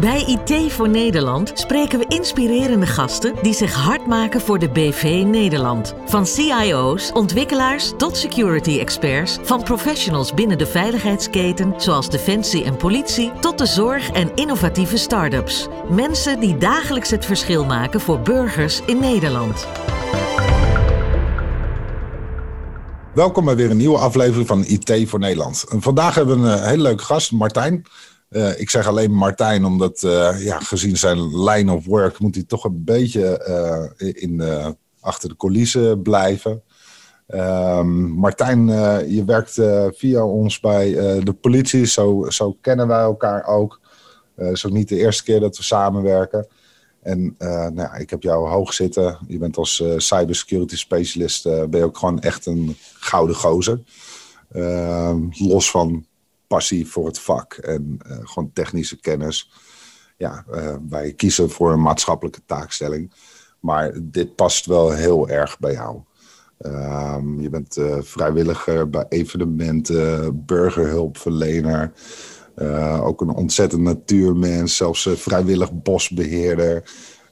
Bij 0.00 0.24
IT 0.26 0.72
voor 0.72 0.88
Nederland 0.88 1.52
spreken 1.54 1.98
we 1.98 2.04
inspirerende 2.08 2.86
gasten 2.86 3.34
die 3.42 3.54
zich 3.54 3.74
hard 3.74 4.06
maken 4.06 4.40
voor 4.40 4.58
de 4.58 4.68
BV 4.68 5.22
Nederland. 5.26 5.94
Van 6.06 6.26
CIO's, 6.26 7.12
ontwikkelaars 7.12 7.92
tot 7.96 8.16
security 8.16 8.78
experts, 8.78 9.38
van 9.42 9.62
professionals 9.62 10.34
binnen 10.34 10.58
de 10.58 10.66
veiligheidsketen 10.66 11.74
zoals 11.76 12.10
defensie 12.10 12.64
en 12.64 12.76
politie 12.76 13.32
tot 13.40 13.58
de 13.58 13.66
zorg 13.66 14.10
en 14.10 14.30
innovatieve 14.34 14.96
start-ups. 14.96 15.68
Mensen 15.90 16.40
die 16.40 16.56
dagelijks 16.56 17.10
het 17.10 17.24
verschil 17.24 17.64
maken 17.64 18.00
voor 18.00 18.20
burgers 18.20 18.80
in 18.86 18.98
Nederland. 18.98 19.66
Welkom 23.14 23.44
bij 23.44 23.56
weer 23.56 23.70
een 23.70 23.76
nieuwe 23.76 23.98
aflevering 23.98 24.46
van 24.46 24.64
IT 24.64 25.08
voor 25.08 25.18
Nederland. 25.18 25.64
En 25.68 25.82
vandaag 25.82 26.14
hebben 26.14 26.42
we 26.42 26.48
een 26.48 26.68
hele 26.68 26.82
leuke 26.82 27.04
gast, 27.04 27.32
Martijn. 27.32 27.84
Uh, 28.30 28.60
ik 28.60 28.70
zeg 28.70 28.86
alleen 28.86 29.12
Martijn, 29.12 29.64
omdat 29.64 30.02
uh, 30.02 30.44
ja, 30.44 30.60
gezien 30.60 30.96
zijn 30.96 31.42
line 31.44 31.72
of 31.72 31.86
work 31.86 32.18
moet 32.18 32.34
hij 32.34 32.44
toch 32.44 32.64
een 32.64 32.84
beetje 32.84 33.44
uh, 34.00 34.12
in, 34.22 34.42
achter 35.00 35.28
de 35.28 35.36
coulissen 35.36 36.02
blijven. 36.02 36.62
Ehm, 37.26 38.02
Martijn, 38.02 38.66
je 39.10 39.22
werkt 39.26 39.60
via 39.96 40.24
ons 40.24 40.60
bij 40.60 40.92
de 41.24 41.32
politie, 41.40 41.86
zo, 41.86 42.26
zo 42.28 42.56
kennen 42.60 42.88
wij 42.88 43.00
elkaar 43.00 43.46
ook. 43.46 43.80
Het 44.34 44.52
is 44.52 44.66
ook 44.66 44.72
niet 44.72 44.88
de 44.88 44.96
eerste 44.96 45.22
keer 45.22 45.40
dat 45.40 45.56
we 45.56 45.62
samenwerken. 45.62 46.46
En 47.02 47.34
nou 47.38 47.74
ja, 47.74 47.94
ik 47.94 48.10
heb 48.10 48.22
jou 48.22 48.48
hoog 48.48 48.74
zitten. 48.74 49.18
Je 49.28 49.38
bent 49.38 49.56
als 49.56 49.82
cybersecurity 49.96 50.76
specialist 50.76 51.42
ben 51.44 51.76
je 51.76 51.84
ook 51.84 51.98
gewoon 51.98 52.20
echt 52.20 52.46
een 52.46 52.76
gouden 52.98 53.36
gozer. 53.36 53.80
Ehm, 54.52 55.20
los 55.30 55.70
van 55.70 56.06
passie 56.48 56.88
voor 56.88 57.06
het 57.06 57.18
vak 57.18 57.52
en 57.52 57.98
uh, 58.06 58.16
gewoon 58.22 58.50
technische 58.52 59.00
kennis. 59.00 59.50
Ja, 60.16 60.44
uh, 60.50 60.76
wij 60.88 61.12
kiezen 61.12 61.50
voor 61.50 61.72
een 61.72 61.82
maatschappelijke 61.82 62.40
taakstelling. 62.46 63.12
Maar 63.60 63.92
dit 64.02 64.34
past 64.34 64.66
wel 64.66 64.90
heel 64.90 65.28
erg 65.28 65.58
bij 65.58 65.72
jou. 65.72 66.00
Um, 66.58 67.40
je 67.40 67.48
bent 67.48 67.76
uh, 67.76 67.96
vrijwilliger 68.00 68.90
bij 68.90 69.06
evenementen, 69.08 70.44
burgerhulpverlener. 70.44 71.92
ook 73.00 73.20
een 73.20 73.34
ontzettend 73.34 73.82
natuurmens, 73.82 74.76
zelfs 74.76 75.08
vrijwillig 75.14 75.72
bosbeheerder. 75.72 76.90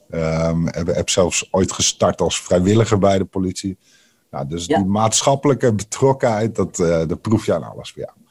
Um, 0.09 0.67
heb, 0.67 0.87
heb 0.87 1.09
zelfs 1.09 1.47
ooit 1.51 1.71
gestart 1.71 2.21
als 2.21 2.41
vrijwilliger 2.41 2.99
bij 2.99 3.17
de 3.17 3.25
politie. 3.25 3.77
Nou, 4.31 4.47
dus 4.47 4.65
ja. 4.65 4.77
die 4.77 4.85
maatschappelijke 4.85 5.73
betrokkenheid, 5.73 6.55
dat, 6.55 6.75
dat 6.75 7.21
proef 7.21 7.45
je 7.45 7.53
aan 7.53 7.71
alles 7.71 7.93
jou. 7.95 8.26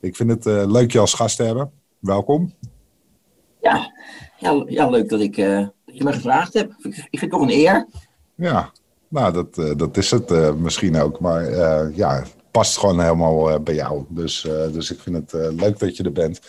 Ik 0.00 0.16
vind 0.16 0.30
het 0.30 0.46
uh, 0.46 0.70
leuk 0.70 0.92
je 0.92 0.98
als 0.98 1.14
gast 1.14 1.36
te 1.36 1.42
hebben. 1.42 1.70
Welkom. 1.98 2.54
Ja, 3.60 3.92
ja, 4.38 4.64
ja 4.66 4.88
leuk 4.88 5.08
dat, 5.08 5.20
ik, 5.20 5.36
uh, 5.36 5.66
dat 5.84 5.96
je 5.96 6.04
me 6.04 6.12
gevraagd 6.12 6.52
hebt. 6.52 6.74
Ik 6.84 7.18
vind 7.18 7.20
het 7.20 7.30
toch 7.30 7.40
een 7.40 7.50
eer. 7.50 7.86
Ja, 8.34 8.72
nou, 9.08 9.32
dat, 9.32 9.58
uh, 9.58 9.76
dat 9.76 9.96
is 9.96 10.10
het 10.10 10.58
misschien 10.58 10.96
ook. 10.96 11.20
Maar 11.20 11.50
ja, 11.96 12.14
het 12.14 12.34
past 12.50 12.78
gewoon 12.78 13.00
helemaal 13.00 13.62
bij 13.62 13.74
jou. 13.74 14.04
Dus, 14.08 14.40
dus 14.72 14.90
ik 14.90 15.00
vind 15.00 15.16
het 15.16 15.52
leuk 15.54 15.78
dat 15.78 15.96
je 15.96 16.02
er 16.02 16.12
bent. 16.12 16.40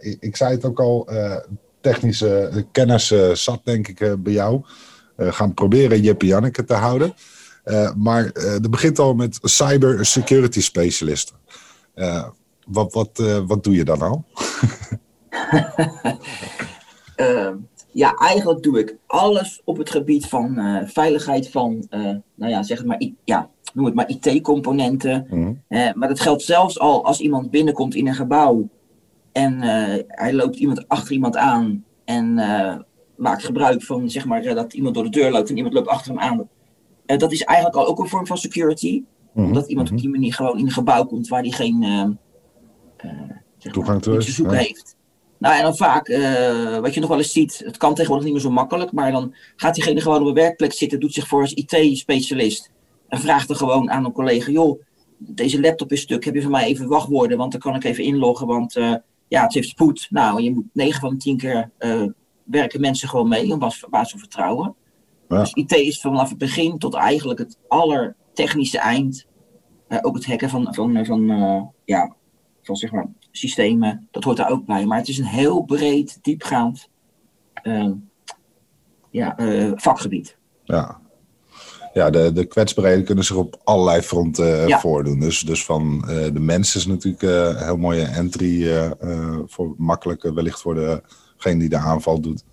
Ik, 0.00 0.16
ik, 0.20 0.36
zei 0.36 0.54
het 0.54 0.64
ook 0.64 0.80
al, 0.80 1.08
technische 1.80 2.66
kennis 2.72 3.14
zat 3.32 3.60
denk 3.64 3.88
ik 3.88 4.22
bij 4.22 4.32
jou. 4.32 4.62
gaan 5.16 5.54
proberen 5.54 6.00
Jippe 6.00 6.26
Janneke 6.26 6.64
te 6.64 6.74
houden. 6.74 7.14
maar 7.96 8.32
dat 8.32 8.70
begint 8.70 8.98
al 8.98 9.14
met 9.14 9.38
cyber 9.42 10.06
security 10.06 10.60
specialisten 10.60 11.36
wat, 12.70 12.92
wat, 12.92 13.18
uh, 13.20 13.38
wat 13.46 13.64
doe 13.64 13.74
je 13.74 13.84
dan 13.84 14.00
al? 14.00 14.24
uh, 17.16 17.50
ja, 18.02 18.14
eigenlijk 18.14 18.62
doe 18.62 18.78
ik 18.78 18.96
alles 19.06 19.60
op 19.64 19.76
het 19.76 19.90
gebied 19.90 20.26
van 20.26 20.58
uh, 20.58 20.80
veiligheid 20.84 21.50
van, 21.50 21.86
nou 22.34 22.52
ja, 22.52 22.62
zeg 22.62 22.78
het 22.78 22.86
maar, 22.86 23.02
ja, 23.24 23.50
noem 23.74 23.84
het 23.84 23.94
maar 23.94 24.08
IT-componenten. 24.08 25.26
Mm. 25.30 25.62
maar 25.68 26.08
dat 26.08 26.20
geldt 26.20 26.42
zelfs 26.42 26.78
al 26.78 27.04
als 27.04 27.20
iemand 27.20 27.50
binnenkomt 27.50 27.94
in 27.94 28.06
een 28.06 28.14
gebouw 28.14 28.68
en 29.32 29.60
hij 30.08 30.32
loopt 30.32 30.56
iemand 30.56 30.88
achter 30.88 31.12
iemand 31.12 31.36
aan 31.36 31.84
en 32.04 32.34
maakt 33.16 33.44
gebruik 33.44 33.82
van, 33.82 34.10
zeg 34.10 34.24
maar, 34.24 34.42
dat 34.42 34.72
iemand 34.72 34.94
door 34.94 35.04
de 35.04 35.10
deur 35.10 35.30
loopt 35.30 35.50
en 35.50 35.56
iemand 35.56 35.74
loopt 35.74 35.88
achter 35.88 36.12
hem 36.12 36.20
aan. 36.20 36.48
dat 37.18 37.32
is 37.32 37.42
eigenlijk 37.42 37.78
al 37.78 37.86
ook 37.86 37.98
een 37.98 38.08
vorm 38.08 38.26
van 38.26 38.38
security. 38.38 39.02
Mm. 39.32 39.44
Omdat 39.44 39.68
iemand 39.68 39.88
op 39.88 39.94
mm-hmm. 39.94 40.10
die 40.10 40.20
manier 40.20 40.34
gewoon 40.34 40.58
in 40.58 40.64
een 40.64 40.72
gebouw 40.72 41.04
komt 41.04 41.28
waar 41.28 41.42
hij 41.42 41.50
geen 41.50 42.18
uh, 43.04 43.72
toegang 43.72 44.02
te 44.02 44.20
zoeken 44.20 44.56
heeft. 44.56 44.96
Nou, 45.38 45.56
en 45.56 45.62
dan 45.62 45.76
vaak, 45.76 46.08
uh, 46.08 46.78
wat 46.78 46.94
je 46.94 47.00
nog 47.00 47.08
wel 47.08 47.18
eens 47.18 47.32
ziet, 47.32 47.62
het 47.64 47.76
kan 47.76 47.94
tegenwoordig 47.94 48.24
niet 48.24 48.34
meer 48.34 48.42
zo 48.42 48.50
makkelijk, 48.50 48.92
maar 48.92 49.12
dan 49.12 49.34
gaat 49.56 49.74
diegene 49.74 50.00
gewoon 50.00 50.20
op 50.20 50.26
een 50.26 50.34
werkplek 50.34 50.72
zitten, 50.72 51.00
doet 51.00 51.14
zich 51.14 51.28
voor 51.28 51.40
als 51.40 51.52
IT-specialist 51.52 52.70
en 53.08 53.18
vraagt 53.18 53.50
er 53.50 53.56
gewoon 53.56 53.90
aan 53.90 54.04
een 54.04 54.12
collega, 54.12 54.50
joh, 54.50 54.82
deze 55.18 55.60
laptop 55.60 55.92
is 55.92 56.00
stuk, 56.00 56.24
heb 56.24 56.34
je 56.34 56.42
voor 56.42 56.50
mij 56.50 56.64
even 56.64 56.88
wachtwoorden, 56.88 57.38
want 57.38 57.52
dan 57.52 57.60
kan 57.60 57.74
ik 57.74 57.84
even 57.84 58.04
inloggen, 58.04 58.46
want 58.46 58.76
uh, 58.76 58.94
ja, 59.28 59.42
het 59.42 59.54
heeft 59.54 59.68
spoed. 59.68 60.06
Nou, 60.10 60.42
je 60.42 60.52
moet 60.52 60.64
9 60.72 61.00
van 61.00 61.10
de 61.10 61.16
10 61.16 61.36
keer 61.36 61.70
uh, 61.78 62.02
werken 62.44 62.80
mensen 62.80 63.08
gewoon 63.08 63.28
mee, 63.28 63.52
op 63.52 63.58
basis 63.90 64.10
van 64.10 64.18
vertrouwen. 64.18 64.74
Ja. 65.28 65.40
Dus 65.40 65.52
IT 65.52 65.72
is 65.72 66.00
vanaf 66.00 66.28
het 66.28 66.38
begin 66.38 66.78
tot 66.78 66.94
eigenlijk 66.94 67.38
het 67.38 67.58
allertechnische 67.68 68.78
eind, 68.78 69.26
ook 70.00 70.14
het 70.14 70.26
hacken 70.26 70.48
van, 70.48 70.74
van, 70.74 71.06
van 71.06 71.26
ja, 71.84 72.16
van 72.70 72.78
zeg 72.78 72.92
maar, 72.92 73.06
systemen, 73.30 74.08
dat 74.10 74.24
hoort 74.24 74.36
daar 74.36 74.50
ook 74.50 74.66
bij. 74.66 74.86
Maar 74.86 74.98
het 74.98 75.08
is 75.08 75.18
een 75.18 75.24
heel 75.24 75.62
breed, 75.62 76.18
diepgaand 76.22 76.88
uh, 77.62 77.90
ja, 79.10 79.40
uh, 79.40 79.72
vakgebied. 79.74 80.36
Ja, 80.64 81.00
ja 81.92 82.10
de, 82.10 82.32
de 82.32 82.44
kwetsbaarheden 82.44 83.04
kunnen 83.04 83.24
zich 83.24 83.36
op 83.36 83.60
allerlei 83.64 84.00
fronten 84.00 84.46
uh, 84.46 84.68
ja. 84.68 84.80
voordoen. 84.80 85.20
Dus, 85.20 85.40
dus 85.40 85.64
van 85.64 86.04
uh, 86.08 86.08
de 86.32 86.40
mensen 86.40 86.80
is 86.80 86.86
natuurlijk 86.86 87.22
een 87.22 87.64
heel 87.64 87.76
mooie 87.76 88.04
entry, 88.04 88.68
voor 89.46 89.74
makkelijker 89.76 90.34
wellicht 90.34 90.60
voor 90.60 90.74
degene 91.36 91.58
die 91.58 91.68
de 91.68 91.76
aanval 91.76 92.20
doet. 92.20 92.44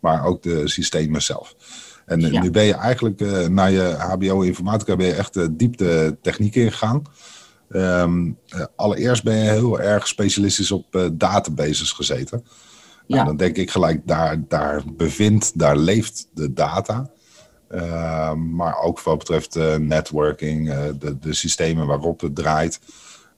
Maar 0.00 0.24
ook 0.24 0.42
de 0.42 0.68
systemen 0.68 1.22
zelf. 1.22 1.54
En 2.04 2.20
ja. 2.20 2.42
nu 2.42 2.50
ben 2.50 2.64
je 2.64 2.74
eigenlijk 2.74 3.48
naar 3.48 3.70
je 3.70 3.96
HBO 3.98 4.40
informatica 4.40 4.96
ben 4.96 5.06
je 5.06 5.14
echt 5.14 5.58
diep 5.58 5.76
de 5.76 6.16
techniek 6.22 6.54
ingegaan. 6.54 7.02
Um, 7.68 8.38
allereerst 8.76 9.22
ben 9.22 9.36
je 9.36 9.50
heel 9.50 9.80
erg 9.80 10.06
specialistisch 10.06 10.70
op 10.70 10.94
uh, 10.94 11.08
databases 11.12 11.92
gezeten. 11.92 12.38
Nou, 12.38 12.50
ja. 13.06 13.14
Nou, 13.14 13.26
dan 13.26 13.36
denk 13.36 13.56
ik 13.56 13.70
gelijk, 13.70 14.06
daar, 14.06 14.42
daar 14.48 14.82
bevindt, 14.96 15.58
daar 15.58 15.76
leeft 15.76 16.28
de 16.34 16.52
data. 16.52 17.10
Uh, 17.70 18.32
maar 18.32 18.78
ook 18.78 19.02
wat 19.02 19.18
betreft 19.18 19.56
uh, 19.56 19.76
networking, 19.76 20.68
de, 20.98 21.18
de 21.18 21.34
systemen 21.34 21.86
waarop 21.86 22.20
het 22.20 22.34
draait. 22.34 22.80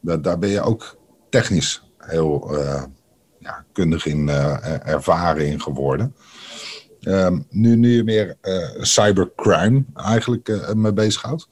Da 0.01 0.17
daar 0.17 0.39
ben 0.39 0.49
je 0.49 0.61
ook 0.61 0.97
technisch 1.31 1.83
heel 1.99 2.59
ja, 3.39 3.65
kundig 3.73 4.07
in 4.07 4.29
ervaring 4.29 5.63
geworden. 5.63 6.15
Um, 7.01 7.47
nu, 7.51 7.77
nu 7.77 7.97
je 7.97 8.05
meer 8.05 8.37
cybercrime 8.81 9.85
eigenlijk 9.95 10.75
mee 10.75 10.93
bezighoudt. 10.93 11.49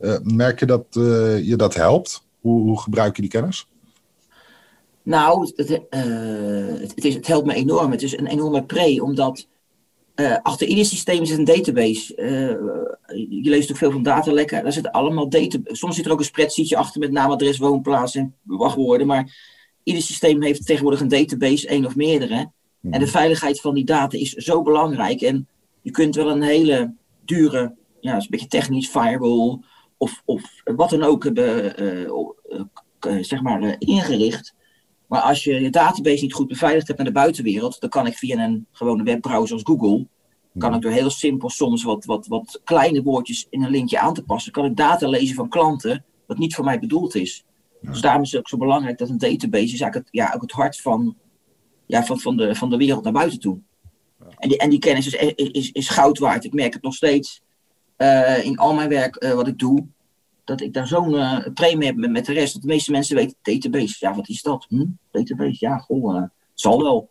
Uh, 0.00 0.16
merk 0.22 0.60
je 0.60 0.66
dat 0.66 0.84
uh, 0.98 1.46
je 1.46 1.56
dat 1.56 1.74
helpt? 1.74 2.22
Hoe, 2.40 2.60
hoe, 2.60 2.80
gebruik 2.80 3.16
je 3.16 3.22
die 3.22 3.30
kennis? 3.30 3.66
Nou, 5.02 5.52
het, 5.56 5.70
uh, 5.70 5.78
het, 6.80 7.04
is, 7.04 7.14
het, 7.14 7.26
helpt 7.26 7.46
me 7.46 7.54
enorm. 7.54 7.90
Het 7.90 8.02
is 8.02 8.18
een 8.18 8.26
enorme 8.26 8.64
pre, 8.64 9.02
omdat 9.02 9.46
achter 10.42 10.66
ieder 10.66 10.84
systeem 10.84 11.24
zit 11.24 11.38
een 11.38 11.44
database. 11.44 12.14
je 13.28 13.50
leest 13.50 13.70
ook 13.70 13.76
veel 13.76 13.90
van 13.90 14.02
datalekken. 14.02 14.62
Daar 14.62 14.72
zit 14.72 14.92
allemaal 14.92 15.28
data. 15.28 15.58
Soms 15.64 15.96
zit 15.96 16.06
er 16.06 16.12
ook 16.12 16.18
een 16.18 16.24
spreadsheetje 16.24 16.76
achter 16.76 17.00
met 17.00 17.10
naam, 17.10 17.30
adres, 17.30 17.58
woonplaats 17.58 18.14
en 18.14 18.34
wachtwoorden. 18.42 19.06
Maar 19.06 19.36
ieder 19.82 20.02
systeem 20.02 20.42
heeft 20.42 20.66
tegenwoordig 20.66 21.00
een 21.00 21.08
database, 21.08 21.68
één 21.68 21.86
of 21.86 21.96
meerdere. 21.96 22.50
Mm. 22.80 22.92
En 22.92 23.00
de 23.00 23.06
veiligheid 23.06 23.60
van 23.60 23.74
die 23.74 23.84
data 23.84 24.18
is 24.18 24.32
zo 24.32 24.62
belangrijk. 24.62 25.20
En 25.20 25.48
je 25.82 25.90
kunt 25.90 26.14
wel 26.14 26.30
een 26.30 26.42
hele 26.42 26.94
dure, 27.24 27.74
ja, 28.00 28.16
is 28.16 28.22
een 28.22 28.30
beetje 28.30 28.46
technisch, 28.46 28.88
firewall 28.88 29.58
of, 29.98 30.22
of 30.24 30.62
wat 30.64 30.90
dan 30.90 31.02
ook 31.02 31.24
hebben 31.24 31.82
uh, 31.82 32.08
uh, 33.06 33.22
zeg 33.22 33.42
maar, 33.42 33.76
ingericht. 33.78 34.54
Maar 35.06 35.20
als 35.20 35.44
je 35.44 35.60
je 35.60 35.70
database 35.70 36.22
niet 36.22 36.32
goed 36.32 36.48
beveiligd 36.48 36.86
hebt 36.86 36.98
naar 36.98 37.08
de 37.08 37.14
buitenwereld, 37.14 37.80
dan 37.80 37.90
kan 37.90 38.06
ik 38.06 38.16
via 38.16 38.44
een 38.44 38.66
gewone 38.72 39.02
webbrowser 39.02 39.54
als 39.54 39.64
Google, 39.64 40.06
kan 40.58 40.74
ik 40.74 40.82
door 40.82 40.90
heel 40.90 41.10
simpel 41.10 41.50
soms 41.50 41.82
wat, 41.82 42.04
wat, 42.04 42.26
wat 42.26 42.60
kleine 42.64 43.02
woordjes 43.02 43.46
in 43.50 43.62
een 43.62 43.70
linkje 43.70 43.98
aan 43.98 44.14
te 44.14 44.24
passen, 44.24 44.52
kan 44.52 44.64
ik 44.64 44.76
data 44.76 45.08
lezen 45.08 45.34
van 45.34 45.48
klanten 45.48 46.04
wat 46.26 46.38
niet 46.38 46.54
voor 46.54 46.64
mij 46.64 46.78
bedoeld 46.78 47.14
is. 47.14 47.44
Ja. 47.80 47.90
Dus 47.90 48.00
daarom 48.00 48.22
is 48.22 48.30
het 48.30 48.40
ook 48.40 48.48
zo 48.48 48.56
belangrijk 48.56 48.98
dat 48.98 49.08
een 49.08 49.18
database 49.18 49.74
is 49.74 49.80
eigenlijk 49.80 49.94
het, 49.94 50.08
ja, 50.10 50.32
ook 50.34 50.42
het 50.42 50.52
hart 50.52 50.80
van, 50.80 51.16
ja, 51.86 52.04
van, 52.04 52.20
van, 52.20 52.36
de, 52.36 52.54
van 52.54 52.70
de 52.70 52.76
wereld 52.76 53.04
naar 53.04 53.12
buiten 53.12 53.40
toe. 53.40 53.60
Ja. 54.20 54.26
En, 54.38 54.48
die, 54.48 54.58
en 54.58 54.70
die 54.70 54.78
kennis 54.78 55.06
is, 55.06 55.34
is, 55.34 55.72
is 55.72 55.88
goud 55.88 56.18
waard. 56.18 56.44
Ik 56.44 56.52
merk 56.52 56.72
het 56.72 56.82
nog 56.82 56.94
steeds 56.94 57.42
uh, 57.98 58.44
in 58.44 58.58
al 58.58 58.74
mijn 58.74 58.88
werk 58.88 59.24
uh, 59.24 59.32
wat 59.32 59.46
ik 59.46 59.58
doe, 59.58 59.86
dat 60.44 60.60
ik 60.60 60.72
daar 60.72 60.86
zo'n 60.86 61.12
uh, 61.12 61.38
premie 61.54 61.86
heb 61.86 61.96
met, 61.96 62.10
met, 62.10 62.26
de 62.26 62.32
rest. 62.32 62.52
Dat 62.52 62.62
de 62.62 62.68
meeste 62.68 62.90
mensen 62.90 63.16
weten, 63.16 63.36
database, 63.42 63.96
ja, 63.98 64.14
wat 64.14 64.28
is 64.28 64.42
dat? 64.42 64.66
Hm? 64.68 64.86
Database, 65.10 65.56
ja, 65.58 65.78
goh, 65.78 66.22
zal 66.54 66.82
wel. 66.82 67.10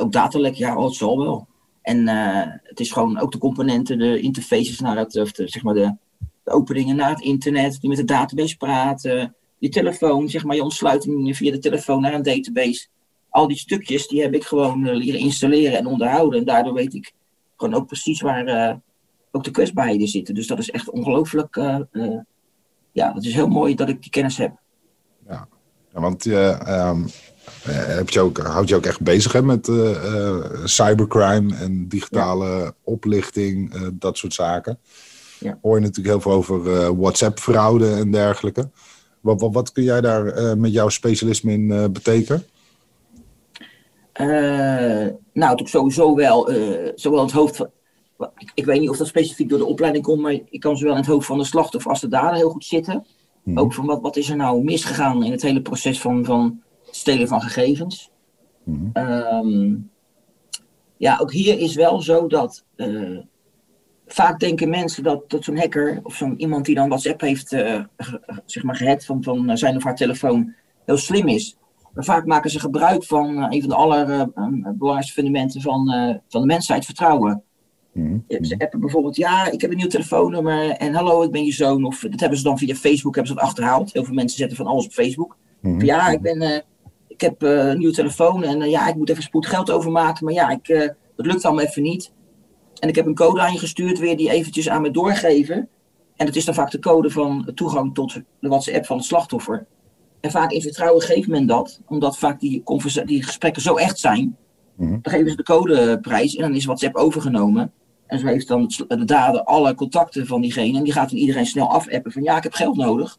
ook 0.00 0.12
datalek, 0.12 0.54
ja, 0.54 0.76
oh, 0.76 0.84
het 0.84 0.94
zal 0.94 1.18
wel. 1.18 1.46
En 1.82 2.06
het 2.62 2.80
is 2.80 2.92
gewoon 2.92 3.18
ook 3.18 3.32
de 3.32 3.38
componenten, 3.38 3.98
de 3.98 4.20
interfaces 4.20 4.80
naar 4.80 4.96
het, 4.96 5.32
zeg 5.34 5.62
maar 5.62 5.74
de, 5.74 5.96
de 6.44 6.50
openingen 6.50 6.96
naar 6.96 7.10
het 7.10 7.20
internet, 7.20 7.80
die 7.80 7.88
met 7.88 7.98
de 7.98 8.04
database 8.04 8.56
praten, 8.56 9.34
je 9.58 9.68
telefoon, 9.68 10.28
zeg 10.28 10.44
maar 10.44 10.56
je 10.56 10.62
ontsluiting 10.62 11.36
via 11.36 11.50
de 11.50 11.58
telefoon 11.58 12.00
naar 12.00 12.14
een 12.14 12.22
database. 12.22 12.86
Al 13.28 13.48
die 13.48 13.56
stukjes, 13.56 14.08
die 14.08 14.22
heb 14.22 14.34
ik 14.34 14.44
gewoon 14.44 14.96
leren 14.96 15.20
installeren 15.20 15.78
en 15.78 15.86
onderhouden. 15.86 16.38
En 16.38 16.44
daardoor 16.44 16.72
weet 16.72 16.94
ik 16.94 17.12
gewoon 17.56 17.74
ook 17.74 17.86
precies 17.86 18.20
waar 18.20 18.80
ook 19.32 19.44
de 19.44 19.50
kwetsbaarheden 19.50 20.08
zitten. 20.08 20.34
Dus 20.34 20.46
dat 20.46 20.58
is 20.58 20.70
echt 20.70 20.90
ongelooflijk. 20.90 21.56
ja, 22.92 23.14
het 23.14 23.24
is 23.24 23.34
heel 23.34 23.48
mooi 23.48 23.74
dat 23.74 23.88
ik 23.88 24.02
die 24.02 24.10
kennis 24.10 24.36
heb. 24.36 24.52
Ja, 25.28 25.48
ja 25.92 26.00
want 26.00 26.24
je, 26.24 26.58
um, 26.68 27.06
heb 27.66 28.10
je 28.10 28.20
ook, 28.20 28.38
houd 28.38 28.68
je 28.68 28.76
ook 28.76 28.86
echt 28.86 29.00
bezig 29.00 29.32
hè, 29.32 29.42
met 29.42 29.70
cybercrime 30.64 31.54
en 31.54 31.88
digitale 31.88 32.74
oplichting, 32.82 33.88
dat 33.98 34.16
soort 34.16 34.34
zaken. 34.34 34.78
Ja. 35.38 35.58
Hoor 35.62 35.74
je 35.74 35.80
natuurlijk 35.80 36.08
heel 36.08 36.20
veel 36.20 36.32
over 36.32 36.96
WhatsApp-fraude 36.96 37.94
en 37.94 38.10
dergelijke. 38.10 38.70
Wat, 39.20 39.40
wat, 39.40 39.54
wat, 39.54 39.72
kun 39.72 39.82
jij 39.82 40.00
daar 40.00 40.58
met 40.58 40.72
jouw 40.72 40.88
specialisme 40.88 41.52
in 41.52 41.92
betekenen? 41.92 42.44
nou, 45.32 45.56
ik 45.56 45.68
sowieso 45.68 46.14
wel, 46.14 46.52
zowel 46.94 47.22
het 47.22 47.32
hoofd 47.32 47.56
van, 47.56 47.70
ik, 48.36 48.50
ik, 48.54 48.64
weet 48.64 48.80
niet 48.80 48.90
of 48.90 48.96
dat 48.96 49.06
specifiek 49.06 49.48
door 49.48 49.58
de 49.58 49.64
opleiding 49.64 50.04
komt, 50.04 50.20
maar 50.20 50.32
ik 50.32 50.60
kan 50.60 50.76
zowel 50.76 50.92
in 50.92 51.00
het 51.00 51.08
hoofd 51.08 51.26
van 51.26 51.38
de 51.38 51.44
slachtoffer 51.44 51.90
als 51.90 52.00
de 52.00 52.08
dader 52.08 52.34
heel 52.34 52.50
goed 52.50 52.64
zitten. 52.64 53.06
Mhm. 53.42 53.58
Ook 53.58 53.74
van 53.74 53.86
wat, 53.86 54.00
wat 54.00 54.16
is 54.16 54.30
er 54.30 54.36
nou 54.36 54.64
misgegaan 54.64 55.24
in 55.24 55.30
het 55.30 55.42
hele 55.42 55.62
proces 55.62 56.00
van, 56.00 56.24
van 56.24 56.62
stelen 56.90 57.28
van 57.28 57.40
gegevens. 57.40 58.10
Mhm. 58.64 58.86
Ehm, 58.92 59.74
ja, 60.96 61.18
ook 61.18 61.32
hier 61.32 61.58
is 61.58 61.74
wel 61.74 62.00
zo 62.00 62.26
dat 62.26 62.64
uh, 62.76 63.18
vaak 64.06 64.40
denken 64.40 64.68
mensen 64.68 65.02
dat, 65.02 65.30
dat 65.30 65.44
zo'n 65.44 65.58
hacker 65.58 66.00
of 66.02 66.14
zo'n 66.14 66.40
iemand 66.40 66.64
die 66.64 66.74
dan 66.74 66.88
WhatsApp 66.88 67.20
heeft 67.20 67.52
uh, 67.52 67.84
zeg 68.46 68.62
maar 68.62 68.76
gehackt 68.76 69.04
van, 69.04 69.22
van 69.22 69.58
zijn 69.58 69.76
of 69.76 69.84
haar 69.84 69.96
telefoon 69.96 70.54
heel 70.84 70.96
slim 70.96 71.28
is. 71.28 71.56
Maar 71.94 72.04
vaak 72.04 72.26
maken 72.26 72.50
ze 72.50 72.60
gebruik 72.60 73.04
van 73.04 73.38
uh, 73.38 73.46
een 73.48 73.60
van 73.60 73.68
de 73.68 73.74
allerbelangrijkste 73.74 75.12
fundamenten 75.12 75.60
van, 75.60 75.86
van 76.28 76.40
de 76.40 76.46
mensheid, 76.46 76.84
vertrouwen. 76.84 77.42
Mm 77.92 78.24
Ze 78.28 78.58
appen 78.58 78.80
bijvoorbeeld, 78.80 79.16
ja, 79.16 79.50
ik 79.50 79.60
heb 79.60 79.70
een 79.70 79.76
nieuw 79.76 79.86
telefoonnummer 79.86 80.70
en 80.70 80.94
hallo, 80.94 81.22
ik 81.22 81.30
ben 81.30 81.44
je 81.44 81.52
zoon. 81.52 81.84
Of 81.84 82.00
dat 82.00 82.20
hebben 82.20 82.38
ze 82.38 82.44
dan 82.44 82.58
via 82.58 82.74
Facebook 82.74 83.14
hebben 83.14 83.32
ze 83.32 83.38
dat 83.38 83.48
achterhaald. 83.48 83.92
Heel 83.92 84.04
veel 84.04 84.14
mensen 84.14 84.38
zetten 84.38 84.56
van 84.56 84.66
alles 84.66 84.84
op 84.84 84.92
Facebook. 84.92 85.36
Mhm. 85.60 85.84
Ja, 85.84 86.08
ik, 86.08 86.20
ben, 86.20 86.42
uh, 86.42 86.58
ik 87.08 87.20
heb 87.20 87.42
uh, 87.42 87.66
een 87.66 87.78
nieuw 87.78 87.90
telefoon 87.90 88.44
en 88.44 88.60
uh, 88.60 88.70
ja, 88.70 88.88
ik 88.88 88.94
moet 88.94 89.10
even 89.10 89.22
spoed 89.22 89.46
geld 89.46 89.70
overmaken. 89.70 90.24
Maar 90.24 90.34
ja, 90.34 90.50
ik, 90.50 90.94
dat 91.16 91.26
lukt 91.26 91.44
allemaal 91.44 91.64
even 91.64 91.82
niet. 91.82 92.12
En 92.78 92.88
ik 92.88 92.94
heb 92.94 93.06
een 93.06 93.14
code 93.14 93.40
aan 93.40 93.52
je 93.52 93.58
gestuurd, 93.58 93.98
weer 93.98 94.16
die 94.16 94.30
eventjes 94.30 94.68
aan 94.68 94.82
me 94.82 94.90
doorgeven. 94.90 95.68
En 96.16 96.26
dat 96.26 96.36
is 96.36 96.44
dan 96.44 96.54
vaak 96.54 96.70
de 96.70 96.78
code 96.78 97.10
van 97.10 97.50
toegang 97.54 97.94
tot 97.94 98.20
de 98.40 98.48
WhatsApp 98.48 98.86
van 98.86 98.96
het 98.96 99.06
slachtoffer. 99.06 99.66
En 100.20 100.30
vaak 100.30 100.50
in 100.50 100.62
vertrouwen 100.62 101.02
geeft 101.02 101.28
men 101.28 101.46
dat, 101.46 101.80
omdat 101.86 102.18
vaak 102.18 102.40
die, 102.40 102.62
die 103.04 103.22
gesprekken 103.22 103.62
zo 103.62 103.74
echt 103.76 103.98
zijn. 103.98 104.36
Mhm. 104.76 104.90
Dan 104.90 105.12
geven 105.12 105.30
ze 105.30 105.36
de 105.36 105.42
codeprijs 105.42 106.36
en 106.36 106.42
dan 106.42 106.54
is 106.54 106.64
WhatsApp 106.64 106.96
overgenomen. 106.96 107.72
En 108.12 108.18
zo 108.18 108.26
heeft 108.26 108.48
dan 108.48 108.70
de 108.88 109.04
dader 109.04 109.42
alle 109.42 109.74
contacten 109.74 110.26
van 110.26 110.40
diegene. 110.40 110.78
En 110.78 110.84
die 110.84 110.92
gaat 110.92 111.10
dan 111.10 111.18
iedereen 111.18 111.46
snel 111.46 111.74
afappen 111.74 112.12
van 112.12 112.22
ja, 112.22 112.36
ik 112.36 112.42
heb 112.42 112.52
geld 112.52 112.76
nodig. 112.76 113.18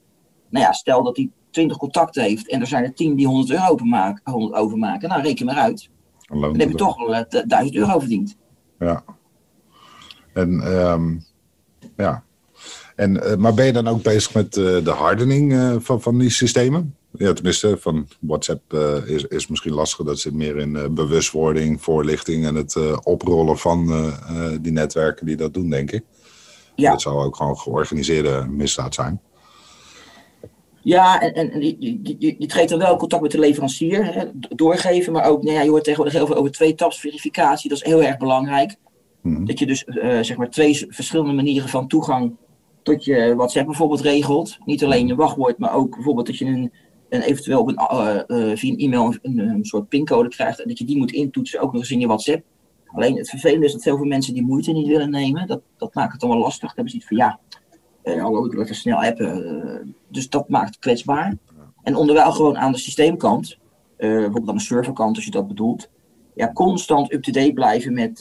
Nou 0.49 0.65
ja, 0.65 0.71
stel 0.71 1.03
dat 1.03 1.17
hij 1.17 1.29
20 1.49 1.77
contacten 1.77 2.23
heeft 2.23 2.49
en 2.49 2.61
er 2.61 2.67
zijn 2.67 2.83
er 2.83 2.93
10 2.93 3.15
die 3.15 3.27
100 3.27 3.51
euro 3.51 3.67
overmaken. 3.67 4.31
100 4.31 4.53
overmaken 4.53 5.09
nou, 5.09 5.21
reken 5.21 5.45
maar 5.45 5.55
uit. 5.55 5.89
Dan, 6.27 6.59
heb 6.59 6.69
je 6.69 6.75
toch 6.75 6.97
al 6.97 7.25
1000 7.29 7.51
eh, 7.51 7.73
euro 7.73 7.99
verdiend. 7.99 8.35
Ja. 8.79 9.03
En, 10.33 10.49
um, 10.51 11.25
ja. 11.97 12.23
En, 12.95 13.15
uh, 13.15 13.35
maar 13.35 13.53
ben 13.53 13.65
je 13.65 13.73
dan 13.73 13.87
ook 13.87 14.03
bezig 14.03 14.33
met 14.33 14.55
uh, 14.55 14.83
de 14.83 14.91
hardening 14.91 15.77
van, 15.83 16.01
van 16.01 16.17
die 16.17 16.29
systemen? 16.29 16.95
Ja, 17.17 17.33
tenminste, 17.33 17.77
van 17.79 18.07
WhatsApp 18.19 18.73
uh, 18.73 19.07
is, 19.07 19.23
is 19.23 19.47
misschien 19.47 19.73
lastiger. 19.73 20.05
Dat 20.05 20.19
zit 20.19 20.33
meer 20.33 20.57
in 20.57 20.75
uh, 20.75 20.87
bewustwording, 20.87 21.81
voorlichting 21.81 22.45
en 22.45 22.55
het 22.55 22.75
uh, 22.75 22.97
oprollen 23.03 23.57
van 23.57 24.11
die 24.61 24.71
netwerken 24.71 25.25
die 25.25 25.35
dat 25.35 25.53
doen, 25.53 25.69
denk 25.69 25.91
ik. 25.91 26.03
Ja. 26.75 26.91
Dat 26.91 27.01
zou 27.01 27.25
ook 27.25 27.35
gewoon 27.35 27.57
georganiseerde 27.57 28.45
misdaad 28.49 28.93
zijn. 28.93 29.21
Ja, 30.81 31.21
en, 31.21 31.51
en 31.51 31.61
je, 31.61 31.75
je, 31.79 32.35
je, 32.37 32.45
treedt 32.45 32.69
dan 32.69 32.79
wel 32.79 32.97
contact 32.97 33.21
met 33.21 33.31
de 33.31 33.39
leverancier, 33.39 34.13
hè, 34.13 34.25
doorgeven, 34.33 35.13
maar 35.13 35.25
ook, 35.25 35.43
nou 35.43 35.55
ja, 35.55 35.61
je 35.61 35.69
hoort 35.69 35.83
tegenwoordig 35.83 36.17
heel 36.17 36.27
veel 36.27 36.35
over 36.35 36.51
twee-taps-verificatie, 36.51 37.69
dat 37.69 37.77
is 37.77 37.83
heel 37.83 38.03
erg 38.03 38.17
belangrijk. 38.17 38.75
Mhm. 39.21 39.45
Dat 39.45 39.59
je 39.59 39.65
dus 39.65 39.83
zeg 40.21 40.37
maar 40.37 40.49
twee 40.49 40.85
verschillende 40.89 41.33
manieren 41.33 41.69
van 41.69 41.87
toegang 41.87 42.35
tot 42.83 43.05
je 43.05 43.35
WhatsApp 43.35 43.65
bijvoorbeeld 43.65 44.01
regelt. 44.01 44.57
Niet 44.65 44.83
alleen 44.83 45.07
je 45.07 45.15
wachtwoord, 45.15 45.57
maar 45.57 45.75
ook 45.75 45.95
bijvoorbeeld 45.95 46.27
dat 46.27 46.37
je 46.37 46.45
een 46.45 46.71
en 47.13 47.21
eventueel 47.21 47.59
op 47.59 47.67
een, 47.67 47.77
uh, 48.27 48.55
via 48.55 48.71
een 48.71 48.77
e-mail 48.77 49.15
een, 49.21 49.39
een, 49.39 49.65
soort 49.65 49.87
pincode 49.87 50.29
krijgt 50.29 50.61
en 50.61 50.67
dat 50.67 50.77
je 50.77 50.85
die 50.85 50.97
moet 50.97 51.11
intoetsen, 51.11 51.59
ook 51.59 51.71
nog 51.71 51.81
eens 51.81 51.91
in 51.91 51.99
je 51.99 52.07
WhatsApp. 52.07 52.43
Alleen 52.85 53.17
het 53.17 53.29
vervelende 53.29 53.65
is 53.65 53.71
dat 53.71 53.83
heel 53.83 53.97
veel 53.97 54.05
mensen 54.05 54.33
die 54.33 54.43
moeite 54.43 54.71
niet 54.71 54.87
willen 54.87 55.09
nemen. 55.09 55.47
Dat, 55.47 55.61
dat 55.77 55.93
maakt 55.93 56.11
het 56.11 56.21
dan 56.21 56.29
wel 56.29 56.39
lastig. 56.39 56.59
Dan 56.59 56.75
hebben 56.75 56.89
ze 56.89 56.97
iets 56.97 57.07
van 57.07 57.17
ja, 57.17 57.39
uh, 58.03 58.21
hallo, 58.21 58.45
ik 58.45 58.51
wil 58.51 58.61
even 58.61 58.75
snel 58.75 59.03
appen. 59.03 59.95
dus 60.07 60.29
dat 60.29 60.49
maakt 60.49 60.67
het 60.67 60.79
kwetsbaar. 60.79 61.37
En 61.83 61.95
onderwijl 61.95 62.31
gewoon 62.31 62.57
aan 62.57 62.71
de 62.71 62.77
systeemkant, 62.77 63.57
bijvoorbeeld 63.97 64.49
aan 64.49 64.55
de 64.55 64.61
serverkant 64.61 65.15
als 65.15 65.25
je 65.25 65.31
dat 65.31 65.47
bedoelt, 65.47 65.89
ja, 66.35 66.51
constant 66.53 67.13
up-to-date 67.13 67.53
blijven 67.53 67.93
met 67.93 68.19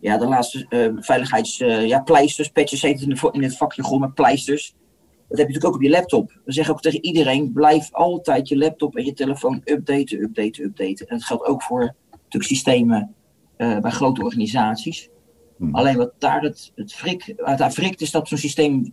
ja, 0.00 0.18
de 0.18 0.26
laatste 0.26 0.66
uh, 0.70 1.02
veiligheids, 1.02 1.56
ja, 1.58 2.00
pleisters, 2.00 2.48
patches 2.48 2.82
heet 2.82 3.00
het 3.00 3.08
in, 3.08 3.14
de, 3.14 3.28
in 3.32 3.42
het 3.42 3.56
vakje 3.56 3.84
gewoon 3.84 4.00
met 4.00 4.14
pleisters. 4.14 4.74
Dat 5.28 5.38
heb 5.38 5.48
je 5.48 5.54
natuurlijk 5.54 5.64
ook 5.64 5.74
op 5.74 5.82
je 5.82 5.90
laptop. 5.90 6.40
We 6.44 6.52
zeggen 6.52 6.74
ook 6.74 6.80
tegen 6.80 7.04
iedereen: 7.04 7.52
blijf 7.52 7.92
altijd 7.92 8.48
je 8.48 8.56
laptop 8.56 8.96
en 8.96 9.04
je 9.04 9.12
telefoon 9.12 9.62
updaten, 9.64 10.22
updaten, 10.22 10.64
updaten. 10.64 11.06
En 11.06 11.16
dat 11.16 11.24
geldt 11.24 11.46
ook 11.46 11.62
voor 11.62 11.94
natuurlijk 12.12 12.44
systemen 12.44 13.14
uh, 13.56 13.78
bij 13.78 13.90
grote 13.90 14.22
organisaties. 14.22 15.08
Hmm. 15.56 15.74
Alleen 15.74 15.96
wat 15.96 16.12
daar 16.18 16.40
het, 16.40 16.72
het 16.74 16.92
frik, 16.92 17.34
wat 17.36 17.58
daar 17.58 17.70
frikt, 17.70 18.00
is 18.00 18.10
dat 18.10 18.28
zo'n 18.28 18.38
systeem 18.38 18.92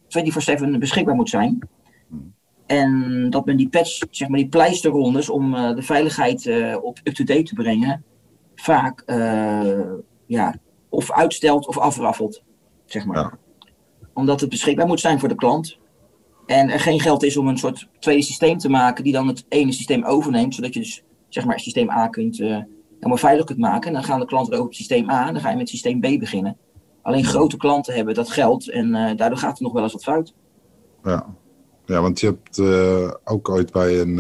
24-7 0.76 0.78
beschikbaar 0.80 1.16
moet 1.16 1.30
zijn. 1.30 1.70
Hmm. 2.08 2.34
En 2.66 3.28
dat 3.30 3.46
men 3.46 3.58
die 3.58 3.70
patch, 3.70 4.00
zeg 4.10 4.28
maar 4.28 4.40
die 4.40 4.50
pleisterrondes 4.50 5.30
om 5.30 5.54
uh, 5.54 5.76
de 5.76 5.82
veiligheid 5.82 6.46
uh, 6.46 6.78
op 6.82 7.00
up-to-date 7.04 7.44
te 7.44 7.54
brengen, 7.54 8.04
vaak 8.56 9.04
ja, 10.26 10.56
of 10.90 11.12
uitstelt 11.12 11.68
of 11.68 11.78
afraffelt. 11.78 12.44
Zeg 12.86 13.06
maar. 13.06 13.18
Ja. 13.18 13.38
Omdat 14.14 14.42
het 14.42 14.50
beschikbaar 14.50 14.88
moet 14.88 15.00
zijn 15.00 15.20
voor 15.20 15.30
de 15.30 15.36
klant. 15.36 15.78
En 16.46 16.70
er 16.70 16.80
geen 16.80 17.00
geld 17.00 17.24
is 17.24 17.38
om 17.38 17.48
een 17.48 17.58
soort 17.58 17.88
tweede 18.00 18.24
systeem 18.24 18.58
te 18.58 18.70
maken 18.70 19.04
die 19.04 19.14
dan 19.14 19.28
het 19.28 19.46
ene 19.50 19.72
systeem 19.72 20.04
overneemt, 20.04 20.56
zodat 20.56 20.74
je 20.74 20.80
dus 20.80 21.04
zeg 21.30 21.46
maar 21.46 21.60
systeem 21.60 21.90
A 21.90 22.08
kunt 22.08 22.40
uh, 22.40 22.58
helemaal 22.96 23.18
veilig 23.18 23.46
kunt 23.46 23.60
maken. 23.60 23.88
En 23.88 23.94
dan 23.94 24.04
gaan 24.04 24.20
de 24.20 24.26
klanten 24.26 24.60
ook 24.60 24.66
op 24.66 24.74
systeem 24.74 25.10
A 25.10 25.28
en 25.28 25.34
dan 25.34 25.42
ga 25.42 25.50
je 25.50 25.58
met 25.58 25.70
systeem 25.70 26.00
B 26.00 26.20
beginnen. 26.20 26.58
Alleen 27.02 27.26
grote 27.26 27.58
klanten 27.58 27.94
hebben 27.94 28.14
dat 28.14 28.30
geld 28.30 28.70
en 28.70 28.88
uh, 28.88 29.16
daardoor 29.16 29.38
gaat 29.38 29.58
er 29.58 29.64
nog 29.64 29.74
wel 29.74 29.84
eens 29.84 29.94
wat 29.94 30.04
fout. 30.04 30.34
Ja, 31.04 31.36
ja 31.86 32.02
want 32.02 32.20
je 32.20 32.26
hebt 32.26 32.58
uh, 32.58 33.12
ook 33.24 33.50
ooit 33.50 33.72
bij 33.72 34.00
een, 34.00 34.16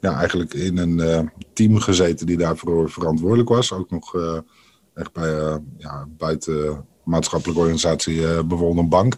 ja, 0.00 0.14
eigenlijk 0.14 0.54
in 0.54 0.78
een 0.78 1.30
team 1.52 1.78
gezeten 1.78 2.26
die 2.26 2.36
daarvoor 2.36 2.90
verantwoordelijk 2.90 3.48
was. 3.48 3.72
Ook 3.72 3.90
nog 3.90 4.14
echt 4.94 5.12
bij 5.12 5.60
ja, 5.78 6.06
buiten 6.16 6.84
maatschappelijke 7.04 7.60
organisatie, 7.60 8.44
bijvoorbeeld 8.44 8.78
een 8.78 8.88
bank. 8.88 9.16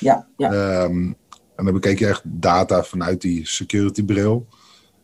Ja, 0.00 0.28
ja. 0.36 0.82
Um, 0.84 1.16
en 1.58 1.64
dan 1.64 1.74
bekijk 1.74 1.98
je 1.98 2.06
echt 2.06 2.22
data 2.24 2.82
vanuit 2.84 3.20
die 3.20 3.46
security 3.46 4.04
bril. 4.04 4.46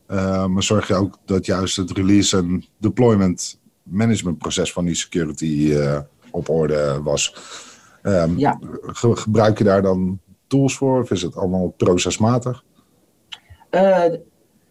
Uh, 0.08 0.46
maar 0.46 0.62
zorg 0.62 0.88
je 0.88 0.94
ook 0.94 1.18
dat 1.25 1.46
juist 1.46 1.76
het 1.76 1.90
release 1.90 2.37
en 2.37 2.64
deployment 2.78 3.61
management 3.82 4.38
proces 4.38 4.73
van 4.73 4.84
die 4.84 4.94
security 4.94 5.44
uh, 5.44 5.99
op 6.30 6.49
orde 6.49 7.00
was. 7.02 7.34
Um, 8.02 8.38
ja. 8.38 8.58
gebruik 8.92 9.58
je 9.58 9.64
daar 9.64 9.82
dan 9.82 10.20
tools 10.46 10.76
voor 10.76 11.00
of 11.00 11.11
is 11.11 11.23
het 11.23 11.37
allemaal 11.37 11.75
procesmatig? 11.76 12.64
Uh, 13.70 14.04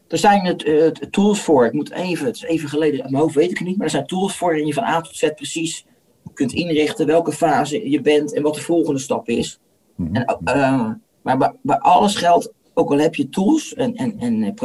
er 0.08 0.18
zijn 0.18 0.46
het, 0.46 1.08
tools 1.12 1.42
voor. 1.42 1.66
Ik 1.66 1.74
moet 1.74 1.92
even, 1.92 2.26
het 2.26 2.36
is 2.36 2.44
even 2.44 2.70
geleden 2.70 3.02
uit 3.02 3.12
mijn 3.12 3.24
hoofd 3.24 3.36
weet 3.36 3.52
ik 3.52 3.58
het 3.58 3.68
niet, 3.68 3.78
maar 3.78 3.86
er 3.86 3.92
zijn 3.92 4.08
tools 4.08 4.38
voor 4.38 4.54
en 4.54 4.66
je 4.66 4.74
van 4.74 4.84
A 4.84 5.02
tot 5.02 5.16
Z 5.16 5.30
precies 5.36 5.86
kunt 6.34 6.54
inrichten 6.54 7.06
welke 7.06 7.32
fase 7.32 7.90
je 7.90 8.02
bent 8.02 8.34
en 8.34 8.42
wat 8.42 8.56
de 8.56 8.62
volgende 8.62 9.00
stap 9.00 9.28
is. 9.28 9.60
Mm 9.96 10.06
-hmm. 10.06 10.16
En 10.16 11.03
maar 11.24 11.56
bij, 11.62 11.78
alles 11.78 12.16
geldt, 12.16 12.52
ook 12.74 12.92
al 12.92 12.98
heb 12.98 13.16
je 13.16 13.30
tools 13.30 13.74
en, 13.74 13.96
en, 13.96 14.20
en 14.20 14.56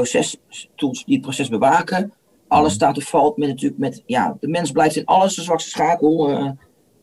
tools 0.74 1.04
die 1.04 1.14
het 1.14 1.20
proces 1.20 1.48
bewaken, 1.48 2.12
alles 2.48 2.66
mhm. 2.66 2.74
staat 2.74 2.96
of 2.96 3.04
valt 3.04 3.36
met 3.36 3.48
natuurlijk 3.48 3.80
met, 3.80 4.02
ja, 4.06 4.36
de 4.40 4.48
mens 4.48 4.70
blijft 4.70 4.96
in 4.96 5.04
alles 5.04 5.34
de 5.34 5.42
zwakste 5.42 5.70
schakel. 5.70 6.30
Uh, 6.30 6.50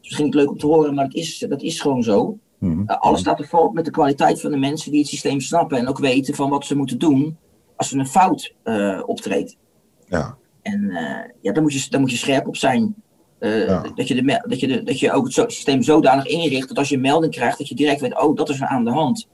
misschien 0.01 0.29
leuk 0.29 0.49
om 0.49 0.57
te 0.57 0.65
horen, 0.65 0.93
maar 0.93 1.05
dat 1.05 1.15
is, 1.15 1.45
dat 1.49 1.61
is 1.61 1.81
gewoon 1.81 2.03
zo. 2.03 2.37
Mm 2.59 2.83
alles 2.85 3.19
staat 3.19 3.39
of 3.39 3.49
valt 3.49 3.73
met 3.73 3.85
de 3.85 3.91
kwaliteit 3.91 4.41
van 4.41 4.51
de 4.51 4.57
mensen 4.57 4.91
die 4.91 4.99
het 4.99 5.09
systeem 5.09 5.39
snappen 5.39 5.77
en 5.77 5.87
ook 5.87 5.97
weten 5.97 6.35
van 6.35 6.49
wat 6.49 6.65
ze 6.65 6.75
moeten 6.75 6.99
doen 6.99 7.37
als 7.75 7.91
er 7.91 7.99
een 7.99 8.07
fout 8.07 8.53
uh, 8.63 9.01
optreedt. 9.05 9.57
Ja. 10.07 10.37
En 10.61 10.91
ja, 11.41 11.51
daar 11.51 11.63
moet, 11.63 11.73
je, 11.73 11.89
daar 11.89 11.99
moet 11.99 12.11
je 12.11 12.17
scherp 12.17 12.47
op 12.47 12.55
zijn. 12.55 12.95
dat, 13.95 14.07
je 14.07 14.15
de, 14.15 14.43
dat, 14.47 14.59
je 14.59 14.67
de, 14.67 14.83
dat 14.83 14.99
je 14.99 15.11
ook 15.11 15.25
het 15.25 15.33
systeem 15.33 15.81
zodanig 15.81 16.25
inricht 16.25 16.67
dat 16.67 16.77
als 16.77 16.89
je 16.89 16.95
een 16.95 17.01
melding 17.01 17.33
krijgt, 17.33 17.57
dat 17.57 17.67
je 17.67 17.75
direct 17.75 18.01
weet, 18.01 18.21
oh, 18.21 18.35
dat 18.35 18.49
is 18.49 18.61
er 18.61 18.67
aan 18.67 18.83
de 18.83 18.91
hand. 18.91 19.27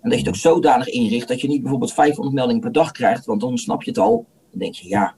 En 0.00 0.10
dat 0.10 0.18
je 0.18 0.24
het 0.24 0.28
ook 0.28 0.40
zodanig 0.40 0.88
inricht 0.88 1.28
dat 1.28 1.40
je 1.40 1.48
niet 1.48 1.60
bijvoorbeeld 1.60 1.92
500 1.92 2.36
meldingen 2.36 2.62
per 2.62 2.72
dag 2.72 2.92
krijgt, 2.92 3.26
want 3.26 3.40
dan 3.40 3.58
snap 3.58 3.82
je 3.82 3.90
het 3.90 3.98
al. 3.98 4.26
Dan 4.50 4.58
denk 4.58 4.74
je, 4.74 4.88
ja, 4.88 5.14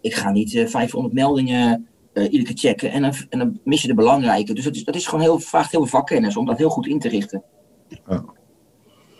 ik 0.00 0.14
ga 0.14 0.30
niet 0.30 0.64
500 0.66 1.14
meldingen 1.14 1.86
uh, 2.14 2.24
iedere 2.24 2.44
keer 2.44 2.56
checken 2.56 2.90
en 2.90 3.02
dan, 3.02 3.12
en 3.28 3.38
dan 3.38 3.60
mis 3.64 3.82
je 3.82 3.88
de 3.88 3.94
belangrijke. 3.94 4.52
Dus 4.52 4.64
dat 4.64 4.74
is, 4.74 4.84
dat 4.84 4.94
is 4.94 5.06
gewoon 5.06 5.24
heel, 5.24 5.38
vraagt 5.38 5.70
heel 5.70 5.80
veel 5.80 5.98
vakkennis 5.98 6.36
om 6.36 6.46
dat 6.46 6.58
heel 6.58 6.70
goed 6.70 6.86
in 6.86 6.98
te 6.98 7.08
richten. 7.08 7.42
Ja. 8.08 8.24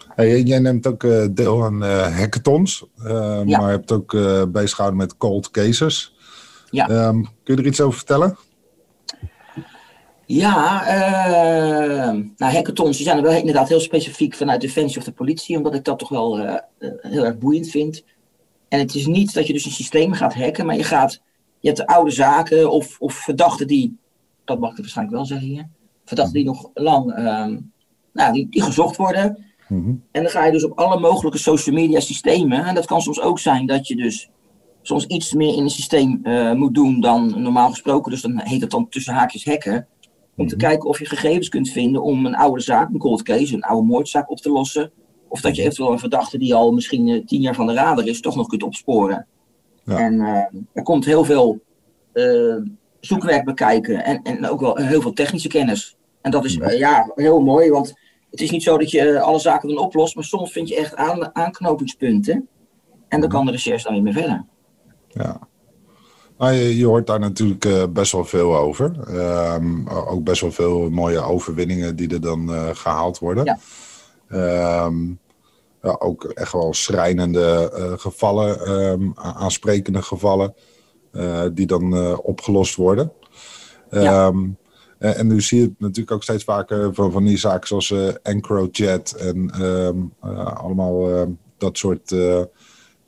Hey, 0.08 0.42
jij 0.42 0.58
neemt 0.58 0.86
ook 0.86 1.02
uh, 1.02 1.26
deel 1.30 1.64
aan 1.64 1.82
hackathons, 2.12 2.86
ja. 3.04 3.44
maar 3.44 3.70
hebt 3.70 3.92
ook 3.92 4.10
bezig 4.52 4.70
gehouden 4.70 5.00
met 5.00 5.16
cold 5.16 5.50
cases. 5.50 6.16
Ja. 6.70 7.08
Um, 7.08 7.22
kun 7.42 7.54
je 7.54 7.60
er 7.62 7.68
iets 7.68 7.80
over 7.80 7.96
vertellen? 7.96 8.36
Ja, 10.32 10.84
nou, 12.36 12.52
hackathons 12.52 12.96
die 12.96 13.06
zijn 13.06 13.22
wel 13.22 13.32
inderdaad 13.32 13.68
heel 13.68 13.80
specifiek 13.80 14.34
vanuit 14.34 14.60
Defensie 14.60 14.98
of 14.98 15.04
de 15.04 15.12
politie, 15.12 15.56
omdat 15.56 15.74
ik 15.74 15.84
dat 15.84 15.98
toch 15.98 16.08
wel 16.08 16.38
heel 17.00 17.24
erg 17.24 17.38
boeiend 17.38 17.68
vind. 17.68 18.04
En 18.68 18.78
het 18.78 18.94
is 18.94 19.06
niet 19.06 19.34
dat 19.34 19.46
je 19.46 19.52
dus 19.52 19.64
een 19.64 19.70
systeem 19.70 20.12
gaat 20.12 20.34
hacken, 20.34 20.66
maar 20.66 20.76
je 20.76 20.84
gaat 20.84 21.20
je 21.60 21.68
hebt 21.68 21.86
oude 21.86 22.10
zaken 22.10 22.70
of, 22.70 22.96
of 22.98 23.14
verdachten 23.14 23.66
die, 23.66 23.96
dat 24.44 24.58
mag 24.58 24.70
ik 24.70 24.76
waarschijnlijk 24.76 25.16
wel 25.16 25.26
zeggen 25.26 25.48
hier, 25.48 25.68
verdachten 26.04 26.34
die 26.34 26.44
nog 26.44 26.70
lang, 26.74 27.18
uh, 27.18 27.46
nou, 28.12 28.32
die, 28.32 28.46
die 28.50 28.62
gezocht 28.62 28.96
worden. 28.96 29.44
Mhm. 29.68 29.88
En 29.88 30.22
dan 30.22 30.30
ga 30.30 30.44
je 30.44 30.52
dus 30.52 30.64
op 30.64 30.78
alle 30.78 31.00
mogelijke 31.00 31.38
social 31.38 31.74
media 31.74 32.00
systemen. 32.00 32.64
En 32.64 32.74
dat 32.74 32.86
kan 32.86 33.00
soms 33.00 33.20
ook 33.20 33.38
zijn 33.38 33.66
dat 33.66 33.88
je 33.88 33.96
dus 33.96 34.30
soms 34.82 35.06
iets 35.06 35.32
meer 35.32 35.54
in 35.54 35.62
een 35.62 35.70
systeem 35.70 36.20
uh, 36.22 36.52
moet 36.52 36.74
doen 36.74 37.00
dan 37.00 37.42
normaal 37.42 37.70
gesproken. 37.70 38.10
Dus 38.10 38.22
dan 38.22 38.40
heet 38.40 38.60
het 38.60 38.70
dan 38.70 38.88
tussen 38.88 39.14
haakjes 39.14 39.44
hacken. 39.44 39.86
Om 40.36 40.46
te 40.46 40.56
mhm. 40.56 40.66
kijken 40.66 40.88
of 40.88 40.98
je 40.98 41.06
gegevens 41.06 41.48
kunt 41.48 41.70
vinden 41.70 42.02
om 42.02 42.26
een 42.26 42.34
oude 42.34 42.60
zaak, 42.60 42.88
een 42.88 42.98
cold 42.98 43.22
case, 43.22 43.54
een 43.54 43.62
oude 43.62 43.86
moordzaak 43.86 44.30
op 44.30 44.38
te 44.38 44.50
lossen. 44.50 44.92
Of 45.28 45.40
dat 45.40 45.56
je 45.56 45.62
eventueel 45.62 45.92
een 45.92 45.98
verdachte 45.98 46.38
die 46.38 46.54
al 46.54 46.72
misschien 46.72 47.06
uh, 47.06 47.24
tien 47.24 47.40
jaar 47.40 47.54
van 47.54 47.66
de 47.66 47.72
radar 47.72 48.06
is, 48.06 48.20
toch 48.20 48.36
nog 48.36 48.46
kunt 48.46 48.62
opsporen. 48.62 49.26
En 49.84 50.14
uh, 50.14 50.44
er 50.72 50.82
komt 50.82 51.04
heel 51.04 51.24
veel 51.24 51.60
uh, 52.12 52.56
zoekwerk 53.00 53.44
bekijken 53.44 54.04
en, 54.04 54.22
en 54.22 54.48
ook 54.48 54.60
wel 54.60 54.76
heel 54.76 55.00
veel 55.00 55.12
technische 55.12 55.48
kennis. 55.48 55.96
En 56.20 56.30
dat 56.30 56.44
is 56.44 56.54
ja. 56.54 56.70
ja 56.70 57.12
heel 57.14 57.40
mooi, 57.40 57.70
want 57.70 57.94
het 58.30 58.40
is 58.40 58.50
niet 58.50 58.62
zo 58.62 58.78
dat 58.78 58.90
je 58.90 59.20
alle 59.20 59.38
zaken 59.38 59.68
dan 59.68 59.78
oplost, 59.78 60.14
maar 60.14 60.24
soms 60.24 60.52
vind 60.52 60.68
je 60.68 60.76
echt 60.76 60.96
aan, 60.96 61.34
aanknopingspunten. 61.36 62.48
En 63.08 63.20
dan 63.20 63.28
kan 63.28 63.46
de 63.46 63.52
recherche 63.52 63.84
dan 63.84 63.92
weer 63.92 64.02
mee 64.02 64.12
verder. 64.12 64.44
Ja. 65.08 65.48
Je, 66.48 66.76
je, 66.76 66.86
hoort 66.86 67.06
daar 67.06 67.20
natuurlijk 67.20 67.64
uh, 67.64 67.84
best 67.92 68.12
wel 68.12 68.24
veel 68.24 68.56
over. 68.56 68.92
Um, 69.54 69.88
ook 69.88 70.24
best 70.24 70.40
wel 70.40 70.52
veel 70.52 70.90
mooie 70.90 71.20
overwinningen 71.20 71.96
die 71.96 72.12
er 72.12 72.20
dan 72.20 72.50
uh, 72.50 72.68
gehaald 72.72 73.18
worden. 73.18 73.58
Ja. 74.28 74.84
Um, 74.84 75.18
ja, 75.82 75.96
ook 75.98 76.24
echt 76.24 76.52
wel 76.52 76.74
schrijnende 76.74 77.72
uh, 77.76 77.98
gevallen, 77.98 78.70
um, 78.70 79.12
aansprekende 79.14 80.02
gevallen, 80.02 80.54
die 81.52 81.66
dan 81.66 82.16
opgelost 82.18 82.74
worden. 82.74 83.12
Ja. 83.90 84.32
En 84.98 85.26
nu 85.26 85.40
zie 85.40 85.60
je 85.60 85.72
natuurlijk 85.78 86.10
ook 86.10 86.22
steeds 86.22 86.44
vaker 86.44 86.94
van, 86.94 87.12
van 87.12 87.24
die 87.24 87.38
zaken 87.38 87.66
zoals 87.66 87.94
EncroChat 88.22 89.12
en 89.12 89.50
allemaal 90.54 91.26
dat 91.58 91.78
soort 91.78 92.14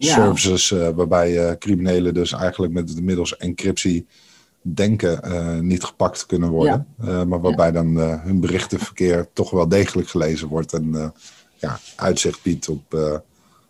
ja. 0.05 0.15
services 0.15 0.71
waarbij 0.71 1.59
criminelen 1.59 2.15
dus 2.15 2.33
eigenlijk 2.33 2.73
met 2.73 2.97
de 2.97 3.03
middels 3.03 3.37
encryptie 3.37 4.07
denken 4.63 5.67
niet 5.67 5.85
gepakt 5.85 6.27
kunnen 6.27 6.51
worden. 6.51 6.87
Ja. 7.03 7.25
maar 7.25 7.41
waarbij 7.41 7.67
ja. 7.67 7.73
dan 7.73 7.97
hun 7.99 8.41
berichtenverkeer 8.41 9.29
toch 9.33 9.51
wel 9.51 9.69
degelijk 9.69 10.09
gelezen 10.09 10.49
wordt 10.49 10.73
en 10.73 11.13
ja, 11.63 11.79
uitzicht 11.97 12.43
biedt 12.43 12.69
op 12.69 12.95
uh, 12.95 13.17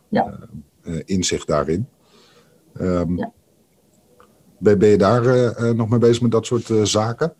ja. 0.08 0.38
uh, 0.84 1.00
inzicht 1.04 1.46
daarin. 1.46 1.88
Um, 2.80 3.18
ja. 3.18 3.32
ben, 4.58 4.78
ben, 4.78 4.88
je 4.88 4.96
daar 4.96 5.24
uh, 5.24 5.70
nog 5.70 5.88
mee 5.88 5.98
bezig 5.98 6.22
met 6.22 6.30
dat 6.30 6.46
soort 6.46 6.70
zaken? 6.82 7.34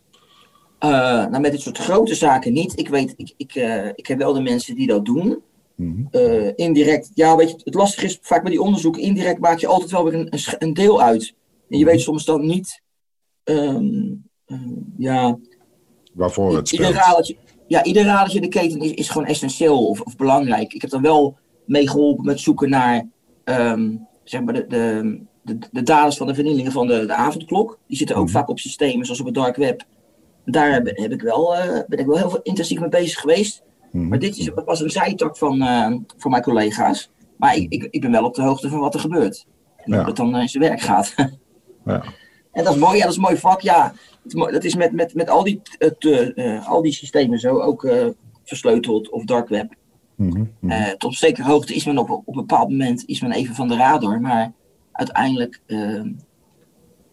nou, 0.78 1.40
met 1.40 1.52
dit 1.52 1.61
soort 1.61 1.78
grote 1.78 2.14
zaken 2.14 2.52
niet. 2.52 2.78
Ik 2.78 2.88
weet, 2.88 3.14
ik, 3.16 3.34
ik, 3.37 3.54
ik 3.94 4.06
heb 4.06 4.18
wel 4.18 4.32
de 4.32 4.40
mensen 4.40 4.75
die 4.75 4.87
dat 4.87 5.04
doen. 5.04 5.42
Mm 5.82 6.08
-hmm. 6.10 6.52
indirect, 6.56 7.10
ja, 7.14 7.36
weet 7.36 7.50
je, 7.50 7.56
het 7.64 7.74
lastige 7.74 8.06
is 8.06 8.18
vaak 8.22 8.42
bij 8.42 8.50
die 8.50 8.62
onderzoeken, 8.62 9.02
indirect 9.02 9.40
maak 9.40 9.58
je 9.58 9.66
altijd 9.66 9.90
wel 9.90 10.04
weer 10.04 10.14
een, 10.14 10.32
een 10.58 10.74
deel 10.74 11.02
uit. 11.02 11.22
En 11.22 11.34
je 11.68 11.76
mm 11.76 11.82
-hmm. 11.82 11.90
weet 11.92 12.00
soms 12.00 12.24
dan 12.24 12.46
niet, 12.46 12.82
um, 13.44 14.24
ja. 14.96 15.38
Waarvoor 16.14 16.56
het 16.56 16.68
speelt. 16.68 16.88
Ieder 16.88 17.02
ja, 17.72 17.84
ieder 17.84 18.04
radertje 18.04 18.40
in 18.40 18.50
de 18.50 18.58
keten 18.58 18.80
is, 18.80 18.90
is 18.90 19.08
gewoon 19.08 19.26
essentieel 19.26 19.88
of, 19.88 20.00
of 20.00 20.16
belangrijk. 20.16 20.72
Ik 20.72 20.80
heb 20.80 20.90
dan 20.90 21.02
wel 21.02 21.36
meegeholpen 21.66 22.24
met 22.24 22.40
zoeken 22.40 22.70
naar 22.70 23.08
um, 23.44 24.06
zeg 24.24 24.42
maar 24.42 24.54
de, 24.54 24.66
de, 24.66 25.20
de, 25.42 25.58
de, 25.72 25.82
daders 25.82 26.16
van 26.16 26.26
de 26.26 26.34
vernielingen 26.34 26.72
van 26.72 26.86
de, 26.86 27.06
de 27.06 27.14
avondklok. 27.14 27.78
Die 27.86 27.96
zitten 27.96 28.16
ook 28.16 28.26
mm 28.26 28.30
vaak 28.32 28.48
op 28.48 28.58
systemen 28.58 29.04
zoals 29.04 29.20
op 29.20 29.26
het 29.26 29.34
dark 29.34 29.56
web. 29.56 29.84
Daar 30.44 30.72
heb, 30.72 30.86
heb 30.86 31.12
ik 31.12 31.22
wel, 31.22 31.56
uh, 31.56 31.80
ben 31.86 31.98
ik 31.98 32.06
wel 32.06 32.16
heel 32.16 32.30
veel 32.30 32.42
intensief 32.42 32.80
mee 32.80 32.88
bezig 32.88 33.20
geweest. 33.20 33.62
Mm 33.92 34.08
Maar 34.08 34.18
dit 34.18 34.38
is, 34.38 34.50
was 34.64 34.80
een 34.80 34.90
zijtak 34.90 35.37
van, 35.37 35.62
uh, 35.62 35.96
van 36.16 36.30
mijn 36.30 36.42
collega's. 36.42 37.11
Maar 37.37 37.56
ik, 37.56 37.72
ik, 37.72 37.88
ik, 37.90 38.00
ben 38.00 38.11
wel 38.11 38.25
op 38.25 38.34
de 38.34 38.42
hoogte 38.42 38.68
van 38.68 38.80
wat 38.80 38.94
er 38.94 39.00
gebeurt. 39.00 39.46
En 39.76 39.92
ja. 39.92 39.96
hoe 39.96 40.06
het 40.06 40.16
dan 40.16 40.37
in 40.37 40.49
zijn 40.49 40.62
werk 40.62 40.80
gaat. 40.80 41.14
ja. 41.84 42.02
En 42.52 42.64
dat 42.64 42.75
is 42.75 42.80
mooi, 42.80 42.96
ja, 42.96 43.02
dat 43.02 43.11
is 43.11 43.16
een 43.16 43.22
mooi 43.22 43.37
vak. 43.37 43.61
Ja, 43.61 43.92
dat 44.25 44.64
is 44.64 44.75
met, 44.75 44.92
met, 44.92 45.14
met 45.14 45.30
al, 45.30 45.44
die, 45.44 45.61
het, 45.78 46.04
uh, 46.04 46.68
al 46.68 46.82
die 46.82 46.92
systemen 46.92 47.38
zo 47.38 47.61
ook 47.61 47.84
uh, 47.84 48.06
versleuteld 48.44 49.11
of 49.11 49.25
dark 49.25 49.49
web. 49.49 49.75
Mm 50.16 50.30
-hmm. 50.30 50.70
uh, 50.70 50.88
tot 50.88 51.04
op 51.04 51.14
zekere 51.14 51.49
hoogte 51.49 51.75
is 51.75 51.84
men 51.84 51.99
op, 51.99 52.11
op 52.11 52.26
een 52.26 52.46
bepaald 52.46 52.68
moment 52.68 53.04
is 53.06 53.20
men 53.20 53.32
even 53.32 53.54
van 53.54 53.68
de 53.68 53.76
radar, 53.76 54.20
maar 54.20 54.52
uiteindelijk 54.92 55.61
ehm, 55.66 56.12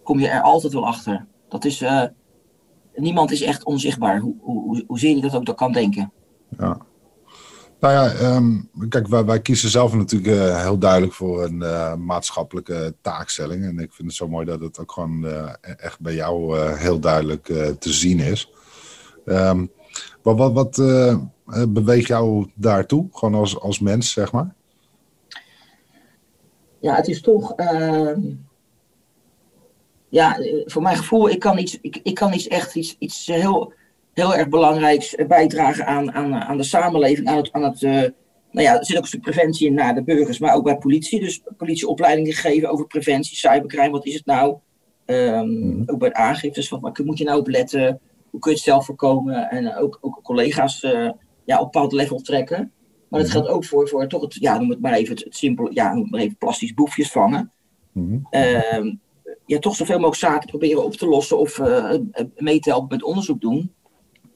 kom 0.03 0.19
je 0.19 0.27
er 0.27 0.41
altijd 0.41 0.74
wel 0.74 0.86
achter. 0.86 1.25
Dat 1.50 1.65
is, 1.65 1.83
niemand 2.95 3.31
is 3.31 3.41
echt 3.41 3.63
onzichtbaar, 3.63 4.19
hoe, 4.19 4.36
hoe, 4.39 4.63
hoe, 4.63 4.83
hoezeer 4.88 5.15
je 5.15 5.21
dat 5.21 5.36
ook 5.36 5.45
dat 5.45 5.55
kan 5.55 5.71
denken. 5.71 6.12
Ja. 6.58 6.88
Nou 7.79 7.94
ja, 7.94 8.36
um, 8.36 8.70
kijk, 8.89 9.08
wij, 9.08 9.25
wij, 9.25 9.41
kiezen 9.41 9.70
zelf 9.70 9.94
natuurlijk 9.94 10.36
uh, 10.36 10.62
heel 10.62 10.77
duidelijk 10.77 11.13
voor 11.13 11.44
een 11.44 11.62
uh, 11.62 11.96
maatschappelijke 11.96 12.96
taakstelling. 13.01 13.63
En 13.63 13.79
ik 13.79 13.94
vind 13.94 14.08
het 14.08 14.18
zo 14.18 14.27
mooi 14.27 14.46
dat 14.46 14.60
het 14.60 14.79
ook 14.79 14.91
gewoon 14.91 15.25
uh, 15.25 15.53
echt 15.62 16.00
bij 16.00 16.13
jou 16.13 16.60
heel 16.77 17.00
duidelijk 17.00 17.46
te 17.79 17.94
zien 17.94 18.20
is. 18.20 18.51
Um, 19.25 19.72
wat 20.22 20.38
wat, 20.38 20.53
wat 20.53 21.74
beweegt 21.74 22.08
jou 22.08 22.51
daartoe, 22.56 23.08
gewoon 23.12 23.39
als, 23.39 23.60
als 23.60 23.79
mens, 23.79 24.12
zeg 24.12 24.32
maar? 24.32 24.56
Ja, 26.79 26.96
het 26.96 27.08
is 27.08 27.22
toch. 27.22 27.53
Ehm, 27.56 28.20
ja, 30.10 30.38
voor 30.65 30.82
mijn 30.82 30.98
gevoel, 30.98 31.29
ik 31.29 31.39
kan 31.39 31.58
iets, 31.58 31.77
ik, 31.82 32.00
ik 32.03 32.15
kan 32.15 32.34
iets 32.34 32.48
echt 32.48 32.75
iets, 32.75 32.96
iets 33.00 33.25
heel 33.25 33.74
heel 34.19 34.35
erg 34.35 34.49
belangrijk 34.49 35.03
eh, 35.03 35.27
bijdragen 35.27 35.85
aan, 35.85 36.11
aan, 36.11 36.35
aan 36.35 36.57
de 36.57 36.63
samenleving, 36.63 37.27
aan 37.27 37.38
het, 37.38 37.51
aan 37.51 37.63
het 37.63 37.81
uh, 37.81 38.03
nou 38.51 38.67
ja, 38.67 38.77
er 38.77 38.85
zit 38.85 38.95
ook 38.95 39.01
een 39.01 39.07
stuk 39.07 39.21
preventie 39.21 39.67
in 39.67 39.73
naar 39.73 39.95
de 39.95 40.03
burgers, 40.03 40.39
maar 40.39 40.55
ook 40.55 40.63
bij 40.63 40.77
politie. 40.77 41.19
Dus 41.19 41.41
politieopleidingen 41.57 42.33
geven 42.33 42.69
over 42.69 42.88
preventie, 42.88 43.35
cybercrime, 43.35 43.89
wat 43.89 44.05
is 44.05 44.13
het 44.13 44.25
nou? 44.25 44.57
Um, 45.05 45.83
Ook 45.85 45.99
bij 45.99 46.13
aangiftes, 46.13 46.69
wat, 46.69 46.81
wat 46.81 46.97
moet 46.97 47.17
je 47.17 47.23
nou 47.23 47.39
op 47.39 47.47
letten? 47.47 47.99
Hoe 48.29 48.39
kun 48.39 48.51
je 48.51 48.57
het 48.57 48.65
zelf 48.65 48.85
voorkomen? 48.85 49.49
En 49.49 49.75
ook, 49.75 49.97
ook 50.01 50.19
collega's 50.23 50.83
uh, 50.83 51.09
ja, 51.45 51.59
op 51.59 51.71
bepaald 51.71 51.91
level 51.91 52.21
trekken. 52.21 52.71
Maar 53.07 53.19
dat 53.19 53.29
mhm. 53.29 53.38
geldt 53.38 53.53
ook 53.53 53.65
voor, 53.65 53.88
voor 53.88 54.07
toch 54.07 54.21
het, 54.21 54.33
ja, 54.39 54.57
noem 54.57 54.69
het 54.69 54.81
maar 54.81 54.93
even 54.93 55.15
het, 55.15 55.23
het 55.23 55.35
simpele, 55.35 55.69
ja, 55.73 55.93
noem 55.93 56.01
het 56.01 56.11
maar 56.11 56.21
even 56.21 56.38
plastisch 56.38 56.73
boefjes 56.73 57.11
vangen. 57.11 57.51
Mm 57.91 58.27
-hmm. 58.31 58.99
ja, 59.45 59.59
toch 59.59 59.75
zoveel 59.75 59.99
mogelijk 59.99 60.21
zaken 60.21 60.49
proberen 60.49 60.83
op 60.83 60.93
te 60.93 61.07
lossen 61.07 61.39
of 61.39 61.57
uh, 61.57 61.93
mee 62.35 62.59
te 62.59 62.69
helpen 62.69 62.88
met 62.89 63.03
onderzoek 63.03 63.41
doen. 63.41 63.73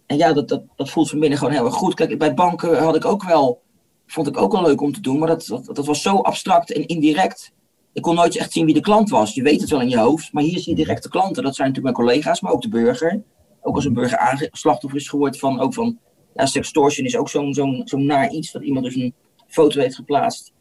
En 0.06 0.18
ja, 0.18 0.34
dat, 0.34 0.48
dat, 0.48 0.64
dat 0.76 0.90
voelt 0.90 1.10
van 1.10 1.20
binnen 1.20 1.38
gewoon 1.38 1.54
heel 1.54 1.66
erg 1.66 1.74
goed. 1.74 1.94
Kijk, 1.94 2.18
bij 2.18 2.34
banken 2.34 2.78
had 2.78 2.96
ik 2.96 3.06
ook 3.06 3.24
wel, 3.24 3.62
vond 4.08 4.28
ik 4.28 4.38
ook 4.38 4.52
wel 4.52 4.62
leuk 4.62 4.82
om 4.82 4.94
te 4.94 5.02
doen, 5.02 5.20
maar 5.20 5.28
dat, 5.28 5.46
dat, 5.46 5.66
dat 5.66 5.86
was 5.86 6.02
zo 6.02 6.16
abstract 6.16 6.72
en 6.72 6.86
indirect. 6.86 7.54
Ik 7.94 8.02
kon 8.02 8.16
nooit 8.16 8.38
echt 8.38 8.52
zien 8.52 8.66
wie 8.66 8.74
de 8.74 8.80
klant 8.80 9.10
was. 9.10 9.34
Je 9.34 9.42
weet 9.42 9.62
het 9.62 9.70
wel 9.70 9.82
in 9.82 9.90
je 9.90 10.00
hoofd, 10.00 10.34
maar 10.34 10.44
hier 10.44 10.60
zie 10.60 10.76
je 10.76 10.84
direct 10.84 11.04
de 11.04 11.10
klanten. 11.10 11.44
Dat 11.44 11.56
zijn 11.56 11.68
natuurlijk 11.68 11.98
mijn 11.98 12.08
collega's, 12.08 12.42
maar 12.42 12.52
ook 12.52 12.62
de 12.62 12.70
burger. 12.70 13.22
Ook 13.62 13.76
als 13.76 13.86
een 13.86 13.94
burger 13.94 14.50
slachtoffer 14.52 15.00
is 15.00 15.10
geworden 15.10 15.40
van, 15.40 15.60
ook 15.60 15.74
van 15.74 16.00
ja, 16.34 16.46
sextortion 16.46 17.06
is 17.06 17.18
ook 17.18 17.30
zo'n 17.30 17.54
zo'n 17.54 17.82
zo'n 17.86 18.06
naar 18.06 18.32
iets. 18.32 18.52
Dat 18.52 18.64
iemand 18.64 18.86
dus 18.86 18.96
een 18.96 19.14
foto 19.48 19.80
heeft 19.80 19.96
geplaatst. 19.96 20.52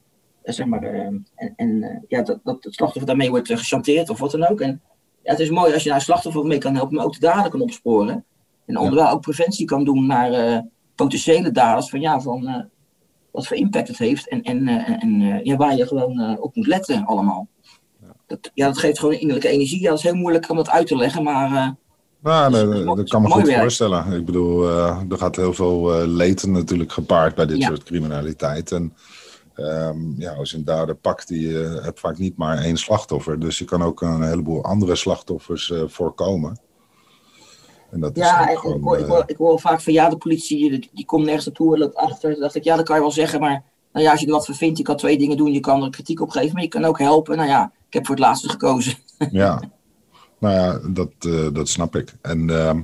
Eh, 0.42 0.54
zeg 0.54 0.66
maar, 0.66 0.82
uh, 0.82 1.00
en, 1.00 1.26
en 1.56 1.68
uh, 1.68 1.96
ja, 2.08 2.22
dat, 2.22 2.40
dat 2.42 2.64
het 2.64 2.74
slachtoffer 2.74 3.06
daarmee 3.06 3.30
wordt 3.30 3.48
gechanteerd 3.48 4.10
of 4.10 4.18
wat 4.18 4.30
dan 4.30 4.46
ook. 4.46 4.60
En 4.60 4.80
ja, 5.22 5.30
het 5.30 5.40
is 5.40 5.50
mooi 5.50 5.72
als 5.72 5.82
je 5.82 5.88
daar 5.88 6.00
slachtoffer 6.00 6.44
mee 6.44 6.58
kan 6.58 6.74
helpen, 6.74 6.96
maar 6.96 7.04
ook 7.04 7.12
de 7.12 7.20
dader 7.20 7.50
kan 7.50 7.60
opsporen. 7.60 8.24
En 8.72 8.78
onderwijl 8.78 9.10
ook 9.10 9.20
preventie 9.20 9.66
kan 9.66 9.84
doen 9.84 10.06
naar 10.06 10.32
uh, 10.32 10.58
potentiële 10.94 11.50
daders 11.50 11.90
van 11.90 12.00
ja, 12.00 12.20
van 12.20 12.48
uh, 12.48 12.56
wat 13.30 13.46
voor 13.46 13.56
impact 13.56 13.88
het 13.88 13.98
heeft 13.98 14.28
en, 14.28 14.42
en, 14.42 14.68
uh, 14.68 15.02
en 15.02 15.40
ja, 15.44 15.56
waar 15.56 15.76
je 15.76 15.86
gewoon 15.86 16.38
op 16.38 16.56
moet 16.56 16.66
letten 16.66 17.04
allemaal. 17.04 17.48
Ja. 18.00 18.14
dat, 18.26 18.50
ja, 18.54 18.66
dat 18.66 18.78
geeft 18.78 18.98
gewoon 18.98 19.14
innerlijke 19.14 19.48
energie. 19.48 19.80
Ja, 19.80 19.88
dat 19.88 19.98
is 19.98 20.04
heel 20.04 20.14
moeilijk 20.14 20.50
om 20.50 20.56
dat 20.56 20.70
uit 20.70 20.86
te 20.86 20.96
leggen, 20.96 21.22
maar... 21.22 21.74
Nou, 22.22 22.52
dat, 22.52 22.96
dat, 22.96 23.08
kan 23.08 23.22
me 23.22 23.30
goed 23.30 23.52
voorstellen. 23.52 24.12
Ik 24.12 24.24
bedoel, 24.24 24.68
er 24.68 25.18
gaat 25.18 25.36
heel 25.36 25.52
veel 25.52 26.06
leed 26.06 26.46
natuurlijk 26.46 26.92
gepaard 26.92 27.34
bij 27.34 27.46
dit 27.46 27.62
soort 27.62 27.82
criminaliteit. 27.82 28.72
En 28.72 28.92
um, 29.56 30.14
ja, 30.18 30.32
als 30.32 30.50
je 30.50 30.56
een 30.56 30.64
dader 30.64 30.94
pakt, 30.94 31.28
die 31.28 31.48
uh, 31.48 31.84
hebt 31.84 32.00
vaak 32.00 32.18
niet 32.18 32.36
maar 32.36 32.58
één 32.58 32.76
slachtoffer. 32.76 33.40
Dus 33.40 33.58
je 33.58 33.64
kan 33.64 33.82
ook 33.82 34.00
een 34.00 34.22
heleboel 34.22 34.64
andere 34.64 34.96
slachtoffers 34.96 35.68
uh, 35.68 35.82
voorkomen. 35.86 36.60
En 37.92 38.00
dat 38.00 38.16
ja, 38.16 38.46
is 38.46 38.52
ik, 38.52 38.58
gewoon, 38.58 38.76
ik, 38.76 38.82
hoor, 38.82 38.98
ik, 38.98 39.06
hoor, 39.06 39.22
ik, 39.26 39.36
hoor, 39.36 39.60
vaak 39.60 39.80
van 39.80 39.92
ja, 39.92 40.08
de 40.08 40.16
politie 40.16 40.70
die, 40.70 40.90
die 40.92 41.04
komt 41.04 41.24
nergens 41.24 41.46
naartoe 41.46 41.74
en 41.74 41.80
loopt 41.80 41.94
achter. 41.94 42.32
Toen 42.32 42.40
dacht 42.40 42.54
ik, 42.54 42.64
ja, 42.64 42.76
dat 42.76 42.84
kan 42.84 42.96
je 42.96 43.02
wel 43.02 43.10
zeggen, 43.10 43.40
maar 43.40 43.62
nou 43.92 44.04
ja, 44.04 44.10
als 44.10 44.20
je 44.20 44.26
er 44.26 44.32
wat 44.32 44.46
voor 44.46 44.54
vindt, 44.54 44.78
je 44.78 44.84
kan 44.84 44.96
twee 44.96 45.18
dingen 45.18 45.36
doen. 45.36 45.52
Je 45.52 45.60
kan 45.60 45.82
er 45.82 45.90
kritiek 45.90 46.20
op 46.20 46.30
geven, 46.30 46.52
maar 46.52 46.62
je 46.62 46.68
kan 46.68 46.84
ook 46.84 46.98
helpen. 46.98 47.36
Nou 47.36 47.48
ja, 47.48 47.72
ik 47.86 47.92
heb 47.92 48.06
voor 48.06 48.14
het 48.14 48.24
laatste 48.24 48.48
gekozen. 48.48 48.94
Ja, 49.30 49.62
nou 50.38 50.54
ja, 50.54 50.80
dat, 50.88 51.12
uh, 51.26 51.48
dat 51.52 51.68
snap 51.68 51.96
ik. 51.96 52.14
En, 52.22 52.48
uh, 52.48 52.74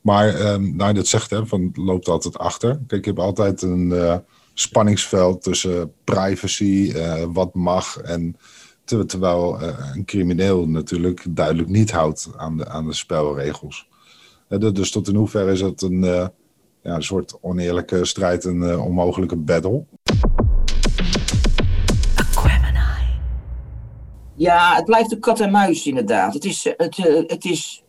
maar 0.00 0.40
uh, 0.40 0.56
nou, 0.56 0.92
dat 0.92 1.06
zegt, 1.06 1.30
hè, 1.30 1.46
van, 1.46 1.70
loopt 1.74 2.08
altijd 2.08 2.38
achter. 2.38 2.80
Kijk, 2.86 2.92
ik 2.92 3.04
heb 3.04 3.18
altijd 3.18 3.62
een 3.62 4.22
spanningsveld 4.54 5.42
tussen 5.42 5.92
privacy, 6.04 6.92
wat 7.32 7.54
mag 7.54 7.96
en 7.96 8.36
terwijl 8.84 9.62
een 9.62 10.04
crimineel 10.04 10.68
natuurlijk 10.68 11.24
duidelijk 11.28 11.68
niet 11.68 11.90
houdt 11.90 12.28
aan 12.36 12.56
de, 12.56 12.68
aan 12.68 12.86
de 12.86 12.94
spelregels. 12.94 13.87
Uh, 14.48 14.72
dus 14.72 14.90
tot 14.90 15.08
in 15.08 15.14
hoeverre 15.14 15.52
is 15.52 15.60
het 15.60 15.82
een, 15.82 16.00
ja, 16.02 16.30
een 16.82 17.02
soort 17.02 17.38
oneerlijke 17.40 18.04
strijd, 18.04 18.44
een 18.44 18.78
onmogelijke 18.78 19.36
battle? 19.36 19.84
Ja, 24.34 24.74
het 24.74 24.84
blijft 24.84 25.10
de 25.10 25.18
kat 25.18 25.40
en 25.40 25.50
muis 25.50 25.86
inderdaad. 25.86 26.34
Het 26.34 26.44
is, 26.44 26.74
het, 26.76 26.96
het 27.26 27.44
is 27.44 27.84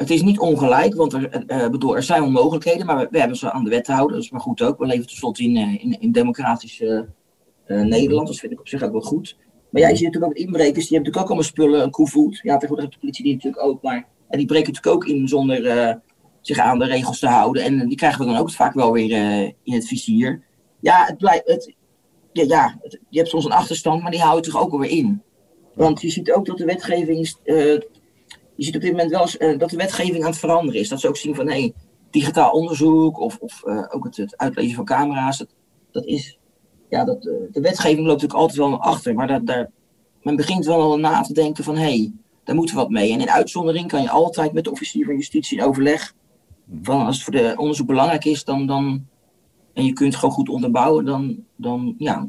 het 0.00 0.10
is 0.10 0.22
niet 0.22 0.38
ongelijk, 0.38 0.94
want 0.94 1.12
er, 1.12 1.70
bedoel, 1.70 1.96
er 1.96 2.02
zijn 2.02 2.22
onmogelijkheden, 2.22 2.86
maar 2.86 3.08
we, 3.10 3.18
hebben 3.18 3.36
ze 3.36 3.52
aan 3.52 3.64
de 3.64 3.70
wet 3.70 3.84
te 3.84 3.92
houden. 3.92 4.16
Dat 4.16 4.24
is 4.24 4.30
maar 4.30 4.40
goed 4.40 4.62
ook. 4.62 4.78
We 4.78 4.86
leven 4.86 5.06
tenslotte 5.06 5.42
in, 5.42 5.56
in, 5.56 6.00
in 6.00 6.12
democratisch 6.12 6.80
uh, 6.80 7.00
Nederland. 7.66 8.26
Dat 8.26 8.36
vind 8.36 8.52
ik 8.52 8.60
op 8.60 8.68
zich 8.68 8.82
ook 8.82 8.92
wel 8.92 9.00
goed. 9.00 9.36
Maar 9.70 9.82
ja, 9.82 9.88
je 9.88 9.96
ziet 9.96 10.04
natuurlijk 10.04 10.32
ook 10.32 10.38
inbrekers, 10.38 10.88
die 10.88 10.96
hebben 10.96 11.12
natuurlijk 11.12 11.22
ook 11.22 11.26
allemaal 11.26 11.44
spullen, 11.44 11.82
een 11.82 11.90
koevoet. 11.90 12.40
Ja, 12.42 12.52
tegenwoordig 12.52 12.84
heeft 12.84 12.92
de 12.92 13.00
politie 13.00 13.24
die 13.24 13.34
natuurlijk 13.34 13.62
ook, 13.62 13.82
maar 13.82 14.08
en 14.30 14.38
die 14.38 14.46
breken 14.46 14.72
natuurlijk 14.72 14.96
ook 14.96 15.08
in 15.08 15.28
zonder 15.28 16.00
zich 16.40 16.58
aan 16.58 16.78
de 16.78 16.84
regels 16.84 17.18
te 17.18 17.28
houden. 17.28 17.62
En 17.62 17.88
die 17.88 17.96
krijgen 17.96 18.20
we 18.20 18.32
dan 18.32 18.40
ook 18.40 18.50
vaak 18.50 18.74
wel 18.74 18.92
weer 18.92 19.10
in 19.62 19.74
het 19.74 19.86
vizier. 19.86 20.42
Ja, 20.80 21.04
het 21.04 21.18
blijft, 21.18 21.46
het, 21.46 21.74
ja, 22.32 22.78
je 23.08 23.18
hebt 23.18 23.30
soms 23.30 23.44
een 23.44 23.52
achterstand, 23.52 24.02
maar 24.02 24.10
die 24.10 24.20
houdt 24.20 24.44
zich 24.44 24.60
ook 24.60 24.72
alweer 24.72 24.90
in. 24.90 25.22
Want 25.74 26.00
je 26.00 26.10
ziet 26.10 26.32
ook 26.32 26.46
dat 26.46 26.58
de 26.58 26.64
wetgeving 26.64 27.34
je 28.60 28.66
ziet 28.66 28.74
op 28.76 28.82
dit 28.82 28.90
moment 28.90 29.10
wel 29.10 29.20
eens 29.20 29.58
dat 29.58 29.70
de 29.70 29.76
wetgeving 29.76 30.24
aan 30.24 30.30
het 30.30 30.38
veranderen 30.38 30.80
is. 30.80 30.88
Dat 30.88 31.00
ze 31.00 31.08
ook 31.08 31.16
zien 31.16 31.34
van 31.34 31.46
hé, 31.46 31.60
hey, 31.60 31.74
digitaal 32.10 32.50
onderzoek 32.50 33.20
of, 33.20 33.38
of 33.38 33.64
ook 33.88 34.04
het, 34.04 34.16
het, 34.16 34.36
uitlezen 34.36 34.76
van 34.76 34.84
camera's. 34.84 35.38
Dat, 35.38 35.48
dat 35.90 36.04
is, 36.04 36.38
ja, 36.88 37.04
dat, 37.04 37.22
de 37.22 37.60
wetgeving 37.60 38.06
loopt 38.06 38.22
natuurlijk 38.22 38.40
altijd 38.40 38.58
wel 38.58 38.80
achter. 38.80 39.14
Maar 39.14 39.26
dat, 39.26 39.46
daar, 39.46 39.70
men 40.22 40.36
begint 40.36 40.66
wel 40.66 40.80
al 40.80 40.98
na 40.98 41.20
te 41.20 41.32
denken 41.32 41.64
van 41.64 41.76
hé, 41.76 41.82
hey, 41.82 42.12
daar 42.50 42.58
moeten 42.58 42.76
we 42.76 42.82
wat 42.82 42.90
mee. 42.90 43.12
En 43.12 43.20
in 43.20 43.30
uitzondering 43.30 43.88
kan 43.88 44.02
je 44.02 44.10
altijd 44.10 44.52
met 44.52 44.64
de 44.64 44.70
officier 44.70 45.04
van 45.04 45.14
justitie 45.14 45.58
in 45.58 45.64
overleg. 45.64 46.14
Van 46.82 47.06
als 47.06 47.14
het 47.14 47.24
voor 47.24 47.32
de 47.32 47.54
onderzoek 47.56 47.86
belangrijk 47.86 48.24
is, 48.24 48.44
dan, 48.44 48.66
dan, 48.66 49.06
en 49.72 49.84
je 49.84 49.92
kunt 49.92 50.08
het 50.08 50.18
gewoon 50.20 50.34
goed 50.34 50.48
onderbouwen, 50.48 51.04
dan, 51.04 51.44
dan, 51.56 51.94
ja, 51.98 52.28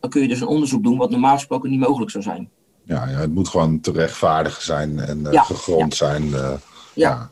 dan 0.00 0.10
kun 0.10 0.22
je 0.22 0.28
dus 0.28 0.40
een 0.40 0.46
onderzoek 0.46 0.82
doen 0.82 0.96
wat 0.96 1.10
normaal 1.10 1.34
gesproken 1.34 1.70
niet 1.70 1.80
mogelijk 1.80 2.10
zou 2.10 2.24
zijn. 2.24 2.50
Ja, 2.84 3.08
ja, 3.08 3.16
het 3.16 3.34
moet 3.34 3.48
gewoon 3.48 3.80
te 3.80 3.92
rechtvaardig 3.92 4.62
zijn 4.62 4.98
en 4.98 5.18
uh, 5.18 5.44
gegrond 5.44 5.94
zijn. 5.94 6.24
Uh, 6.24 6.52
ja. 6.94 7.30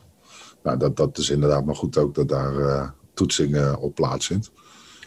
Nou, 0.63 0.77
dat, 0.77 0.97
dat 0.97 1.17
is 1.17 1.29
inderdaad 1.29 1.65
maar 1.65 1.75
goed 1.75 1.97
ook 1.97 2.15
dat 2.15 2.29
daar 2.29 2.53
uh, 2.53 2.89
toetsingen 3.13 3.79
op 3.79 3.95
plaatsvindt. 3.95 4.51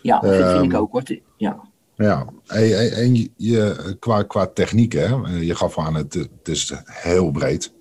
Ja, 0.02 0.20
dat 0.20 0.32
um, 0.32 0.50
vind 0.50 0.72
ik 0.72 0.78
ook 0.78 0.92
hoor. 0.92 1.02
Ja. 1.36 1.60
Ja, 1.96 2.26
en, 2.46 2.92
en 2.92 3.32
je, 3.36 3.96
qua, 3.98 4.22
qua 4.22 4.46
techniek, 4.46 4.92
hè, 4.92 5.16
je 5.40 5.54
gaf 5.54 5.78
aan 5.78 5.94
het, 5.94 6.14
het 6.14 6.48
is 6.48 6.72
heel 6.84 7.30
breed. 7.30 7.72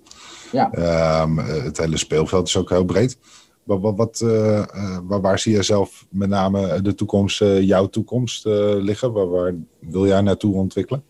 Ja. 0.52 1.22
Um, 1.22 1.38
het 1.38 1.78
hele 1.78 1.96
speelveld 1.96 2.48
is 2.48 2.56
ook 2.56 2.70
heel 2.70 2.84
breed. 2.84 3.18
Wat, 3.62 3.80
wat, 3.80 3.96
wat 3.96 4.20
uh, 4.24 4.64
waar, 5.02 5.20
waar, 5.20 5.38
zie 5.38 5.52
je 5.52 5.62
zelf 5.62 6.06
met 6.10 6.28
name 6.28 6.82
de 6.82 6.94
toekomst, 6.94 7.42
uh, 7.42 7.60
jouw 7.60 7.86
toekomst 7.86 8.44
liggen? 8.44 9.12
Waar, 9.12 9.28
waar, 9.30 9.54
wil 9.80 10.06
jij 10.06 10.20
naartoe 10.20 10.54
ontwikkelen? 10.54 11.04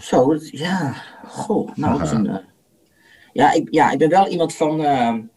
Zo, 0.00 0.36
ja. 0.40 0.94
Goh, 1.26 1.74
nou, 1.74 1.98
dat 1.98 2.06
is 2.06 2.12
een, 2.18 2.40
ja, 3.32 3.52
ik, 3.52 3.68
ja, 3.70 3.90
ik 3.90 3.98
ben 3.98 4.08
wel 4.08 4.28
iemand 4.28 4.54
van. 4.54 4.80
Um, 4.80 5.30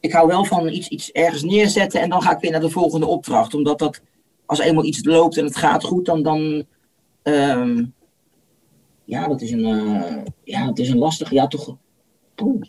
ik 0.00 0.12
hou 0.12 0.26
wel 0.26 0.44
van 0.44 0.68
iets, 0.68 0.88
iets 0.88 1.10
ergens 1.10 1.42
neerzetten 1.42 2.00
en 2.00 2.10
dan 2.10 2.22
ga 2.22 2.34
ik 2.34 2.40
weer 2.40 2.50
naar 2.50 2.60
de 2.60 2.70
volgende 2.70 3.06
opdracht. 3.06 3.54
Omdat 3.54 3.78
dat, 3.78 4.00
als 4.46 4.58
eenmaal 4.58 4.84
iets 4.84 5.04
loopt 5.04 5.36
en 5.36 5.44
het 5.44 5.56
gaat 5.56 5.84
goed, 5.84 6.04
dan. 6.04 6.22
dan 6.22 6.64
um, 7.22 7.94
ja, 9.04 9.28
dat 9.28 9.40
is 9.40 9.50
een. 9.50 9.66
Uh, 9.66 10.22
ja, 10.44 10.66
dat 10.66 10.78
is 10.78 10.88
een 10.88 10.98
lastige. 10.98 11.34
Ja, 11.34 11.46
toch. 11.46 11.76
Poeh. 12.34 12.62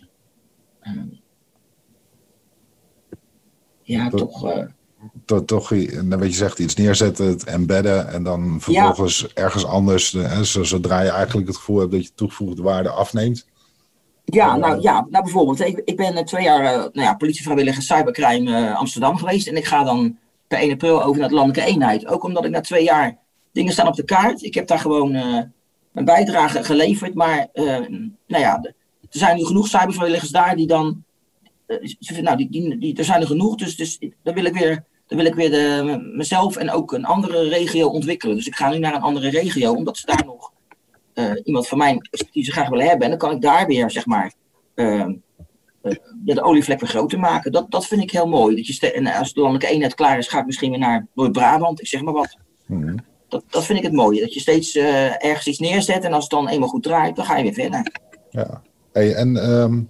ja, 3.82 4.10
toch 4.10 4.70
to, 5.26 5.46
toch, 5.46 5.70
wat 5.70 6.28
je 6.28 6.32
zegt, 6.32 6.60
iets 6.60 6.76
neerzetten, 6.76 7.26
het 7.26 7.44
embedden 7.44 8.08
en 8.08 8.24
dan 8.24 8.62
vervolgens 8.62 9.34
ergens 9.34 9.65
anders, 9.65 10.12
hè, 10.12 10.44
zodra 10.44 11.02
je 11.02 11.10
eigenlijk 11.10 11.48
het 11.48 11.58
gevoel 11.58 11.80
hebt 11.80 11.92
dat 11.92 12.04
je 12.04 12.12
toegevoegde 12.15 12.62
waarde 12.62 12.89
afneemt. 12.89 13.48
Ja, 14.30 14.56
nou 14.56 14.82
ja, 14.82 15.08
nou 15.10 15.24
bijvoorbeeld, 15.24 15.60
ik, 15.60 15.82
ik 15.86 15.98
ben 15.98 16.26
twee 16.26 16.44
jaar 16.44 16.63
uh, 16.63 16.72
nou 16.72 16.92
ja, 16.94 17.13
politievrijwilliger 17.13 17.84
cybercrime 17.84 18.74
Amsterdam 18.74 19.18
geweest 19.18 19.48
en 19.48 19.58
ik 19.58 19.65
ga 19.65 19.84
dan 19.84 20.18
per 20.48 20.58
1 20.58 20.72
april 20.72 21.04
over 21.04 21.20
naar 21.20 21.30
de 21.30 21.36
landelijke 21.36 21.72
eenheid. 21.72 22.08
Ook 22.08 22.24
omdat 22.24 22.46
ik 22.46 22.52
na 22.52 22.62
twee 22.62 22.84
jaar 22.84 23.18
dingen 23.52 23.74
staan 23.74 23.88
op 23.88 23.96
de 23.96 24.04
kaart. 24.04 24.44
Ik 24.44 24.54
heb 24.54 24.68
daar 24.68 24.80
gewoon 24.80 25.12
mijn 25.92 26.06
bijdrage 26.06 26.63
geleverd, 26.63 27.13
maar 27.13 27.48
nou 27.54 28.44
ja, 28.44 28.60
er 28.63 28.74
zijn 29.10 29.38
nu 29.38 29.46
genoeg 29.46 29.68
cybervrijwilligers 29.68 30.32
daar 30.32 30.56
die 30.56 30.68
dan 30.68 31.04
nou, 32.22 32.38
die, 32.38 32.50
die, 32.50 32.78
die, 32.78 32.98
er 32.98 33.04
zijn 33.04 33.22
er 33.22 33.28
genoeg, 33.28 33.56
dus, 33.56 33.76
dus 33.76 34.00
dan 34.24 34.34
wil 34.34 34.46
ik 34.46 34.54
weer 34.54 34.84
dan 35.10 35.18
wil 35.18 35.28
ik 35.28 35.36
weer 35.36 35.52
de, 35.52 36.12
mezelf 36.15 36.56
en 36.56 36.72
ook 36.72 36.92
een 36.92 37.06
andere 37.06 37.48
regio 37.48 37.88
ontwikkelen. 37.88 38.36
Dus 38.36 38.48
ik 38.48 38.56
ga 38.56 38.70
nu 38.70 38.78
naar 38.78 38.96
een 38.96 39.02
andere 39.02 39.30
regio, 39.30 39.74
omdat 39.74 39.98
ze 39.98 40.06
daar 40.06 40.26
nog 40.26 40.52
iemand 41.43 41.67
van 41.67 41.77
mijn 41.77 42.08
expertise 42.12 42.51
graag 42.51 42.69
willen 42.69 42.88
hebben. 42.88 43.03
En 43.03 43.10
dan 43.10 43.19
kan 43.19 43.36
ik 43.36 43.41
daar 43.41 43.67
weer, 43.67 43.91
zeg 43.91 44.05
maar, 44.05 44.34
uh, 44.75 45.05
uh, 45.84 45.95
de 46.23 46.41
olievlek 46.41 46.79
weer 46.79 46.89
groter 46.89 47.19
maken. 47.19 47.51
Dat, 47.51 47.71
dat 47.71 47.88
vind 47.88 48.01
ik 48.01 48.12
heel 48.12 48.27
mooi. 48.27 48.55
Dat 48.55 48.67
je 48.67 48.91
en 48.91 49.08
als 49.08 49.34
de 49.34 49.41
landelijke 49.41 49.73
eenheid 49.73 49.95
klaar 49.95 50.17
is, 50.17 50.27
ga 50.27 50.39
ik 50.39 50.45
misschien 50.45 50.69
weer 50.69 50.79
naar 50.79 51.08
Noord-Brabant. 51.13 51.82
Ik 51.82 51.88
zeg 51.88 52.01
maar 52.01 52.13
wat. 52.13 52.38
Mm 52.65 53.08
dat, 53.29 53.43
dat 53.49 53.65
vind 53.65 53.77
ik 53.77 53.84
het 53.84 53.93
mooie. 53.93 54.19
Dat 54.19 54.34
je 54.34 54.39
steeds 54.39 54.75
ergens 54.75 55.47
iets 55.47 55.60
neerzet 55.60 56.03
en 56.03 56.13
als 56.13 56.23
het 56.23 56.32
dan 56.32 56.47
eenmaal 56.47 56.69
goed 56.69 56.84
draait, 56.84 57.15
dan 57.15 57.25
ga 57.25 57.38
je 57.38 57.43
weer 57.43 57.53
verder. 57.53 57.91
Ja, 58.29 58.62
hey, 58.91 59.13
en 59.13 59.49
um, 59.49 59.89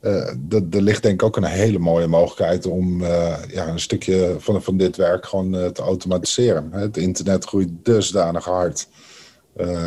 uh, 0.00 0.28
er 0.70 0.82
ligt 0.82 1.02
denk 1.02 1.14
ik 1.14 1.22
ook 1.22 1.36
een 1.36 1.44
hele 1.44 1.78
mooie 1.78 2.06
mogelijkheid 2.06 2.66
om 2.66 3.00
uh, 3.00 3.34
ja, 3.48 3.68
een 3.68 3.80
stukje 3.80 4.36
van, 4.38 4.62
van 4.62 4.76
dit 4.76 4.96
werk 4.96 5.26
gewoon 5.26 5.54
uh, 5.54 5.66
te 5.66 5.82
automatiseren. 5.82 6.68
Het 6.72 6.96
internet 6.96 7.44
groeit 7.44 7.68
dusdanig 7.82 8.44
hard. 8.44 8.88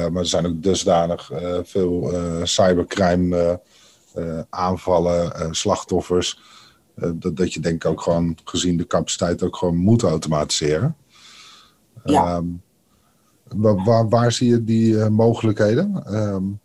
Maar 0.09 0.15
er 0.15 0.25
zijn 0.25 0.45
ook 0.45 0.63
dusdanig 0.63 1.31
veel 1.63 2.13
cybercrime 2.43 3.61
aanvallen, 4.49 5.55
slachtoffers. 5.55 6.41
dat, 6.95 7.35
dat 7.35 7.53
je 7.53 7.59
denk 7.59 7.83
ik 7.83 7.89
ook 7.89 8.01
gewoon 8.01 8.37
gezien 8.43 8.77
de 8.77 8.87
capaciteit 8.87 9.43
ook 9.43 9.55
gewoon 9.55 9.77
moet 9.77 10.03
automatiseren. 10.03 10.95
Ja. 12.03 12.25
Ehm, 12.25 12.45
waar, 13.83 14.09
waar, 14.09 14.31
zie 14.31 14.49
je 14.49 14.63
die 14.63 15.09
mogelijkheden? 15.09 16.15
Um, 16.15 16.59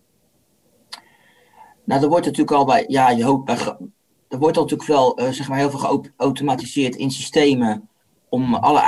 nou, 1.85 2.03
er 2.03 2.09
wordt 2.09 2.27
natuurlijk 2.27 2.57
al 2.57 2.65
bij, 2.65 2.85
ja, 2.89 3.11
je 3.11 3.25
hoopt 3.25 3.45
bij, 3.45 3.57
er 4.29 4.39
wordt 4.39 4.57
al 4.57 4.63
natuurlijk 4.63 4.89
wel, 4.89 5.21
uh, 5.21 5.29
zeg 5.29 5.49
maar, 5.49 5.59
heel 5.59 5.71
veel 5.71 6.01
geautomatiseerd 6.17 6.97
in 6.97 7.11
systemen 7.11 7.89
om 8.29 8.55
alle 8.55 8.81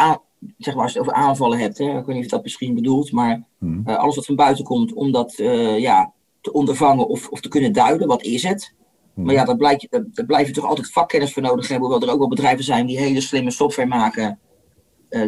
zeg 0.59 0.75
maar, 0.75 0.83
als 0.83 0.93
je 0.93 0.99
het 0.99 1.09
over 1.09 1.23
aanvallen 1.23 1.59
hebt, 1.59 1.79
hè, 1.79 1.99
ik 1.99 2.07
weet 2.07 2.15
niet 2.15 2.25
of 2.25 2.31
dat 2.31 2.43
misschien 2.43 2.75
bedoelt, 2.75 3.13
maar 3.13 3.43
hmm. 3.59 3.83
uh, 3.87 3.97
alles 3.97 4.17
wat 4.17 4.27
van 4.27 4.37
buiten 4.37 4.65
komt, 4.65 4.93
om 4.93 5.13
dat, 5.13 5.39
uh, 5.39 5.79
ja, 5.79 6.13
te 6.41 6.53
ondervangen 6.53 7.09
of, 7.09 7.29
of 7.29 7.41
te 7.41 7.49
kunnen 7.49 7.73
duiden, 7.73 8.07
wat 8.07 8.23
is 8.23 8.43
het? 8.43 8.75
Hmm. 9.15 9.25
Maar 9.25 9.35
ja, 9.35 9.45
daar, 9.45 9.57
blijkt, 9.57 9.87
daar, 9.91 10.27
blijf 10.27 10.47
je 10.47 10.53
toch 10.53 10.65
altijd 10.65 10.93
vakkennis 10.93 11.33
voor 11.33 11.43
nodig 11.43 11.69
hebben, 11.69 11.89
hoewel 11.89 12.09
er 12.09 12.15
ook 12.15 12.21
wel 12.21 12.29
bedrijven 12.29 12.65
zijn 12.65 12.87
die 12.87 12.99
hele 12.99 13.21
slimme 13.21 13.51
software 13.51 13.89
maken, 13.89 14.39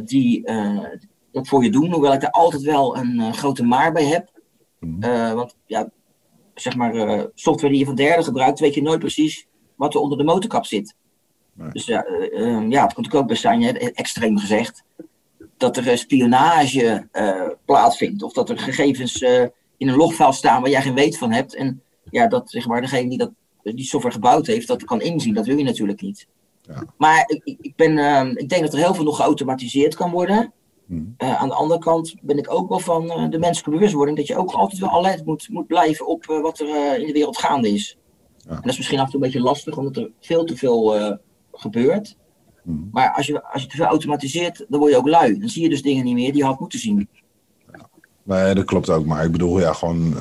die 0.04 0.42
dat 1.32 1.48
voor 1.48 1.64
je 1.64 1.70
doen, 1.70 1.92
hoewel 1.92 2.12
ik 2.12 2.20
daar 2.20 2.30
altijd 2.30 2.62
wel 2.62 2.96
een 2.96 3.34
grote 3.34 3.64
maar 3.64 3.92
bij 3.92 4.04
heb. 4.04 4.30
Hmm. 4.80 5.00
want 5.34 5.56
ja, 5.66 5.90
zeg 6.54 6.76
maar, 6.76 7.26
software 7.34 7.72
die 7.72 7.78
je 7.78 7.86
van 7.86 7.94
derde 7.94 8.22
gebruikt, 8.22 8.60
weet 8.60 8.74
je 8.74 8.82
nooit 8.82 8.98
precies 8.98 9.46
wat 9.76 9.94
er 9.94 10.00
onder 10.00 10.18
de 10.18 10.24
motorkap 10.24 10.64
zit. 10.64 10.96
Dus 11.72 11.86
ja, 11.86 12.06
uh, 12.06 12.70
ja, 12.70 12.82
het 12.82 12.94
komt 12.94 13.14
ook 13.14 13.26
best 13.26 13.40
zijn, 13.40 13.76
extreem 13.76 14.38
gezegd. 14.38 14.84
Dat 15.58 15.76
er 15.76 15.98
spionage 15.98 17.08
plaatsvindt. 17.64 18.22
Of 18.22 18.32
dat 18.32 18.50
er 18.50 18.58
gegevens 18.58 19.22
in 19.78 19.88
een 19.88 19.96
logfile 19.96 20.32
staan 20.32 20.60
waar 20.60 20.70
jij 20.70 20.82
geen 20.82 20.94
weet 20.94 21.18
van 21.18 21.32
hebt. 21.32 21.54
En 21.54 21.82
ja, 22.10 22.26
dat 22.26 22.50
zeg 22.50 22.66
maar, 22.66 22.80
degene 22.80 23.08
die 23.08 23.18
dat, 23.18 23.30
die 23.62 23.84
software 23.84 24.14
gebouwd 24.14 24.46
heeft, 24.46 24.66
dat 24.66 24.84
kan 24.84 25.00
inzien. 25.00 25.34
Dat 25.34 25.46
wil 25.46 25.58
je 25.58 25.64
natuurlijk 25.64 26.00
niet. 26.00 26.26
Ja. 26.62 26.84
Maar 26.96 27.24
ik, 27.26 27.58
ik, 27.60 27.76
ben, 27.76 27.98
ehm, 27.98 28.32
ik 28.36 28.48
denk 28.48 28.62
dat 28.62 28.72
er 28.72 28.78
heel 28.78 28.94
veel 28.94 29.04
nog 29.04 29.16
geautomatiseerd 29.16 29.94
kan 29.94 30.10
worden. 30.10 30.52
Hmm. 30.86 31.14
Uh, 31.18 31.40
aan 31.40 31.48
de 31.48 31.54
andere 31.54 31.80
kant 31.80 32.14
ben 32.22 32.38
ik 32.38 32.52
ook 32.52 32.68
wel 32.68 32.78
van 32.78 33.04
uh, 33.04 33.30
de 33.30 33.38
menselijke 33.38 33.70
bewustwording 33.70 34.16
dat 34.16 34.26
je 34.26 34.36
ook 34.36 34.50
altijd 34.50 34.80
wel 34.80 34.90
alert 34.90 35.24
moet, 35.24 35.48
moet 35.48 35.66
blijven 35.66 36.06
op 36.06 36.24
wat 36.24 36.60
er 36.60 37.00
in 37.00 37.06
de 37.06 37.12
wereld 37.12 37.38
gaande 37.38 37.72
is. 37.72 37.98
Ja. 38.36 38.50
En 38.50 38.56
dat 38.56 38.70
is 38.70 38.76
misschien 38.76 38.98
af 38.98 39.04
en 39.04 39.10
toe 39.10 39.20
een 39.20 39.26
beetje 39.26 39.46
lastig, 39.46 39.76
omdat 39.76 39.96
er 39.96 40.10
veel 40.20 40.44
te 40.44 40.56
veel 40.56 41.18
gebeurt. 41.52 42.16
Hmm. 42.68 42.88
Maar 42.92 43.12
als 43.12 43.26
je, 43.26 43.42
als 43.42 43.62
je 43.62 43.68
te 43.68 43.76
veel 43.76 43.84
automatiseert, 43.84 44.64
dan 44.68 44.78
word 44.80 44.92
je 44.92 44.98
ook 44.98 45.08
lui. 45.08 45.38
Dan 45.38 45.48
zie 45.48 45.62
je 45.62 45.68
dus 45.68 45.82
dingen 45.82 46.04
niet 46.04 46.14
meer 46.14 46.32
die 46.32 46.40
je 46.40 46.48
had 46.48 46.60
moeten 46.60 46.78
zien. 46.78 47.08
Nee, 48.22 48.54
dat 48.54 48.64
klopt 48.64 48.90
ook. 48.90 49.06
Maar 49.06 49.24
ik 49.24 49.32
bedoel, 49.32 49.60
ja, 49.60 49.72
gewoon 49.72 50.16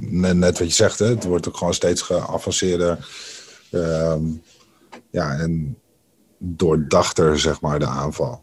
net, 0.00 0.36
net, 0.36 0.58
wat 0.58 0.68
je 0.68 0.74
zegt, 0.74 0.98
hè, 0.98 1.06
het 1.06 1.24
wordt 1.24 1.48
ook 1.48 1.56
gewoon 1.56 1.74
steeds 1.74 2.02
geavanceerder. 2.02 3.08
Ehm, 3.70 4.22
ja, 5.10 5.38
en 5.38 5.78
doordachter, 6.38 7.38
zeg 7.38 7.60
maar, 7.60 7.78
de 7.78 7.86
aanval. 7.86 8.42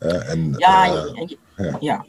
Uh, 0.00 0.30
en, 0.30 0.54
ja, 0.56 0.94
uh, 0.94 1.28
ja, 1.56 1.76
ja. 1.80 2.06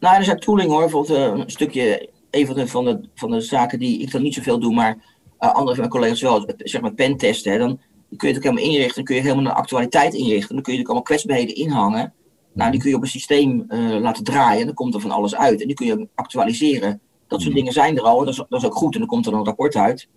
Nou, 0.00 0.16
er 0.16 0.24
zijn 0.24 0.40
tooling 0.40 0.70
hoor. 0.70 0.80
Bijvoorbeeld 0.80 1.18
uh, 1.18 1.38
een 1.38 1.50
stukje, 1.50 2.10
een 2.30 2.46
van 2.46 2.54
de, 2.54 2.66
van, 2.66 2.84
de, 2.84 3.08
van 3.14 3.30
de 3.30 3.40
zaken 3.40 3.78
die 3.78 4.00
ik 4.00 4.10
dan 4.10 4.22
niet 4.22 4.34
zoveel 4.34 4.60
doe, 4.60 4.74
maar 4.74 5.14
andere 5.38 5.66
van 5.66 5.76
mijn 5.76 5.88
collega's 5.88 6.20
wel, 6.20 6.52
zeg 6.56 6.80
maar 6.80 6.94
pentesten. 6.94 7.52
Hè, 7.52 7.58
dan 7.58 7.80
kun 8.16 8.28
je 8.28 8.34
het 8.34 8.44
ook 8.44 8.50
helemaal 8.50 8.74
inrichten. 8.74 8.94
Dan 8.94 9.04
kun 9.04 9.14
je 9.14 9.20
helemaal 9.20 9.44
een 9.44 9.52
actualiteit 9.52 10.14
inrichten. 10.14 10.54
Dan 10.54 10.64
kun 10.64 10.74
je 10.74 10.80
ook 10.80 10.86
allemaal 10.86 11.04
kwetsbaarheden 11.04 11.54
inhangen. 11.54 12.14
Nou, 12.52 12.70
die 12.70 12.80
kun 12.80 12.90
je 12.90 12.96
op 12.96 13.02
een 13.02 13.08
systeem 13.08 13.64
laten 14.00 14.24
draaien. 14.24 14.60
En 14.60 14.66
dan 14.66 14.74
komt 14.74 14.94
er 14.94 15.00
van 15.00 15.10
alles 15.10 15.34
uit. 15.34 15.60
En 15.60 15.66
die 15.66 15.76
kun 15.76 15.86
je 15.86 16.08
actualiseren. 16.14 17.00
Dat 17.26 17.40
soort 17.40 17.52
mhm. 17.52 17.58
dingen 17.58 17.72
zijn 17.72 17.96
er 17.96 18.02
al. 18.02 18.18
Dat 18.18 18.28
is, 18.28 18.36
dat 18.36 18.60
is 18.60 18.66
ook 18.66 18.74
goed. 18.74 18.92
En 18.92 19.00
dan 19.00 19.08
komt 19.08 19.26
er 19.26 19.32
een 19.32 19.44
rapport 19.44 19.76
uit. 19.76 20.08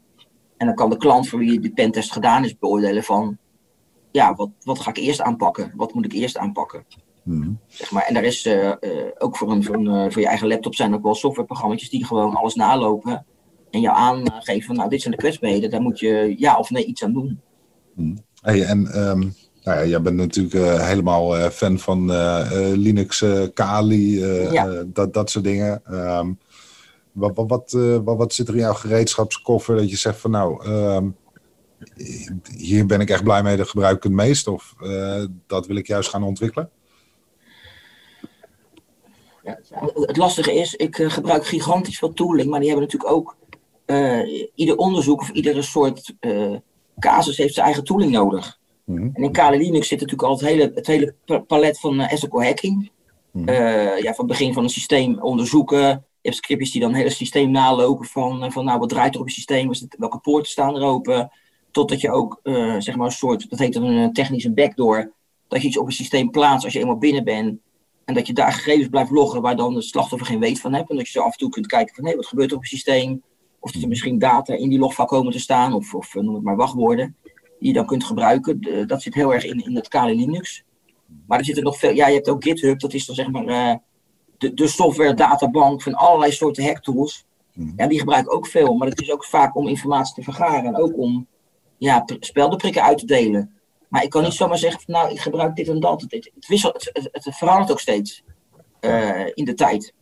En 0.58 0.66
dan 0.66 0.76
kan 0.76 0.90
de 0.90 0.98
klant 0.98 1.30
voor 1.30 1.40
wie 1.40 1.60
die 1.60 1.74
pentest 1.74 2.12
gedaan 2.12 2.44
is 2.44 2.58
beoordelen 2.58 3.04
van 3.04 3.38
ja, 4.12 4.36
wat, 4.36 4.50
wat 4.64 4.80
ga 4.80 4.90
ik 4.90 4.98
eerst 4.98 5.22
aanpakken? 5.22 5.74
Wat 5.76 5.94
moet 5.94 6.06
ik 6.06 6.14
eerst 6.14 6.38
aanpakken? 6.38 6.86
Hmm. 7.24 7.60
Zeg 7.68 7.92
maar, 7.92 8.04
en 8.04 8.14
daar 8.14 8.24
is 8.24 8.46
uh, 8.46 8.64
uh, 8.64 8.74
ook 9.18 9.38
voor, 9.38 9.52
een, 9.52 9.64
voor, 9.64 9.76
een, 9.76 10.12
voor 10.12 10.22
je 10.22 10.28
eigen 10.28 10.48
laptop 10.48 10.76
zijn 10.76 10.94
ook 10.94 11.04
wel 11.04 11.16
softwareprogramma's 11.16 11.90
die 11.90 12.06
gewoon 12.06 12.36
alles 12.36 12.56
nalopen 12.56 13.26
en 13.72 13.80
jou 13.80 13.98
aangeven 13.98 14.64
van 14.64 14.76
nou 14.76 14.90
dit 14.90 15.02
zijn 15.02 15.14
de 15.14 15.20
kwetsbaarheden, 15.20 15.70
daar 15.70 15.82
moet 15.82 16.00
je 16.00 16.36
ja 16.38 16.58
of 16.58 16.70
nee 16.70 16.86
iets 16.86 17.04
aan 17.04 17.14
doen. 17.14 17.42
Hmm. 18.00 18.18
Hey, 18.42 18.64
en 18.64 19.10
um, 19.10 19.20
nou 19.64 19.80
ja, 19.80 19.86
jij 19.86 20.02
bent 20.02 20.16
natuurlijk 20.16 20.82
helemaal 20.82 21.50
fan 21.50 21.80
van 21.80 22.12
Linux, 22.78 23.26
Kali, 23.54 24.20
ja. 24.52 24.84
dat, 24.88 25.14
dat 25.14 25.30
soort 25.30 25.44
dingen. 25.44 25.82
Um, 25.92 26.38
wat, 27.12 27.32
wat, 27.36 27.72
wat, 28.04 28.18
wat, 28.18 28.34
zit 28.34 28.48
er 28.48 28.54
in 28.54 28.60
jouw 28.60 28.74
gereedschapskoffer 28.74 29.76
dat 29.76 29.90
je 29.90 29.96
zegt 29.96 30.20
van 30.20 30.32
nou, 30.32 30.70
um, 30.70 31.16
hier 32.58 32.86
ben 32.86 33.02
ik 33.02 33.10
echt 33.10 33.24
blij 33.24 33.44
mee, 33.44 33.58
dat 33.58 33.70
gebruik 33.70 33.98
ik 33.98 34.04
het 34.04 34.12
meest? 34.12 34.48
Of 34.48 34.76
dat 35.48 35.68
wil 35.68 35.76
ik 35.76 35.88
juist 35.88 36.10
gaan 36.10 36.24
ontwikkelen? 36.24 36.70
Ja, 39.44 39.60
het 39.94 40.18
lastige 40.18 40.54
is, 40.54 40.76
ik 40.76 40.96
gebruik 40.96 41.46
gigantisch 41.46 41.98
veel 41.98 42.14
tooling, 42.14 42.50
maar 42.50 42.60
die 42.60 42.70
hebben 42.70 42.86
natuurlijk 42.86 43.14
ook 43.14 43.38
uh, 43.90 44.48
ieder 44.56 44.76
onderzoek 44.76 45.22
of 45.22 45.30
iedere 45.30 45.62
soort 45.62 46.14
casus 47.00 47.38
heeft 47.38 47.54
zijn 47.54 47.66
eigen 47.66 47.84
tooling 47.84 48.12
nodig. 48.12 48.60
Mm 48.86 48.98
-hmm. 48.98 49.10
En 49.14 49.24
in 49.24 49.32
Kali 49.32 49.58
Linux 49.58 49.88
zit 49.88 50.00
natuurlijk 50.00 50.30
al 50.30 50.36
het 50.38 50.46
hele, 50.46 50.72
het 50.76 50.88
hele 50.88 51.16
palet 51.48 51.80
van 51.80 52.02
ethical 52.02 52.44
hacking. 52.44 52.92
Mm 53.32 53.48
-hmm. 53.48 53.56
ja, 53.98 54.14
van 54.14 54.26
het 54.26 54.28
begin 54.28 54.54
van 54.54 54.64
een 54.64 54.70
systeem 54.70 55.22
onderzoeken. 55.22 55.88
Je 56.22 56.30
hebt 56.30 56.36
scriptjes 56.36 56.72
die 56.72 56.82
dan 56.82 56.90
het 56.90 57.00
hele 57.00 57.14
systeem 57.14 57.52
nalopen 57.52 58.06
van, 58.06 58.52
van 58.52 58.66
nou, 58.66 58.80
wat 58.80 58.90
draait 58.90 59.16
er 59.16 59.22
op 59.22 59.28
je 59.28 59.34
systeem, 59.34 59.72
welke 59.98 60.20
poorten 60.20 60.52
staan 60.52 60.76
er 60.76 60.82
open, 60.82 61.32
Totdat 61.72 62.02
je 62.02 62.12
ook 62.12 62.40
uh, 62.44 62.76
zeg 62.80 62.96
maar 62.96 63.06
een 63.06 63.12
soort, 63.12 63.50
dat 63.50 63.60
heet 63.60 63.74
dan 63.74 63.84
een 63.84 64.14
technische 64.14 64.52
backdoor, 64.52 65.14
dat 65.48 65.62
je 65.62 65.68
iets 65.68 65.78
op 65.78 65.86
een 65.86 65.92
systeem 65.92 66.30
plaatst 66.30 66.64
als 66.64 66.74
je 66.74 66.80
eenmaal 66.80 66.98
binnen 66.98 67.24
bent. 67.24 67.60
En 68.06 68.14
dat 68.14 68.28
je 68.28 68.34
daar 68.34 68.52
gegevens 68.52 68.88
blijft 68.88 69.12
loggen 69.12 69.42
waar 69.42 69.56
dan 69.56 69.74
de 69.74 69.82
slachtoffer 69.82 70.28
geen 70.28 70.40
weet 70.40 70.60
van 70.60 70.74
hebt. 70.74 70.90
En 70.90 70.96
dat 70.96 71.06
je 71.06 71.12
zo 71.12 71.22
af 71.22 71.32
en 71.32 71.38
toe 71.38 71.50
kunt 71.50 71.68
kijken 71.68 71.96
van 71.96 72.06
hé, 72.06 72.16
wat 72.16 72.26
gebeurt 72.26 72.50
er 72.50 72.56
op 72.56 72.62
het 72.62 72.72
systeem? 72.72 73.24
Of 73.60 73.72
dat 73.72 73.82
er 73.82 73.88
misschien 73.88 74.19
data 74.19 74.54
in 74.54 74.69
die 74.69 74.80
logfile 74.80 75.08
komen 75.08 75.32
te 75.32 75.39
staan, 75.39 75.74
of, 75.74 75.93
of 75.93 76.15
eh, 76.15 76.22
noem 76.22 76.34
het 76.34 76.43
maar 76.43 76.56
wachtwoorden, 76.56 77.15
die 77.60 77.67
je 77.67 77.74
dan 77.74 77.86
kunt 77.86 78.04
gebruiken. 78.04 78.88
dat 78.88 79.02
zit 79.02 79.13
heel 79.13 79.34
erg 79.34 79.45
in, 79.45 79.65
in 79.65 79.76
het 79.76 79.88
Kali 79.88 80.15
Linux. 80.15 80.63
Maar 81.28 81.39
er 81.39 81.45
zitten 81.45 81.63
nog 81.63 81.78
veel, 81.78 81.93
ja, 81.93 82.08
je 82.08 82.13
hebt 82.13 82.30
ook 82.30 82.43
GitHub, 82.43 82.80
dat 82.80 82.93
is 82.93 83.06
dan 83.06 83.15
zeg 83.15 83.32
maar 83.32 83.45
uh, 83.45 83.76
de, 84.38 84.54
de 84.54 84.67
software 84.67 85.13
databank 85.13 85.82
van 85.82 85.93
allerlei 85.93 86.32
soorten 86.32 86.63
hacktools. 86.63 87.26
Mm. 87.54 87.74
Ja, 87.76 87.88
die 87.88 88.00
gebruik 88.00 88.26
ik 88.26 88.34
ook 88.34 88.48
veel, 88.48 88.74
maar 88.74 88.88
het 88.88 89.02
is 89.02 89.12
ook 89.12 89.26
vaak 89.26 89.56
om 89.56 89.67
informatie 89.67 90.15
te 90.15 90.24
vergaren 90.24 90.65
en 90.65 90.76
ook 90.76 90.98
om 90.98 91.28
ja, 91.78 92.06
speldenprikken 92.19 92.84
uit 92.84 92.98
te 92.98 93.06
delen. 93.06 93.54
Maar 93.88 94.04
ik 94.04 94.10
kan 94.10 94.24
niet 94.24 94.34
zomaar 94.34 94.58
zeggen 94.58 94.82
van 94.82 94.93
nou, 94.93 95.12
ik 95.12 95.19
gebruik 95.19 95.56
dit 95.56 95.67
en 95.67 95.80
dat. 95.80 96.02
Het, 96.02 96.12
het, 96.12 96.48
wisselt, 96.48 96.89
het, 96.93 97.10
het, 97.12 97.36
verandert 97.36 97.72
ook 97.72 97.80
steeds 97.80 98.24
uh, 98.82 99.26
in 99.34 99.45
de 99.45 99.54
tijd. 99.54 99.93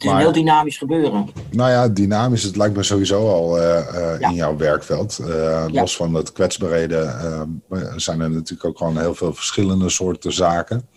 Het 0.00 0.08
is 0.08 0.14
een 0.14 0.24
heel 0.24 0.32
dynamisch 0.32 0.78
gebeuren. 0.78 1.28
Nou 1.50 1.70
ja, 1.70 1.88
dynamisch, 1.88 2.42
het 2.42 2.56
lijkt 2.56 2.76
me 2.76 2.82
sowieso 2.82 3.28
al 3.28 3.58
uh, 3.58 3.64
uh, 3.64 4.20
ja. 4.20 4.28
in 4.28 4.34
jouw 4.34 4.56
werkveld. 4.56 5.20
Ja. 5.26 5.68
Los 5.70 5.96
van 5.96 6.14
het 6.14 6.32
kwetsbaarheden 6.32 7.62
zijn 7.96 8.20
er 8.20 8.30
natuurlijk 8.30 8.64
ook 8.64 8.78
gewoon 8.78 8.98
heel 8.98 9.14
veel 9.14 9.34
verschillende 9.34 9.88
soorten 9.88 10.32
zaken. 10.32 10.88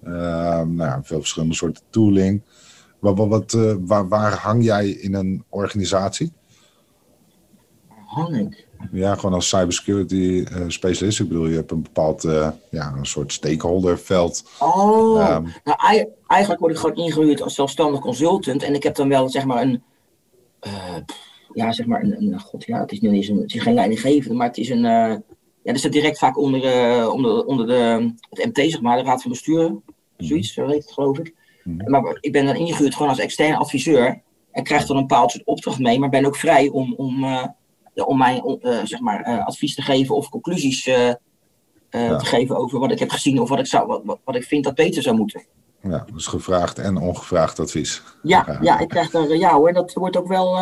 nou 0.00 0.76
ja, 0.76 1.00
veel 1.02 1.18
verschillende 1.18 1.54
soorten 1.54 1.82
tooling. 1.90 2.42
Wat, 2.98 3.16
wat, 3.16 3.58
waar, 3.80 4.08
waar 4.08 4.32
hang 4.32 4.64
jij 4.64 4.88
in 4.88 5.14
een 5.14 5.44
organisatie? 5.48 6.32
Ja, 8.92 9.14
gewoon 9.14 9.34
als 9.34 9.48
cybersecurity 9.48 10.44
uh, 10.52 10.64
specialist. 10.68 11.20
Ik 11.20 11.28
bedoel, 11.28 11.46
je 11.46 11.56
hebt 11.56 11.70
een 11.70 11.82
bepaald, 11.82 12.24
uh, 12.24 12.48
ja, 12.70 12.92
een 12.96 13.06
soort 13.06 13.32
stakeholderveld. 13.32 14.44
Oh, 14.58 15.34
um, 15.36 15.52
nou 15.64 16.06
eigenlijk 16.26 16.60
word 16.60 16.72
ik 16.72 16.78
gewoon 16.78 16.96
ingehuurd 16.96 17.42
als 17.42 17.54
zelfstandig 17.54 18.00
consultant. 18.00 18.62
En 18.62 18.74
ik 18.74 18.82
heb 18.82 18.94
dan 18.94 19.08
wel, 19.08 19.28
zeg 19.28 19.44
maar, 19.44 19.62
een, 19.62 19.82
uh, 20.66 20.96
ja, 21.52 21.72
zeg 21.72 21.86
maar, 21.86 22.02
een, 22.02 22.22
een, 22.22 22.40
god, 22.40 22.64
ja, 22.64 22.80
het 22.80 22.92
is, 22.92 23.00
niet 23.00 23.28
een, 23.28 23.36
het 23.36 23.54
is 23.54 23.62
geen 23.62 23.74
leidinggevende, 23.74 24.36
maar 24.36 24.46
het 24.46 24.58
is 24.58 24.68
een, 24.68 24.82
ja, 24.82 25.22
dat 25.62 25.78
staat 25.78 25.92
direct 25.92 26.18
vaak 26.18 26.38
onder, 26.38 27.10
onder, 27.10 27.44
onder 27.44 27.66
de, 27.66 28.12
het 28.30 28.46
MT, 28.46 28.70
zeg 28.70 28.80
maar, 28.80 28.96
de 28.96 29.02
Raad 29.02 29.22
van 29.22 29.30
Bestuur. 29.30 29.68
Mhm. 29.68 29.80
Zoiets, 30.16 30.52
zo 30.52 30.66
heet 30.66 30.82
het, 30.82 30.92
geloof 30.92 31.18
ik. 31.18 31.34
Mm. 31.64 31.82
Maar 31.86 32.18
ik 32.20 32.32
ben 32.32 32.46
dan 32.46 32.56
ingehuurd 32.56 32.94
gewoon 32.94 33.08
als 33.08 33.18
externe 33.18 33.56
adviseur. 33.56 34.22
En 34.50 34.64
krijg 34.64 34.86
dan 34.86 34.96
een 34.96 35.06
bepaald 35.06 35.30
soort 35.30 35.44
opdracht 35.44 35.78
mee, 35.78 35.98
maar 35.98 36.08
ben 36.08 36.24
ook 36.24 36.36
vrij 36.36 36.68
om, 36.68 36.94
om 36.94 37.24
om 37.94 38.18
mij 38.18 38.42
uh, 38.44 38.78
zeg 38.84 39.00
maar, 39.00 39.28
uh, 39.28 39.46
advies 39.46 39.74
te 39.74 39.82
geven 39.82 40.14
of 40.14 40.28
conclusies 40.28 40.84
ja. 40.84 41.18
te 41.90 42.24
geven 42.24 42.56
over 42.56 42.78
wat 42.78 42.90
ik 42.90 42.98
heb 42.98 43.10
gezien 43.10 43.40
of 43.40 43.48
wat 43.48 43.58
ik, 43.58 43.66
zou, 43.66 44.02
wat, 44.04 44.18
wat, 44.24 44.34
ik 44.34 44.44
vind 44.44 44.64
dat 44.64 44.74
beter 44.74 45.02
zou 45.02 45.16
moeten. 45.16 45.44
Ja, 45.82 46.06
dus 46.12 46.26
gevraagd 46.26 46.78
en 46.78 46.96
ongevraagd 46.96 47.60
advies. 47.60 48.02
Ja, 48.22 48.44
ja. 48.46 48.58
ja 48.60 48.78
ik 48.78 48.88
krijg 48.88 49.10
daar, 49.10 49.36
ja 49.36 49.54
hoor, 49.54 49.72
dat 49.72 49.92
wordt 49.92 50.16
ook 50.16 50.28
wel. 50.28 50.58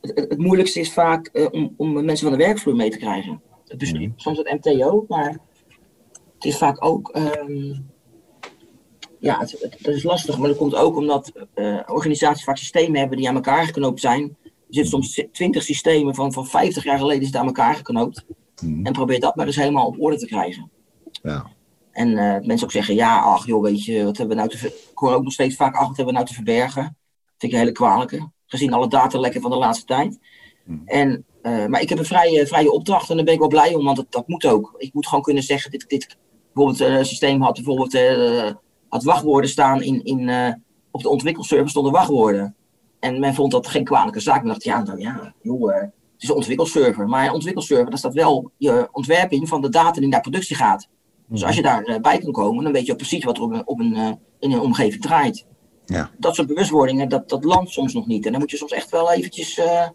Het, 0.00 0.28
het, 0.28 0.38
moeilijkste 0.38 0.80
is 0.80 0.92
vaak 0.92 1.48
om, 1.52 1.74
om 1.76 2.04
mensen 2.04 2.28
van 2.28 2.38
de 2.38 2.44
werkvloer 2.44 2.76
mee 2.76 2.90
te 2.90 2.98
krijgen. 2.98 3.42
Dus 3.76 3.92
mm. 3.92 4.12
soms 4.16 4.38
het 4.38 4.64
MTO, 4.64 5.04
maar 5.08 5.38
het 6.34 6.44
is 6.44 6.58
vaak 6.58 6.84
ook. 6.84 7.16
Um, 7.16 7.90
ja, 9.18 9.38
het, 9.38 9.86
is 9.86 10.02
lastig, 10.02 10.38
maar 10.38 10.48
dat 10.48 10.56
komt 10.56 10.74
ook 10.74 10.96
omdat 10.96 11.32
organisaties 11.86 12.44
vaak 12.44 12.56
systemen 12.56 12.98
hebben 12.98 13.18
die 13.18 13.28
aan 13.28 13.34
elkaar 13.34 13.64
geknoopt 13.64 14.00
zijn 14.00 14.36
er 14.68 14.74
zitten 14.74 14.92
soms 14.92 15.26
twintig 15.32 15.62
systemen 15.62 16.14
van, 16.14 16.32
van 16.32 16.46
50 16.46 16.84
jaar 16.84 16.98
geleden 16.98 17.22
is 17.22 17.34
aan 17.34 17.46
elkaar 17.46 17.74
geknoopt. 17.74 18.24
Mhm. 18.62 18.86
En 18.86 18.92
probeer 18.92 19.20
dat 19.20 19.36
maar 19.36 19.46
eens 19.46 19.56
helemaal 19.56 19.86
op 19.86 20.00
orde 20.00 20.16
te 20.16 20.26
krijgen. 20.26 20.70
Ja. 21.22 21.50
En 21.92 22.08
uh, 22.10 22.16
mensen 22.16 22.62
ook 22.62 22.72
zeggen, 22.72 22.94
ja, 22.94 23.20
ach 23.20 23.46
joh, 23.46 23.62
weet 23.62 23.84
je, 23.84 24.04
wat 24.04 24.16
hebben 24.16 24.36
we 24.36 24.42
nou 24.42 24.56
te 24.56 24.66
Ik 24.66 24.98
hoor 24.98 25.14
ook 25.14 25.22
nog 25.22 25.32
steeds 25.32 25.56
vaak, 25.56 25.74
ach, 25.74 25.86
wat 25.86 25.96
hebben 25.96 26.06
we 26.06 26.12
nou 26.12 26.26
te 26.26 26.34
verbergen? 26.34 26.82
Dat 26.82 27.34
vind 27.38 27.52
ik 27.52 27.52
een 27.52 27.58
hele 27.58 27.72
kwalijke, 27.72 28.30
gezien 28.46 28.72
alle 28.72 28.88
datalekken 28.88 29.40
van 29.40 29.50
de 29.50 29.56
laatste 29.56 29.84
tijd. 29.84 30.18
Mhm. 30.64 30.78
En, 30.86 31.24
uh, 31.42 31.66
maar 31.66 31.80
ik 31.80 31.88
heb 31.88 31.98
een 31.98 32.04
vrije, 32.04 32.46
vrije 32.46 32.72
opdracht 32.72 33.10
en 33.10 33.16
daar 33.16 33.24
ben 33.24 33.34
ik 33.34 33.40
wel 33.40 33.48
blij 33.48 33.74
om, 33.74 33.84
want 33.84 33.96
dat, 33.96 34.06
dat 34.10 34.28
moet 34.28 34.46
ook. 34.46 34.74
Ik 34.78 34.94
moet 34.94 35.06
gewoon 35.06 35.22
kunnen 35.24 35.42
zeggen, 35.42 35.70
dit, 35.70 35.88
dit 35.88 36.16
bijvoorbeeld 36.52 36.80
een 36.80 36.98
uh, 36.98 37.04
systeem 37.04 37.42
had 37.42 37.54
bijvoorbeeld 37.54 37.98
had 38.88 39.04
wachtwoorden 39.04 39.50
staan 39.50 39.82
in, 39.82 40.04
in, 40.04 40.30
op 40.90 41.02
de 41.02 41.08
ontwikkelserver 41.08 41.68
stonden 41.68 41.92
wachtwoorden. 41.92 42.56
En 43.00 43.20
men 43.20 43.34
vond 43.34 43.52
dat 43.52 43.66
geen 43.66 43.84
kwalijke 43.84 44.20
zaak. 44.20 44.38
Men 44.42 44.48
dacht, 44.48 44.64
ja, 44.64 44.82
nou 44.82 45.00
ja, 45.00 45.34
joh, 45.42 45.70
uh, 45.70 45.80
het 45.80 45.92
is 46.18 46.28
een 46.28 46.34
ontwikkelserver. 46.34 47.08
Maar 47.08 47.26
een 47.26 47.32
ontwikkelserver, 47.32 47.90
daar 47.90 47.98
staat 47.98 48.14
wel 48.14 48.50
je 48.56 48.88
ontwerping 48.92 49.48
van 49.48 49.60
de 49.60 49.68
data 49.68 50.00
die 50.00 50.08
naar 50.08 50.20
productie 50.20 50.56
gaat. 50.56 50.88
Dus 51.28 51.44
als 51.44 51.56
je 51.56 51.62
daarbij 51.62 51.94
uh, 51.94 52.00
bij 52.00 52.18
kan 52.18 52.32
komen, 52.32 52.64
dan 52.64 52.72
weet 52.72 52.86
je 52.86 52.96
precies 52.96 53.24
wat 53.24 53.36
er 53.36 53.42
op 53.42 53.52
een, 53.52 53.66
op 53.66 53.80
een, 53.80 53.94
uh, 53.96 54.10
in 54.38 54.52
een 54.52 54.60
omgeving 54.60 55.02
draait. 55.02 55.46
Ja. 55.84 56.10
Dat 56.18 56.34
soort 56.34 56.48
bewustwordingen, 56.48 57.08
dat, 57.08 57.28
dat 57.28 57.44
landt 57.44 57.70
soms 57.70 57.94
nog 57.94 58.06
niet. 58.06 58.26
En 58.26 58.32
dan 58.32 58.40
moet 58.40 58.50
je 58.50 58.56
soms 58.56 58.72
echt 58.72 58.90
wel 58.90 59.12
eventjes, 59.12 59.58
uh, 59.58 59.88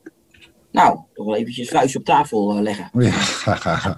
nou, 0.71 0.99
toch 1.13 1.25
wel 1.25 1.35
eventjes 1.35 1.69
vuist 1.69 1.95
op 1.95 2.03
tafel 2.03 2.61
leggen. 2.61 2.89
Ja. 2.93 3.11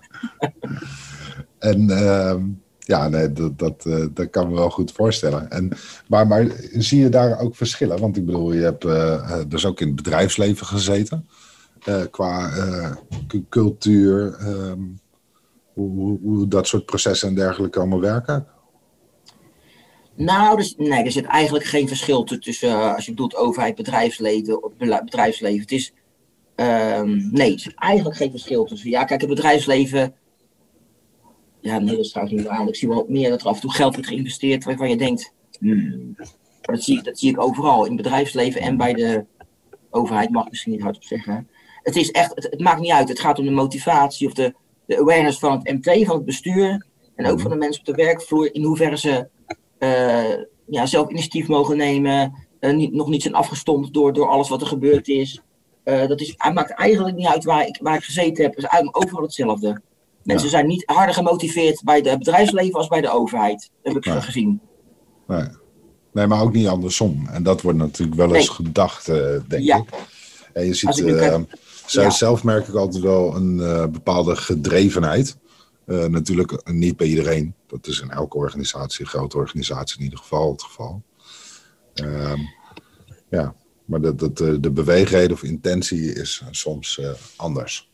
en 1.59 1.89
ehm, 1.89 2.45
Ja, 2.86 3.10
nee, 3.10 3.32
dat, 3.32 3.60
dat, 3.60 3.86
uh, 3.88 4.06
dat 4.13 4.30
kan 4.30 4.48
me 4.48 4.54
wel 4.54 4.69
goed 4.69 4.91
voorstellen. 4.91 5.52
En, 5.52 5.72
maar, 6.08 6.28
maar 6.28 6.48
zie 6.74 7.00
je 7.00 7.10
daar 7.10 7.39
ook 7.39 7.56
verschillen? 7.56 8.00
Want 8.00 8.17
ik 8.17 8.26
bedoel, 8.26 8.54
je 8.54 8.62
hebt 8.62 8.86
uh, 8.86 9.39
dus 9.48 9.65
ook 9.65 9.80
in 9.80 9.88
het 9.88 9.96
bedrijfsleven 9.96 10.65
gezeten. 10.65 11.28
qua 12.12 12.52
cultuur, 13.50 14.38
um, 14.48 15.00
hoe, 15.74 16.19
hoe, 16.22 16.48
dat 16.48 16.67
soort 16.67 16.86
processen 16.86 17.28
en 17.28 17.36
dergelijke 17.36 17.80
allemaal 17.80 18.02
werken? 18.02 18.48
Nou, 20.15 20.58
dus, 20.58 20.76
nee, 20.78 21.04
er 21.04 21.12
zit 21.12 21.26
eigenlijk 21.26 21.65
geen 21.65 21.88
verschil 21.88 22.24
tussen, 22.24 22.96
als 22.96 23.06
je 23.06 23.12
bedoelt 23.12 23.36
overheid, 23.36 23.76
bedrijfsleven, 23.76 24.72
bedrijfsleven. 24.78 25.62
Het 25.62 25.72
is, 25.72 25.93
um, 26.56 27.30
nee, 27.32 27.54
er 27.54 27.60
zit 27.60 27.76
eigenlijk 27.76 28.17
geen 28.17 28.32
verschil 28.32 28.65
tussen. 28.65 28.89
Ja, 28.89 29.04
kijk, 29.04 29.22
het 29.22 29.30
bedrijfsleven 29.30 30.13
ja, 31.63 31.80
nee, 31.80 31.95
dat 31.95 32.06
is 32.06 32.10
trouwens 32.10 32.38
niet 32.38 32.47
waar. 32.47 32.67
Ik 32.67 32.76
zie 32.76 32.88
wel 32.88 33.06
meer 33.08 33.30
dat 33.30 33.41
er 33.41 33.47
af 33.47 33.56
en 33.56 33.62
toe 33.62 33.73
geld 33.73 33.93
wordt 33.93 34.10
geïnvesteerd 34.10 34.63
waarvan 34.63 34.89
je 34.89 34.97
denkt, 34.97 35.34
hmm. 35.60 36.15
dat, 36.62 36.84
zie 36.84 36.97
ik, 36.97 37.04
dat 37.04 37.19
zie 37.19 37.30
ik 37.30 37.41
overal, 37.41 37.86
in 37.86 37.93
het 37.93 38.02
bedrijfsleven 38.02 38.62
en 38.62 38.78
bij 38.78 38.93
de 38.93 39.26
overheid, 39.89 40.30
mag 40.30 40.43
ik 40.43 40.49
misschien 40.49 40.71
niet 40.71 40.82
hardop 40.82 41.04
zeggen. 41.04 41.47
Het, 41.84 41.95
is 41.95 42.12
echt, 42.12 42.34
het, 42.36 42.60
maakt 42.60 42.82
niet 42.82 42.91
uit, 42.91 43.10
het 43.10 43.19
gaat 43.19 43.39
om 43.39 43.45
de 43.45 43.52
motivatie 43.52 44.28
of 44.28 44.34
de, 44.34 44.54
de 44.86 44.99
awareness 44.99 45.39
van 45.39 45.52
het 45.52 45.71
MT, 45.71 46.06
van 46.06 46.15
het 46.15 46.26
bestuur 46.26 46.86
en 47.15 47.26
ook 47.26 47.39
van 47.39 47.52
de 47.52 47.58
mensen 47.58 47.80
op 47.80 47.95
de 47.95 48.04
werkvloer, 48.04 48.56
in 48.56 48.63
hoeverre 48.63 48.97
ze 48.97 49.28
uh, 49.80 50.43
ja, 50.65 50.86
zelf 50.86 51.10
initiatief 51.10 51.47
mogen 51.47 51.78
nemen, 51.78 52.45
uh, 52.60 52.73
niet, 52.73 52.93
nog 52.93 53.08
niet 53.08 53.21
zijn 53.21 53.34
afgestompt 53.34 53.93
door, 53.93 54.13
door 54.13 54.28
alles 54.28 54.49
wat 54.49 54.62
er 54.62 54.67
gebeurd 54.67 55.08
is. 55.08 55.41
Uh, 55.86 56.08
dat 56.08 56.21
is, 56.21 56.34
het 56.38 56.54
maakt 56.54 56.71
eigenlijk 56.71 57.15
niet 57.15 57.28
uit 57.28 57.43
waar 57.43 57.67
ik, 57.67 57.80
waar 57.82 57.95
ik 57.95 58.04
gezeten 58.04 58.43
heb, 58.43 58.56
het 58.56 58.63
is 58.63 58.88
overal 58.91 59.21
hetzelfde. 59.21 59.82
Mensen 60.23 60.49
zijn 60.49 60.67
niet 60.67 60.83
harder 60.86 61.15
gemotiveerd 61.15 61.81
bij 61.83 61.99
het 62.03 62.17
bedrijfsleven 62.17 62.73
als 62.73 62.88
bij 62.88 63.01
de 63.01 63.12
overheid. 63.12 63.69
heb 63.83 63.95
ik 63.95 64.05
gezien. 64.05 64.62
Nee. 65.27 65.47
nee, 66.13 66.27
maar 66.27 66.41
ook 66.41 66.53
niet 66.53 66.67
andersom. 66.67 67.27
En 67.27 67.43
dat 67.43 67.62
wordt 67.62 67.77
natuurlijk 67.77 68.17
wel 68.17 68.36
eens 68.36 68.49
gedacht, 68.49 69.09
uh, 69.09 69.15
denk 69.47 69.63
ik. 69.63 69.83
En 70.53 70.65
je 70.65 70.73
ziet, 70.73 70.97
uh, 70.99 71.39
ja. 71.88 72.09
zelf 72.09 72.43
merk 72.43 72.67
ik 72.67 72.75
altijd 72.75 73.03
wel 73.03 73.36
een 73.36 73.57
uh, 73.57 73.86
bepaalde 73.86 74.36
gedrevenheid. 74.36 75.38
natuurlijk 75.86 76.62
niet 76.71 76.97
bij 76.97 77.07
iedereen. 77.07 77.55
Dat 77.67 77.88
is 77.88 77.99
in 77.99 78.09
elke 78.09 78.38
organisatie, 78.38 79.05
grote 79.05 79.38
organisatie 79.38 79.97
in 79.97 80.03
ieder 80.03 80.19
geval 80.19 80.51
het 80.51 80.63
geval. 80.63 81.01
Ehm, 81.93 82.39
ja, 83.29 83.55
maar 83.86 84.01
dat, 84.01 84.19
dat, 84.19 84.38
de 84.38 84.71
beweegreden 84.71 85.31
of 85.31 85.43
intentie 85.43 86.13
is 86.13 86.43
soms 86.51 87.01
anders 87.36 87.91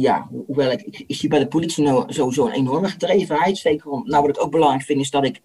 ja, 0.00 0.28
hoewel 0.46 0.70
ik, 0.70 1.04
ik, 1.06 1.16
zie 1.16 1.28
bij 1.28 1.38
de 1.38 1.48
politie 1.48 1.84
nou 1.84 2.12
sowieso 2.12 2.46
een 2.46 2.52
enorme 2.52 2.88
gedrevenheid. 2.88 3.58
Zeker 3.58 3.90
om, 3.90 4.02
nou 4.06 4.26
wat 4.26 4.36
ik 4.36 4.42
ook 4.42 4.50
belangrijk 4.50 4.82
vind 4.82 5.00
is 5.00 5.10
dat 5.10 5.24
ik 5.24 5.40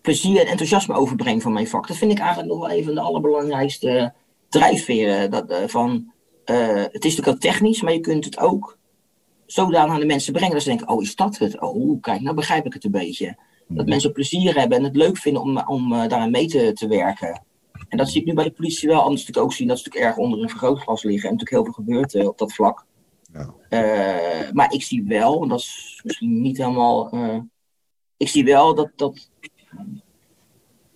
plezier 0.00 0.40
en 0.40 0.46
enthousiasme 0.46 0.94
overbreng 0.94 1.42
van 1.42 1.52
mijn 1.52 1.68
vak. 1.68 1.88
Dat 1.88 1.96
vind 1.96 2.12
ik 2.12 2.18
eigenlijk 2.18 2.48
nog 2.48 2.60
wel 2.60 2.76
een 2.76 2.84
van 2.84 2.94
de 2.94 3.00
allerbelangrijkste 3.00 4.14
drijfveren. 4.48 5.30
Dat, 5.30 5.50
uh, 5.50 5.56
van, 5.66 6.12
uh, 6.46 6.66
het 6.66 7.04
is 7.04 7.16
natuurlijk 7.16 7.26
al 7.26 7.50
technisch, 7.50 7.82
maar 7.82 7.92
je 7.92 8.00
kunt 8.00 8.24
het 8.24 8.38
ook 8.38 8.78
zodanig 9.46 9.94
aan 9.94 10.00
de 10.00 10.06
mensen 10.06 10.32
brengen 10.32 10.52
dat 10.52 10.62
ze 10.62 10.68
denken, 10.68 10.88
oh 10.88 11.02
is 11.02 11.16
dat 11.16 11.38
het? 11.38 11.60
Oh 11.60 12.00
kijk, 12.00 12.20
nou 12.20 12.34
begrijp 12.34 12.66
ik 12.66 12.72
het 12.72 12.84
een 12.84 12.90
beetje. 12.90 13.26
Dat 13.68 13.76
mhm. 13.76 13.88
mensen 13.88 14.12
plezier 14.12 14.58
hebben 14.58 14.78
en 14.78 14.84
het 14.84 14.96
leuk 14.96 15.16
vinden 15.16 15.42
om, 15.42 15.62
om 15.66 15.92
uh, 15.92 15.98
daaraan 16.08 16.30
mee 16.30 16.46
te, 16.46 16.72
te 16.72 16.86
werken. 16.86 17.42
En 17.88 17.98
dat 17.98 18.08
zie 18.08 18.20
ik 18.20 18.26
nu 18.26 18.34
bij 18.34 18.44
de 18.44 18.50
politie 18.50 18.88
wel. 18.88 19.00
Anders 19.00 19.20
natuurlijk 19.20 19.46
ook 19.46 19.52
zien 19.52 19.68
dat 19.68 19.78
ze 19.78 19.84
natuurlijk 19.84 20.12
erg 20.12 20.24
onder 20.24 20.42
een 20.42 20.48
vergrootglas 20.48 21.02
liggen. 21.02 21.28
En 21.28 21.36
natuurlijk 21.36 21.64
heel 21.64 21.74
veel 21.74 21.84
gebeurt 21.84 22.28
op 22.28 22.38
dat 22.38 22.52
vlak. 22.52 22.86
Ja. 23.34 23.54
Uh, 23.70 24.52
maar 24.52 24.72
ik 24.72 24.82
zie 24.82 25.04
wel, 25.08 25.42
en 25.42 25.48
dat 25.48 25.58
is 25.58 26.00
misschien 26.04 26.42
niet 26.42 26.58
helemaal. 26.58 27.14
Uh, 27.14 27.38
ik 28.16 28.28
zie 28.28 28.44
wel 28.44 28.74
dat, 28.74 28.90
dat. 28.96 29.28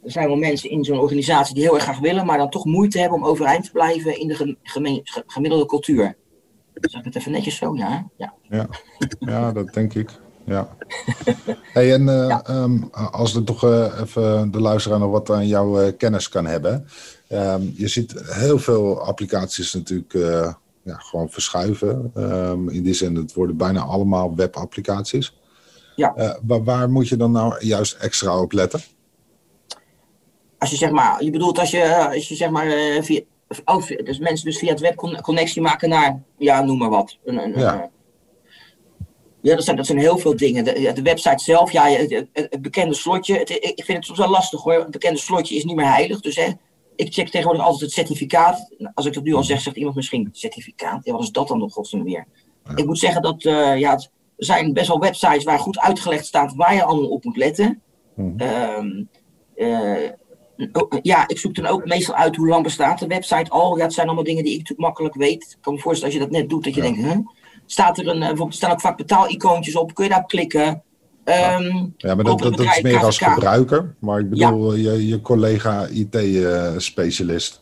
Er 0.03 0.11
zijn 0.11 0.27
wel 0.27 0.37
mensen 0.37 0.71
in 0.71 0.85
zo'n 0.85 0.99
organisatie 0.99 1.55
die 1.55 1.63
heel 1.63 1.75
erg 1.75 1.83
graag 1.83 1.99
willen, 1.99 2.27
maar 2.27 2.39
dan 2.39 2.51
toch 2.51 2.65
moeite 2.65 2.99
hebben 2.99 3.19
om 3.19 3.25
overeind 3.25 3.65
te 3.65 3.71
blijven 3.71 4.21
in 4.21 4.29
de 4.29 5.03
gemiddelde 5.27 5.67
cultuur. 5.67 6.17
Zeg 6.75 7.01
ik 7.01 7.05
het 7.05 7.17
even 7.17 7.33
netjes 7.33 7.57
zo, 7.57 7.77
ja? 7.77 8.09
Ja, 8.17 8.35
ja. 8.49 8.69
ja 9.19 9.53
dat 9.53 9.75
denk 9.75 9.95
ik. 9.95 10.11
Ja. 10.45 10.77
Hey, 11.73 11.93
en 11.93 12.03
uh, 12.03 12.29
ja. 12.29 12.63
um, 12.63 12.89
als 12.93 13.35
er 13.35 13.45
toch 13.45 13.65
even 14.01 14.51
de 14.51 14.61
luisteraar 14.61 14.99
nog 14.99 15.11
wat 15.11 15.31
aan 15.31 15.47
jouw 15.47 15.93
kennis 15.93 16.29
kan 16.29 16.47
hebben. 16.47 16.87
Um, 17.29 17.73
je 17.77 17.89
ziet 17.89 18.15
heel 18.25 18.59
veel 18.59 19.01
applicaties 19.01 19.75
natuurlijk 19.75 20.15
ja, 20.83 20.95
gewoon 20.95 21.31
verschuiven. 21.31 22.13
Um, 22.17 22.69
in 22.69 22.83
die 22.83 22.95
zin, 22.95 23.15
het 23.15 23.35
worden 23.35 23.57
bijna 23.57 23.81
allemaal 23.81 24.35
webapplicaties. 24.35 25.37
Ja. 25.97 26.15
Uh, 26.17 26.35
waar, 26.43 26.65
waar, 26.65 26.91
moet 26.91 27.09
je 27.09 27.17
dan 27.17 27.33
nou 27.33 27.67
juist 27.67 27.97
extra 27.97 28.41
op 28.41 28.53
letten? 28.53 28.81
Als 30.59 30.71
je 30.71 30.77
zeg 30.77 30.91
maar, 30.91 31.25
je 31.25 31.31
bedoelt 31.31 31.59
als 31.59 31.71
je, 31.71 32.09
als 32.15 32.29
je 32.29 32.35
zeg 32.35 32.51
maar 32.51 32.67
uh, 32.67 33.03
via, 33.03 33.21
oh, 33.65 33.87
dus 33.87 34.19
mensen 34.19 34.47
dus 34.47 34.59
via 34.59 34.71
het 34.71 34.81
web 34.81 34.95
connectie 35.23 35.63
maken 35.63 35.89
naar, 35.89 36.23
ja, 36.39 36.63
noem 36.63 36.79
maar 36.79 36.91
wat. 36.91 37.19
Een, 37.25 37.43
een, 37.43 37.59
ja. 37.59 37.91
Ja, 39.41 39.55
dat 39.55 39.65
zijn, 39.65 39.77
dat 39.77 39.87
zijn 39.87 39.99
heel 39.99 40.19
veel 40.19 40.37
dingen. 40.37 40.65
De, 40.65 40.93
de 40.95 41.03
website 41.03 41.45
zelf, 41.45 41.73
ja, 41.73 41.89
het, 41.89 42.27
het, 42.33 42.63
bekende 42.63 42.95
slotje. 42.95 43.39
Het, 43.39 43.51
ik 43.51 43.83
vind 43.85 43.99
het 43.99 44.05
soms 44.05 44.19
wel 44.19 44.31
lastig 44.31 44.63
hoor. 44.63 44.73
Het 44.73 44.91
bekende 44.91 45.19
slotje 45.19 45.57
is 45.57 45.65
niet 45.65 45.77
meer 45.77 45.93
heilig. 45.93 46.21
Dus 46.21 46.37
hè, 46.37 46.53
ik 46.99 47.13
check 47.13 47.29
tegenwoordig 47.29 47.65
altijd 47.65 47.83
het 47.83 47.93
certificaat. 47.93 48.75
Als 48.95 49.07
ik 49.07 49.13
dat 49.13 49.23
nu 49.23 49.35
al 49.35 49.45
zeg, 49.45 49.61
zegt 49.61 49.77
iemand 49.77 49.97
misschien 49.97 50.29
certificaat. 50.33 51.05
Ja, 51.05 51.13
wat 51.13 51.23
is 51.23 51.31
dat 51.31 51.49
dan 51.49 51.59
nog 51.59 51.73
godsnaam 51.73 52.05
weer? 52.05 52.27
Ik 52.75 52.87
moet 52.87 52.99
zeggen 52.99 53.23
dat 53.23 53.45
uh, 53.45 53.79
ja, 53.79 53.93
er 53.93 54.09
zijn 54.37 54.73
best 54.73 54.89
wel 54.89 54.99
websites 54.99 55.45
waar 55.45 55.59
goed 55.59 55.79
uitgelegd 55.79 56.27
staat 56.27 56.55
waar 56.55 56.75
je 56.75 56.85
allemaal 56.85 57.11
op 57.11 57.25
moet 57.25 57.37
letten. 57.37 57.83
Eh, 59.55 60.11
ja, 61.03 61.29
ik 61.29 61.39
zoek 61.39 61.55
dan 61.55 61.67
ook 61.67 61.85
meestal 61.85 62.15
uit 62.15 62.37
hoe 62.37 62.49
lang 62.49 62.63
bestaat 62.63 62.99
de 62.99 63.07
website 63.07 63.51
al. 63.51 63.77
Ja, 63.77 63.83
het 63.83 63.93
zijn 63.93 64.07
allemaal 64.07 64.25
dingen 64.25 64.45
die 64.45 64.53
ik 64.53 64.59
natuurlijk 64.59 64.89
makkelijk 64.89 65.15
weet. 65.15 65.43
Ik 65.43 65.57
kan 65.61 65.75
me 65.75 65.81
voorstellen 65.81 66.15
als 66.15 66.23
je 66.23 66.31
dat 66.31 66.41
net 66.41 66.51
doet, 66.51 66.65
dat 66.65 66.75
je 66.75 66.81
denkt, 66.81 66.99
huh? 66.99 67.19
staat 67.67 67.99
er 67.99 68.09
een, 68.09 68.15
eh, 68.15 68.19
bijvoorbeeld 68.19 68.55
staan 68.55 68.71
ook 68.71 68.81
vaak 68.81 68.97
betaalicoontjes 68.97 69.77
op, 69.77 69.95
kun 69.95 70.05
je 70.05 70.11
daarop 70.11 70.29
klikken? 70.29 70.83
Um, 71.29 71.95
ja, 71.97 72.15
maar 72.15 72.25
dat, 72.25 72.39
dat, 72.39 72.61
is 72.61 72.81
meer 72.83 73.05
als 73.05 73.19
gebruiker. 73.19 73.95
Maar 73.99 74.21
ik 74.21 74.31
bedoel, 74.31 74.75
je, 74.75 75.07
je 75.07 75.21
collega 75.21 75.87
IT-specialist. 75.87 77.61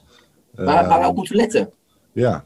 Uh, 0.57 0.65
waar, 0.65 0.89
waar 0.89 1.01
we 1.01 1.07
op 1.07 1.17
moeten 1.17 1.37
letten. 1.37 1.71
Ja. 2.13 2.45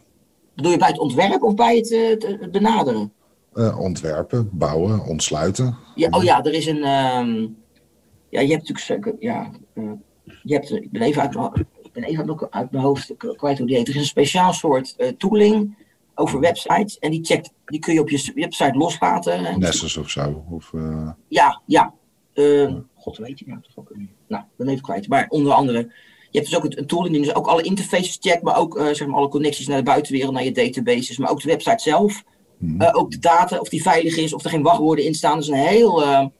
Bedoel 0.54 0.72
je 0.72 0.78
bij 0.78 0.88
het 0.88 0.98
ontwerpen 0.98 1.42
of 1.42 1.54
bij 1.54 1.76
het, 1.76 1.90
uh, 1.90 2.40
het 2.40 2.52
benaderen? 2.52 3.12
Uh, 3.54 3.80
ontwerpen, 3.80 4.48
bouwen, 4.52 5.04
ontsluiten. 5.04 5.76
Ja, 5.94 6.09
oh 6.11 6.22
ja, 6.22 6.44
er 6.44 6.52
is 6.52 6.66
een. 6.66 6.87
Um, 7.16 7.56
ja, 8.28 8.40
je 8.40 8.52
hebt 8.52 8.68
natuurlijk. 8.68 9.16
Ja, 9.18 9.50
je 10.42 10.54
hebt, 10.54 10.72
ik 10.72 10.90
ben 10.90 11.02
even 11.02 11.22
uit, 11.22 11.59
ik 11.83 11.92
ben 11.92 12.04
even 12.04 12.50
uit 12.50 12.70
mijn 12.70 12.85
hoofd 12.85 13.14
kwijt 13.37 13.59
hoe 13.59 13.66
die 13.66 13.76
heet. 13.76 13.88
Er 13.88 13.94
is 13.94 14.00
een 14.00 14.06
speciaal 14.06 14.52
soort 14.52 15.14
tooling 15.18 15.76
over 16.20 16.40
websites. 16.40 16.98
En 16.98 17.11
die, 17.11 17.24
checkt, 17.24 17.52
die 17.64 17.80
kun 17.80 17.94
je 17.94 18.00
op 18.00 18.11
je 18.11 18.33
website 18.35 18.78
loslaten. 18.78 19.59
Nessus 19.61 19.96
of 19.96 20.11
zo? 20.11 20.44
Of, 20.50 20.72
uh... 20.72 21.11
Ja, 21.28 21.61
ja. 21.66 21.94
Uh, 22.35 22.74
God 22.94 23.16
weet 23.16 23.38
je, 23.38 23.44
ja, 23.46 23.61
toch 23.62 23.76
ook. 23.76 23.92
Nou, 24.28 24.44
ben 24.56 24.68
even 24.68 24.83
kwijt. 24.83 25.09
Maar 25.09 25.26
onder 25.28 25.52
andere, 25.52 25.78
je 26.30 26.38
hebt 26.38 26.50
dus 26.50 26.56
ook 26.56 26.64
een 26.64 26.87
tooling 26.87 27.14
die 27.14 27.24
dus 27.24 27.35
ook 27.35 27.46
alle 27.46 27.62
interfaces 27.62 28.18
checkt, 28.20 28.42
maar 28.42 28.56
ook 28.56 28.78
uh, 28.78 28.87
zeg 28.92 29.06
maar 29.06 29.16
alle 29.16 29.28
connecties 29.28 29.66
naar 29.66 29.76
de 29.76 29.83
buitenwereld, 29.83 30.33
naar 30.33 30.44
je 30.44 30.52
databases, 30.52 31.18
maar 31.18 31.30
ook 31.30 31.42
de 31.42 31.48
website 31.48 31.83
zelf. 31.83 32.22
Hmm. 32.59 32.83
ook 32.92 33.11
de 33.11 33.18
data, 33.18 33.59
of 33.59 33.68
die 33.68 33.83
veilig 33.83 34.16
is, 34.16 34.33
of 34.35 34.44
er 34.44 34.50
geen 34.50 34.62
wachtwoorden 34.62 35.04
in 35.04 35.14
staan. 35.14 35.35
Dat 35.35 35.42
is 35.42 35.48
een 35.48 35.54
heel. 35.54 36.33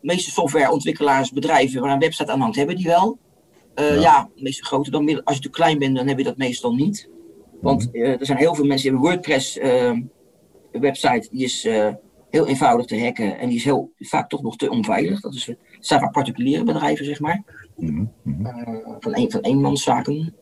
meeste 0.00 0.30
softwareontwikkelaars, 0.30 1.30
bedrijven 1.32 1.80
waar 1.80 1.92
een 1.92 1.98
website 1.98 2.32
aan 2.32 2.40
hangt, 2.40 2.56
hebben 2.56 2.76
die 2.76 2.86
wel. 2.86 3.18
Ja. 3.74 3.94
ja, 3.94 4.28
meeste 4.36 4.64
grote 4.64 4.90
dan. 4.90 5.24
Als 5.24 5.36
je 5.36 5.42
te 5.42 5.50
klein 5.50 5.78
bent, 5.78 5.96
dan 5.96 6.06
heb 6.08 6.18
je 6.18 6.24
dat 6.24 6.36
meestal 6.36 6.74
niet. 6.74 7.08
Want 7.60 7.92
mhm. 7.92 8.02
eh, 8.02 8.20
er 8.20 8.26
zijn 8.26 8.38
heel 8.38 8.54
veel 8.54 8.64
mensen 8.64 8.90
die 8.90 8.98
hebben 8.98 9.10
WordPress 9.10 9.58
ehm, 9.58 10.02
website, 10.72 11.28
die 11.30 11.44
is 11.44 11.64
eh, 11.64 11.88
heel 12.30 12.46
eenvoudig 12.46 12.86
te 12.86 13.00
hacken 13.00 13.38
en 13.38 13.48
die 13.48 13.56
is 13.56 13.64
heel 13.64 13.92
vaak 13.98 14.28
toch 14.28 14.42
nog 14.42 14.56
te 14.56 14.70
onveilig. 14.70 15.20
Dat 15.20 15.34
is, 15.34 15.46
het 15.46 15.58
zijn 15.80 16.00
vaak 16.00 16.12
particuliere 16.12 16.64
bedrijven, 16.64 17.04
zeg 17.04 17.20
maar. 17.20 17.42
Mm 17.76 18.12
van, 19.00 19.16
een, 19.16 19.30
van 19.30 19.40
eenmanszaken. 19.40 20.34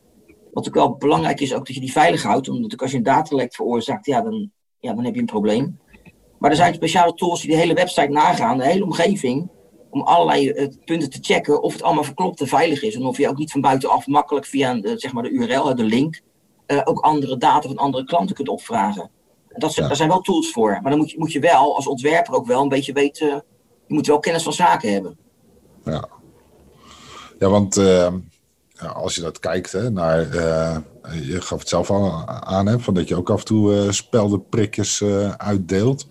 Wat 0.52 0.68
ook 0.68 0.74
wel 0.74 0.96
belangrijk 0.96 1.40
is, 1.40 1.54
ook 1.54 1.66
dat 1.66 1.74
je 1.74 1.80
die 1.80 1.92
veilig 1.92 2.22
houdt. 2.22 2.48
Omdat 2.48 2.80
als 2.80 2.90
je 2.90 2.96
een 2.96 3.02
datalek 3.02 3.54
veroorzaakt, 3.54 4.06
ja 4.06 4.20
dan, 4.20 4.50
ja, 4.78 4.94
dan 4.94 5.04
heb 5.04 5.14
je 5.14 5.20
een 5.20 5.26
probleem. 5.26 5.78
Maar 6.38 6.50
er 6.50 6.56
zijn 6.56 6.74
speciale 6.74 7.14
tools 7.14 7.40
die 7.40 7.50
de 7.50 7.56
hele 7.56 7.74
website 7.74 8.08
nagaan, 8.08 8.58
de 8.58 8.64
hele 8.64 8.84
omgeving, 8.84 9.48
om 9.90 10.00
allerlei 10.00 10.68
punten 10.84 11.10
te 11.10 11.18
checken 11.20 11.62
of 11.62 11.72
het 11.72 11.82
allemaal 11.82 12.04
verklopt 12.04 12.40
en 12.40 12.46
veilig 12.46 12.82
is. 12.82 12.94
En 12.94 13.06
of 13.06 13.18
je 13.18 13.28
ook 13.28 13.38
niet 13.38 13.52
van 13.52 13.60
buitenaf 13.60 14.06
makkelijk 14.06 14.46
via 14.46 14.80
zeg 14.96 15.12
maar 15.12 15.22
de 15.22 15.30
URL, 15.30 15.74
de 15.74 15.84
link, 15.84 16.20
uh, 16.68 16.80
ook 16.84 16.98
andere 16.98 17.36
data 17.36 17.68
van 17.68 17.76
andere 17.76 18.04
klanten 18.04 18.34
kunt 18.34 18.48
opvragen. 18.48 19.10
Dat, 19.48 19.74
Daar 19.74 19.96
zijn 19.96 20.08
wel 20.08 20.20
tools 20.20 20.50
voor. 20.50 20.70
Maar 20.70 20.90
dan 20.90 20.98
moet 20.98 21.10
je, 21.10 21.18
moet 21.18 21.32
je 21.32 21.40
wel 21.40 21.76
als 21.76 21.86
ontwerper 21.86 22.34
ook 22.34 22.46
wel 22.46 22.62
een 22.62 22.68
beetje 22.68 22.92
weten. 22.92 23.44
Je 23.86 23.94
moet 23.94 24.06
wel 24.06 24.18
kennis 24.18 24.42
van 24.42 24.52
zaken 24.52 24.92
hebben. 24.92 25.18
Ja, 25.84 26.08
ja 27.38 27.48
want 27.48 27.76
uh, 27.76 28.12
als 28.92 29.14
je 29.14 29.20
dat 29.20 29.38
kijkt 29.38 29.72
hè, 29.72 29.90
naar. 29.90 30.34
Uh, 30.34 30.76
je 31.22 31.40
gaf 31.40 31.58
het 31.58 31.68
zelf 31.68 31.90
al 31.90 32.26
aan, 32.26 32.66
hè, 32.66 32.78
van 32.78 32.94
dat 32.94 33.08
je 33.08 33.16
ook 33.16 33.30
af 33.30 33.38
en 33.38 33.44
toe 33.44 33.92
speldenprikjes 33.92 35.02
uitdeelt. 35.36 36.06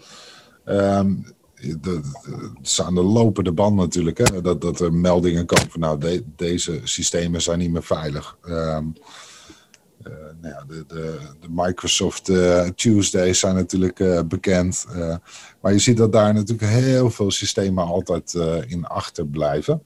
Um, 0.66 1.36
is 2.62 2.82
aan 2.82 2.96
de 2.96 3.04
lopende 3.04 3.52
band 3.52 3.76
natuurlijk, 3.76 4.18
hè, 4.18 4.42
dat, 4.42 4.62
dat 4.62 4.80
er 4.80 4.94
meldingen 4.94 5.46
komen 5.46 5.70
van 5.70 5.80
nou, 5.80 6.24
deze 6.36 6.82
systemen 6.84 7.42
zijn 7.42 7.60
niet 7.60 7.72
meer 7.72 7.84
veilig. 7.84 8.38
Um, 8.48 8.94
nou 10.42 10.54
ja, 10.54 10.64
de, 10.68 10.84
de, 10.88 11.20
de 11.40 11.48
Microsoft 11.50 12.30
uh, 12.30 12.62
Tuesdays 12.62 13.40
zijn 13.40 13.56
natuurlijk 13.56 14.00
uh, 14.00 14.20
bekend. 14.28 14.86
maar 15.62 15.74
je 15.74 15.80
ziet 15.80 15.98
dat 15.98 16.12
daar 16.12 16.34
natuurlijk 16.34 16.72
heel 16.72 17.10
veel 17.10 17.32
systemen 17.32 17.84
altijd 17.84 18.34
in 18.68 18.86
achterblijven. 18.86 19.84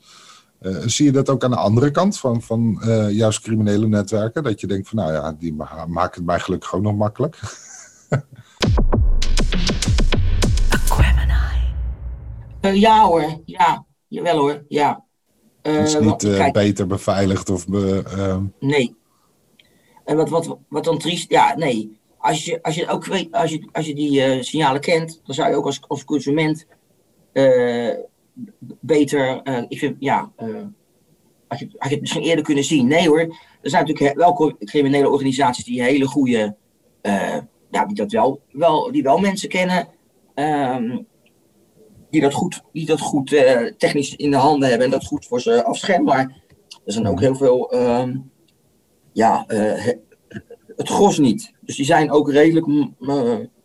zie 0.85 1.05
je 1.05 1.11
dat 1.11 1.29
ook 1.29 1.43
aan 1.43 1.51
de 1.51 1.57
andere 1.57 1.91
kant 1.91 2.19
van, 2.19 2.41
van 2.41 2.79
juist 3.11 3.41
criminele 3.41 3.87
netwerken? 3.87 4.43
Dat 4.43 4.61
je 4.61 4.67
denkt 4.67 4.89
van 4.89 4.97
nou 4.97 5.13
ja, 5.13 5.35
die 5.39 5.53
maken 5.87 6.15
het 6.15 6.25
mij 6.25 6.39
gelukkig 6.39 6.73
ook 6.75 6.81
nog 6.81 6.95
makkelijk. 6.95 7.39
Uh, 12.61 12.75
ja 12.75 13.05
hoor, 13.05 13.41
ja. 13.45 13.85
Jawel 14.07 14.37
hoor, 14.37 14.65
ja. 14.67 15.03
Uh, 15.63 15.77
het 15.77 15.87
is 15.87 15.99
niet 15.99 16.23
uh, 16.23 16.51
beter 16.51 16.87
beveiligd 16.87 17.49
of... 17.49 17.67
Be, 17.67 18.03
ehm, 18.07 18.43
Nee. 18.59 18.95
En 20.11 20.17
wat, 20.17 20.29
wat, 20.29 20.57
wat 20.69 20.83
dan 20.83 20.97
triest... 20.97 21.31
Ja, 21.31 21.55
nee. 21.55 21.99
Als 22.17 22.45
je, 22.45 22.63
als 22.63 22.75
je 22.75 22.87
ook 22.87 23.05
weet, 23.05 23.31
als 23.31 23.51
je, 23.51 23.69
als 23.71 23.85
je 23.85 23.95
die 23.95 24.43
signalen 24.43 24.81
kent, 24.81 25.21
dan 25.25 25.35
zou 25.35 25.49
je 25.49 25.55
ook 25.55 25.65
als, 25.65 25.81
als 25.87 26.05
consument 26.05 26.65
beter... 28.79 29.41
ik 29.67 29.79
vind, 29.79 29.95
ja... 29.99 30.31
als 31.47 31.59
je, 31.59 31.69
als 31.77 31.89
je 31.89 31.93
het 31.93 31.99
misschien 31.99 32.23
eerder 32.23 32.43
kunnen 32.43 32.63
zien. 32.63 32.87
Nee 32.87 33.07
hoor, 33.07 33.19
er 33.61 33.69
zijn 33.69 33.85
natuurlijk 33.85 34.17
wel 34.17 34.55
criminele 34.59 35.09
organisaties 35.09 35.65
die 35.65 35.83
hele 35.83 36.05
goede... 36.05 36.55
ja, 37.71 37.85
die 37.85 37.95
dat 37.95 38.11
wel, 38.11 38.41
wel, 38.51 38.91
die 38.91 39.03
wel 39.03 39.17
mensen 39.17 39.49
kennen... 39.49 39.87
Um, 40.35 41.07
die 42.09 42.21
dat 42.21 42.33
goed, 42.33 42.61
die 42.73 42.85
dat 42.85 42.99
goed 42.99 43.27
technisch 43.77 44.15
in 44.15 44.31
de 44.31 44.37
handen 44.37 44.69
hebben 44.69 44.85
en 44.85 44.91
dat 44.91 45.05
goed 45.05 45.25
voor 45.25 45.41
ze 45.41 45.63
afschermen. 45.63 46.05
Maar 46.05 46.41
er 46.85 46.93
zijn 46.93 47.07
ook 47.07 47.19
heel 47.19 47.35
veel, 47.35 47.75
uh, 47.75 48.07
ja, 49.13 49.45
uh, 49.47 49.87
het 50.75 50.89
gros 50.89 51.17
niet. 51.17 51.53
Dus 51.61 51.75
die 51.75 51.85
zijn 51.85 52.11
ook 52.11 52.31
redelijk, 52.31 52.67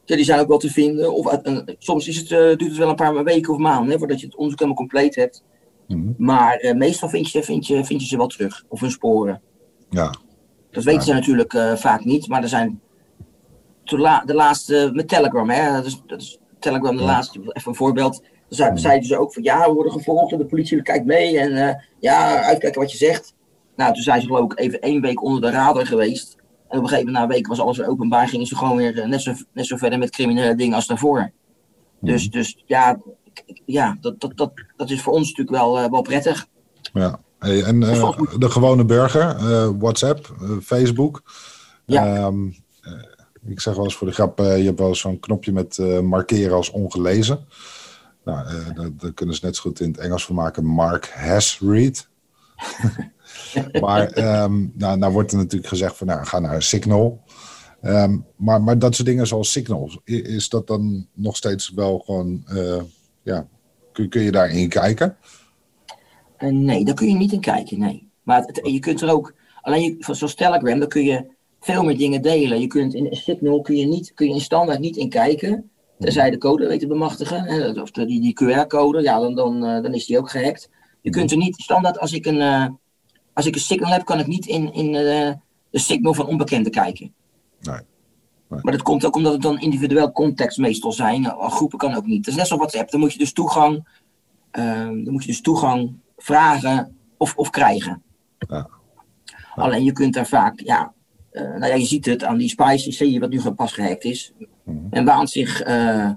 ja, 0.04 0.16
die 0.16 0.24
zijn 0.24 0.40
ook 0.40 0.48
wel 0.48 0.58
te 0.58 0.70
vinden. 0.70 1.14
Of, 1.14 1.40
soms 1.78 2.08
is 2.08 2.16
het, 2.16 2.28
duurt 2.28 2.60
het 2.60 2.76
wel 2.76 2.88
een 2.88 2.94
paar 2.94 3.24
weken 3.24 3.52
of 3.52 3.58
maanden 3.58 3.90
hè, 3.90 3.98
voordat 3.98 4.20
je 4.20 4.26
het 4.26 4.34
onderzoek 4.34 4.58
helemaal 4.60 4.80
compleet 4.80 5.14
hebt. 5.14 5.44
Mm-hmm. 5.86 6.14
Maar 6.18 6.74
meestal 6.76 7.08
vind 7.08 7.30
je, 7.30 7.42
vind, 7.42 7.66
je, 7.66 7.84
vind 7.84 8.00
je 8.00 8.06
ze 8.06 8.16
wel 8.16 8.26
terug, 8.26 8.64
of 8.68 8.80
hun 8.80 8.90
sporen. 8.90 9.40
Ja. 9.90 10.14
Dat 10.70 10.84
weten 10.84 11.02
ze 11.02 11.12
natuurlijk 11.12 11.58
vaak 11.74 12.04
niet, 12.04 12.28
maar 12.28 12.42
er 12.42 12.48
zijn 12.48 12.80
de 13.84 14.34
laatste 14.34 14.90
met 14.92 15.08
Telegram, 15.08 15.50
hè, 15.50 15.72
dat 15.72 15.84
is, 15.84 16.02
dat 16.06 16.20
is 16.20 16.38
Telegram 16.58 16.96
de 16.96 17.02
laatste, 17.02 17.38
even 17.38 17.70
een 17.70 17.74
voorbeeld 17.74 18.22
zeiden 18.48 19.04
ze 19.04 19.18
ook 19.18 19.32
van 19.32 19.42
ja, 19.42 19.68
we 19.68 19.74
worden 19.74 19.92
gevolgd 19.92 20.32
en 20.32 20.38
de 20.38 20.46
politie 20.46 20.82
kijkt 20.82 21.04
mee 21.04 21.38
en 21.38 21.50
uh, 21.50 21.74
ja, 21.98 22.42
uitkijken 22.42 22.80
wat 22.80 22.90
je 22.90 22.96
zegt. 22.96 23.34
Nou, 23.76 23.92
toen 23.92 24.02
zijn 24.02 24.20
ze 24.20 24.26
geloof 24.26 24.52
ik 24.52 24.58
even 24.58 24.80
één 24.80 25.00
week 25.00 25.22
onder 25.22 25.40
de 25.40 25.50
radar 25.50 25.86
geweest. 25.86 26.36
En 26.68 26.78
op 26.78 26.82
een 26.82 26.88
gegeven 26.88 26.96
moment 26.96 27.12
na 27.12 27.22
een 27.22 27.28
week 27.28 27.46
was 27.46 27.60
alles 27.60 27.76
weer 27.76 27.88
openbaar, 27.88 28.28
gingen 28.28 28.46
ze 28.46 28.56
gewoon 28.56 28.76
weer 28.76 28.98
eh, 28.98 29.08
net 29.08 29.22
zo, 29.22 29.32
net 29.52 29.66
zo 29.66 29.76
verder 29.76 29.98
met 29.98 30.10
criminele 30.10 30.54
dingen 30.54 30.74
als 30.74 30.86
daarvoor. 30.86 31.30
Dus, 32.00 32.22
mhm. 32.22 32.38
dus 32.38 32.62
ja, 32.66 33.00
ja 33.64 33.96
dat, 34.00 34.20
dat, 34.20 34.36
dat, 34.36 34.52
dat 34.76 34.90
is 34.90 35.02
voor 35.02 35.12
ons 35.12 35.28
natuurlijk 35.28 35.56
wel, 35.56 35.82
uh, 35.82 35.90
wel 35.90 36.02
prettig. 36.02 36.46
Ja, 36.92 37.20
hey, 37.38 37.62
en 37.62 37.82
uh, 37.82 38.18
de 38.38 38.50
gewone 38.50 38.84
burger, 38.84 39.36
WhatsApp, 39.78 40.34
Facebook. 40.62 41.22
Ja. 41.84 42.24
Um, 42.24 42.54
ik 43.46 43.60
zeg 43.60 43.74
wel 43.74 43.84
eens 43.84 43.96
voor 43.96 44.06
de 44.06 44.12
grap, 44.12 44.38
je 44.38 44.44
hebt 44.44 44.78
wel 44.78 44.94
zo'n 44.94 45.20
knopje 45.20 45.52
met 45.52 45.78
markeren 46.02 46.56
als 46.56 46.70
ongelezen. 46.70 47.46
Nou, 48.24 48.46
daar, 48.96 49.12
kunnen 49.12 49.34
ze 49.34 49.44
net 49.44 49.56
zo 49.56 49.62
goed 49.62 49.80
in 49.80 49.90
het 49.90 49.98
Engels 49.98 50.24
van 50.24 50.34
maken. 50.34 50.64
Mark 50.64 51.10
has 51.14 51.60
read. 51.60 52.08
maar 53.80 54.18
um, 54.42 54.72
nou, 54.74 54.98
nou 54.98 55.12
wordt 55.12 55.32
er 55.32 55.38
natuurlijk 55.38 55.68
gezegd 55.68 55.96
van, 55.96 56.06
nou, 56.06 56.24
ga 56.24 56.38
naar 56.38 56.62
Signal. 56.62 57.22
Um, 57.82 58.24
maar, 58.36 58.62
maar 58.62 58.78
dat 58.78 58.94
soort 58.94 59.08
dingen 59.08 59.26
zoals 59.26 59.52
Signal, 59.52 59.90
is 60.04 60.48
dat 60.48 60.66
dan 60.66 61.06
nog 61.14 61.36
steeds 61.36 61.70
wel 61.74 61.98
gewoon, 61.98 62.44
uh, 62.52 62.82
ja, 63.22 63.46
kun, 63.92 64.08
kun 64.08 64.22
je 64.22 64.30
daarin 64.30 64.68
kijken? 64.68 65.16
Uh, 66.38 66.50
nee, 66.50 66.84
daar 66.84 66.94
kun 66.94 67.08
je 67.08 67.14
niet 67.14 67.32
in 67.32 67.40
kijken, 67.40 67.78
nee. 67.78 68.08
Maar 68.22 68.42
het, 68.42 68.60
je 68.62 68.78
kunt 68.78 69.00
er 69.00 69.10
ook, 69.10 69.34
alleen 69.62 69.82
je, 69.82 70.14
zoals 70.14 70.34
Telegram, 70.34 70.78
daar 70.78 70.88
kun 70.88 71.04
je 71.04 71.26
veel 71.60 71.84
meer 71.84 71.98
dingen 71.98 72.22
delen. 72.22 72.60
Je 72.60 72.66
kunt 72.66 72.94
in 72.94 73.08
Signal 73.10 73.60
kun 73.60 73.76
je, 73.76 73.86
niet, 73.86 74.14
kun 74.14 74.26
je 74.26 74.34
in 74.34 74.40
standaard 74.40 74.78
niet 74.78 74.96
in 74.96 75.08
kijken. 75.08 75.70
Tenzij 75.98 76.30
de 76.30 76.38
code 76.38 76.66
weet 76.66 76.80
te 76.80 76.86
bemachtigen, 76.86 77.82
of 77.82 77.90
die, 77.90 78.20
die 78.20 78.34
QR-code, 78.44 79.02
ja, 79.02 79.20
dan, 79.20 79.34
dan, 79.34 79.64
eh, 79.64 79.82
dan 79.82 79.94
is 79.94 80.06
die 80.06 80.18
ook 80.18 80.30
gehackt. 80.30 80.70
Je 81.00 81.10
kunt 81.10 81.30
er 81.30 81.36
niet, 81.36 81.56
standaard 81.56 81.98
als 81.98 82.12
ik 82.12 82.26
een, 82.26 82.78
als 83.36 83.46
ik 83.46 83.54
een 83.54 83.60
signal 83.60 83.90
heb, 83.90 84.04
kan 84.04 84.18
ik 84.18 84.26
niet 84.26 84.46
in, 84.46 84.72
in 84.72 84.86
uh, 84.86 85.32
de 85.70 85.78
signal 85.78 86.14
van 86.14 86.26
onbekenden 86.26 86.72
kijken. 86.72 87.14
Nee. 87.60 87.80
nee. 88.48 88.60
Maar 88.62 88.72
dat 88.72 88.82
komt 88.82 89.04
ook 89.04 89.16
omdat 89.16 89.32
het 89.32 89.42
dan 89.42 89.60
individueel 89.60 90.12
context 90.12 90.58
meestal 90.58 90.92
zijn. 90.92 91.24
Groepen 91.24 91.78
kan 91.78 91.94
ook 91.94 92.06
niet. 92.06 92.24
Dat 92.24 92.34
is 92.34 92.38
net 92.38 92.46
zoals 92.46 92.62
WhatsApp. 92.62 92.90
Dan 92.90 93.00
moet 93.00 93.12
je 93.12 93.18
dus 93.18 93.32
toegang, 93.32 93.88
dan 94.50 95.10
moet 95.10 95.22
je 95.22 95.28
dus 95.28 95.40
toegang 95.40 95.94
vragen 96.16 96.96
of, 97.16 97.36
of 97.36 97.50
krijgen. 97.50 98.02
Ja. 98.38 98.68
Alleen 99.54 99.84
je 99.84 99.92
kunt 99.92 100.14
daar 100.14 100.26
vaak, 100.26 100.60
ja, 100.60 100.92
nou 101.32 101.66
ja, 101.66 101.74
je 101.74 101.86
ziet 101.86 102.06
het 102.06 102.24
aan 102.24 102.36
die 102.36 102.48
spice, 102.48 102.92
zie 102.92 103.12
je 103.12 103.20
wat 103.20 103.30
nu 103.30 103.50
pas 103.50 103.72
gehackt 103.72 104.04
is. 104.04 104.32
Mhm. 104.64 104.86
En 104.90 105.04
waant 105.04 105.30
zich, 105.30 105.66
uh, 105.66 106.10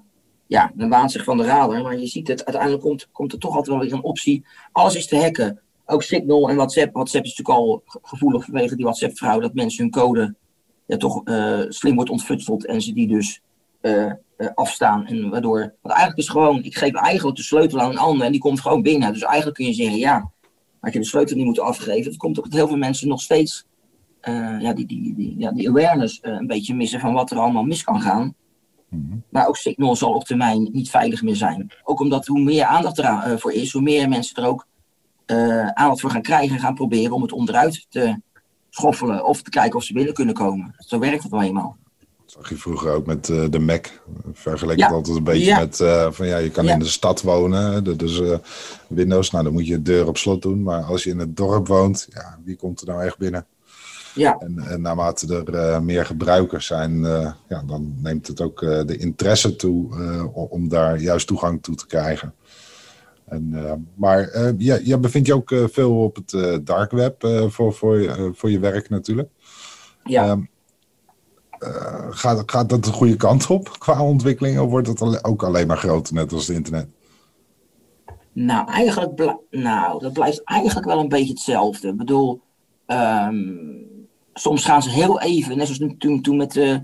ja, 0.47 0.71
men 0.75 0.89
waant 0.89 1.11
zich 1.11 1.23
van 1.23 1.37
de 1.37 1.43
radar. 1.43 1.81
Maar 1.81 1.99
je 1.99 2.07
ziet 2.07 2.27
het, 2.27 2.45
uiteindelijk 2.45 2.83
komt, 2.83 3.07
komt 3.11 3.33
er 3.33 3.39
toch 3.39 3.55
altijd 3.55 3.75
wel 3.75 3.85
weer 3.85 3.93
een 3.93 4.03
optie. 4.03 4.45
Alles 4.71 4.95
is 4.95 5.07
te 5.07 5.17
hacken. 5.17 5.59
Ook 5.91 6.03
Signal 6.03 6.49
en 6.49 6.55
WhatsApp. 6.55 6.93
WhatsApp 6.93 7.25
is 7.25 7.37
natuurlijk 7.37 7.59
al 7.59 7.83
gevoelig 8.01 8.45
vanwege 8.45 8.75
die 8.75 8.85
WhatsApp-vrouw. 8.85 9.39
Dat 9.39 9.53
mensen 9.53 9.83
hun 9.83 9.91
code 9.91 10.35
ja, 10.85 10.97
toch 10.97 11.21
uh, 11.27 11.61
slim 11.67 11.95
wordt 11.95 12.09
ontfutseld. 12.09 12.65
En 12.65 12.81
ze 12.81 12.93
die 12.93 13.07
dus 13.07 13.41
uh, 13.81 14.11
afstaan. 14.53 15.05
En 15.07 15.29
waardoor, 15.29 15.59
want 15.59 15.95
eigenlijk 15.95 16.17
is 16.17 16.29
gewoon, 16.29 16.63
ik 16.63 16.77
geef 16.77 16.93
eigenlijk 16.93 17.37
de 17.37 17.43
sleutel 17.43 17.79
aan 17.79 17.89
een 17.89 17.97
ander. 17.97 18.25
En 18.25 18.31
die 18.31 18.41
komt 18.41 18.59
gewoon 18.59 18.81
binnen. 18.81 19.13
Dus 19.13 19.21
eigenlijk 19.21 19.55
kun 19.55 19.65
je 19.65 19.73
zeggen, 19.73 19.97
ja, 19.97 20.31
had 20.79 20.93
je 20.93 20.99
de 20.99 21.05
sleutel 21.05 21.35
niet 21.35 21.45
moeten 21.45 21.63
afgeven. 21.63 22.11
Het 22.11 22.19
komt 22.19 22.37
ook 22.37 22.43
dat 22.43 22.53
heel 22.53 22.67
veel 22.67 22.77
mensen 22.77 23.07
nog 23.07 23.21
steeds 23.21 23.67
ja, 24.59 24.73
die, 24.73 24.85
die, 24.85 25.15
die, 25.15 25.35
ja, 25.37 25.51
die 25.51 25.69
awareness 25.69 26.19
een 26.21 26.47
beetje 26.47 26.75
missen 26.75 26.99
van 26.99 27.13
wat 27.13 27.31
er 27.31 27.37
allemaal 27.37 27.63
mis 27.63 27.83
kan 27.83 28.01
gaan. 28.01 28.35
Mhm. 28.89 29.17
Maar 29.29 29.47
ook 29.47 29.57
Signal 29.57 29.95
zal 29.95 30.13
op 30.13 30.23
termijn 30.23 30.69
niet 30.71 30.89
veilig 30.89 31.21
meer 31.21 31.35
zijn. 31.35 31.71
Ook 31.83 31.99
omdat 31.99 32.27
hoe 32.27 32.41
meer 32.41 32.63
aandacht 32.63 32.99
ervoor 32.99 33.53
is, 33.53 33.71
hoe 33.71 33.81
meer 33.81 34.09
mensen 34.09 34.43
er 34.43 34.49
ook 34.49 34.67
aandacht 35.73 36.01
voor 36.01 36.09
gaan 36.09 36.21
krijgen 36.21 36.55
en 36.55 36.61
gaan 36.61 36.73
proberen 36.73 37.11
om 37.11 37.21
het 37.21 37.31
onderuit 37.31 37.85
te 37.89 38.21
schoffelen 38.69 39.25
of 39.25 39.41
te 39.41 39.49
kijken 39.49 39.77
of 39.77 39.83
ze 39.83 39.93
binnen 39.93 40.13
kunnen 40.13 40.35
komen. 40.35 40.75
Zo 40.77 40.99
werkt 40.99 41.23
het 41.23 41.31
wel 41.31 41.41
eenmaal. 41.41 41.77
Dat 41.99 42.31
zag 42.31 42.49
je 42.49 42.55
vroeger 42.55 42.91
ook 42.91 43.05
met 43.05 43.25
de 43.25 43.59
Mac. 43.59 43.87
Vergelijk 44.33 44.79
ja. 44.79 44.85
het 44.85 44.95
altijd 44.95 45.17
een 45.17 45.23
beetje 45.23 45.55
met 45.55 45.77
van 46.15 46.27
ja, 46.27 46.37
je 46.37 46.49
kan 46.49 46.69
in 46.69 46.79
de 46.79 46.85
stad 46.85 47.21
wonen. 47.21 47.97
Dus 47.97 48.21
Windows, 48.87 49.31
nou 49.31 49.43
dan 49.43 49.53
moet 49.53 49.67
je 49.67 49.73
de 49.73 49.81
deur 49.81 50.07
op 50.07 50.17
slot 50.17 50.41
doen. 50.41 50.63
Maar 50.63 50.83
als 50.83 51.03
je 51.03 51.09
in 51.09 51.19
het 51.19 51.37
dorp 51.37 51.67
woont, 51.67 52.07
ja, 52.13 52.39
wie 52.43 52.55
komt 52.55 52.81
er 52.81 52.87
nou 52.87 53.03
echt 53.03 53.17
binnen? 53.17 53.45
Ja. 54.15 54.37
En, 54.39 54.59
en 54.59 54.81
naarmate 54.81 55.43
er 55.45 55.53
uh, 55.53 55.79
meer 55.79 56.05
gebruikers 56.05 56.65
zijn, 56.65 56.95
uh, 56.95 57.31
ja, 57.47 57.63
dan 57.67 57.93
neemt 58.01 58.27
het 58.27 58.41
ook 58.41 58.61
uh, 58.61 58.81
de 58.85 58.97
interesse 58.97 59.55
toe 59.55 59.89
om 60.33 60.69
daar 60.69 60.99
juist 60.99 61.27
toegang 61.27 61.63
toe 61.63 61.75
te 61.75 61.87
krijgen. 61.87 62.33
En, 63.29 63.87
maar 63.95 64.53
jij, 64.57 64.81
jij 64.81 64.99
bevindt 64.99 65.27
je 65.27 65.33
ook 65.33 65.53
veel 65.71 66.03
op 66.03 66.15
het 66.15 66.65
dark 66.65 66.91
web 66.91 67.27
voor, 67.47 67.73
voor, 67.73 68.01
je, 68.01 68.31
voor 68.33 68.51
je 68.51 68.59
werk 68.59 68.89
natuurlijk. 68.89 69.29
Ja. 70.03 70.23
Ehm, 70.23 70.41
gaat, 72.09 72.51
gaat 72.51 72.69
dat 72.69 72.83
de 72.83 72.91
goede 72.91 73.15
kant 73.15 73.47
op 73.47 73.79
qua 73.79 74.03
ontwikkeling 74.03 74.59
of 74.59 74.69
wordt 74.69 74.87
het 74.87 75.23
ook 75.23 75.43
alleen 75.43 75.67
maar 75.67 75.77
groter, 75.77 76.13
net 76.13 76.33
als 76.33 76.47
het 76.47 76.55
internet? 76.55 76.87
Nou, 78.33 78.67
eigenlijk 78.69 79.37
nou, 79.49 79.99
dat 79.99 80.13
blijft 80.13 80.43
eigenlijk 80.43 80.87
wel 80.87 80.99
een 80.99 81.09
beetje 81.09 81.33
hetzelfde. 81.33 81.87
Ik 81.87 81.97
bedoel, 81.97 82.41
um, 82.87 83.87
soms 84.33 84.65
gaan 84.65 84.81
ze 84.81 84.89
heel 84.89 85.21
even, 85.21 85.57
net 85.57 85.67
zoals 85.67 85.93
toen, 85.97 86.21
toen 86.21 86.37
met 86.37 86.55
uh, 86.55 86.77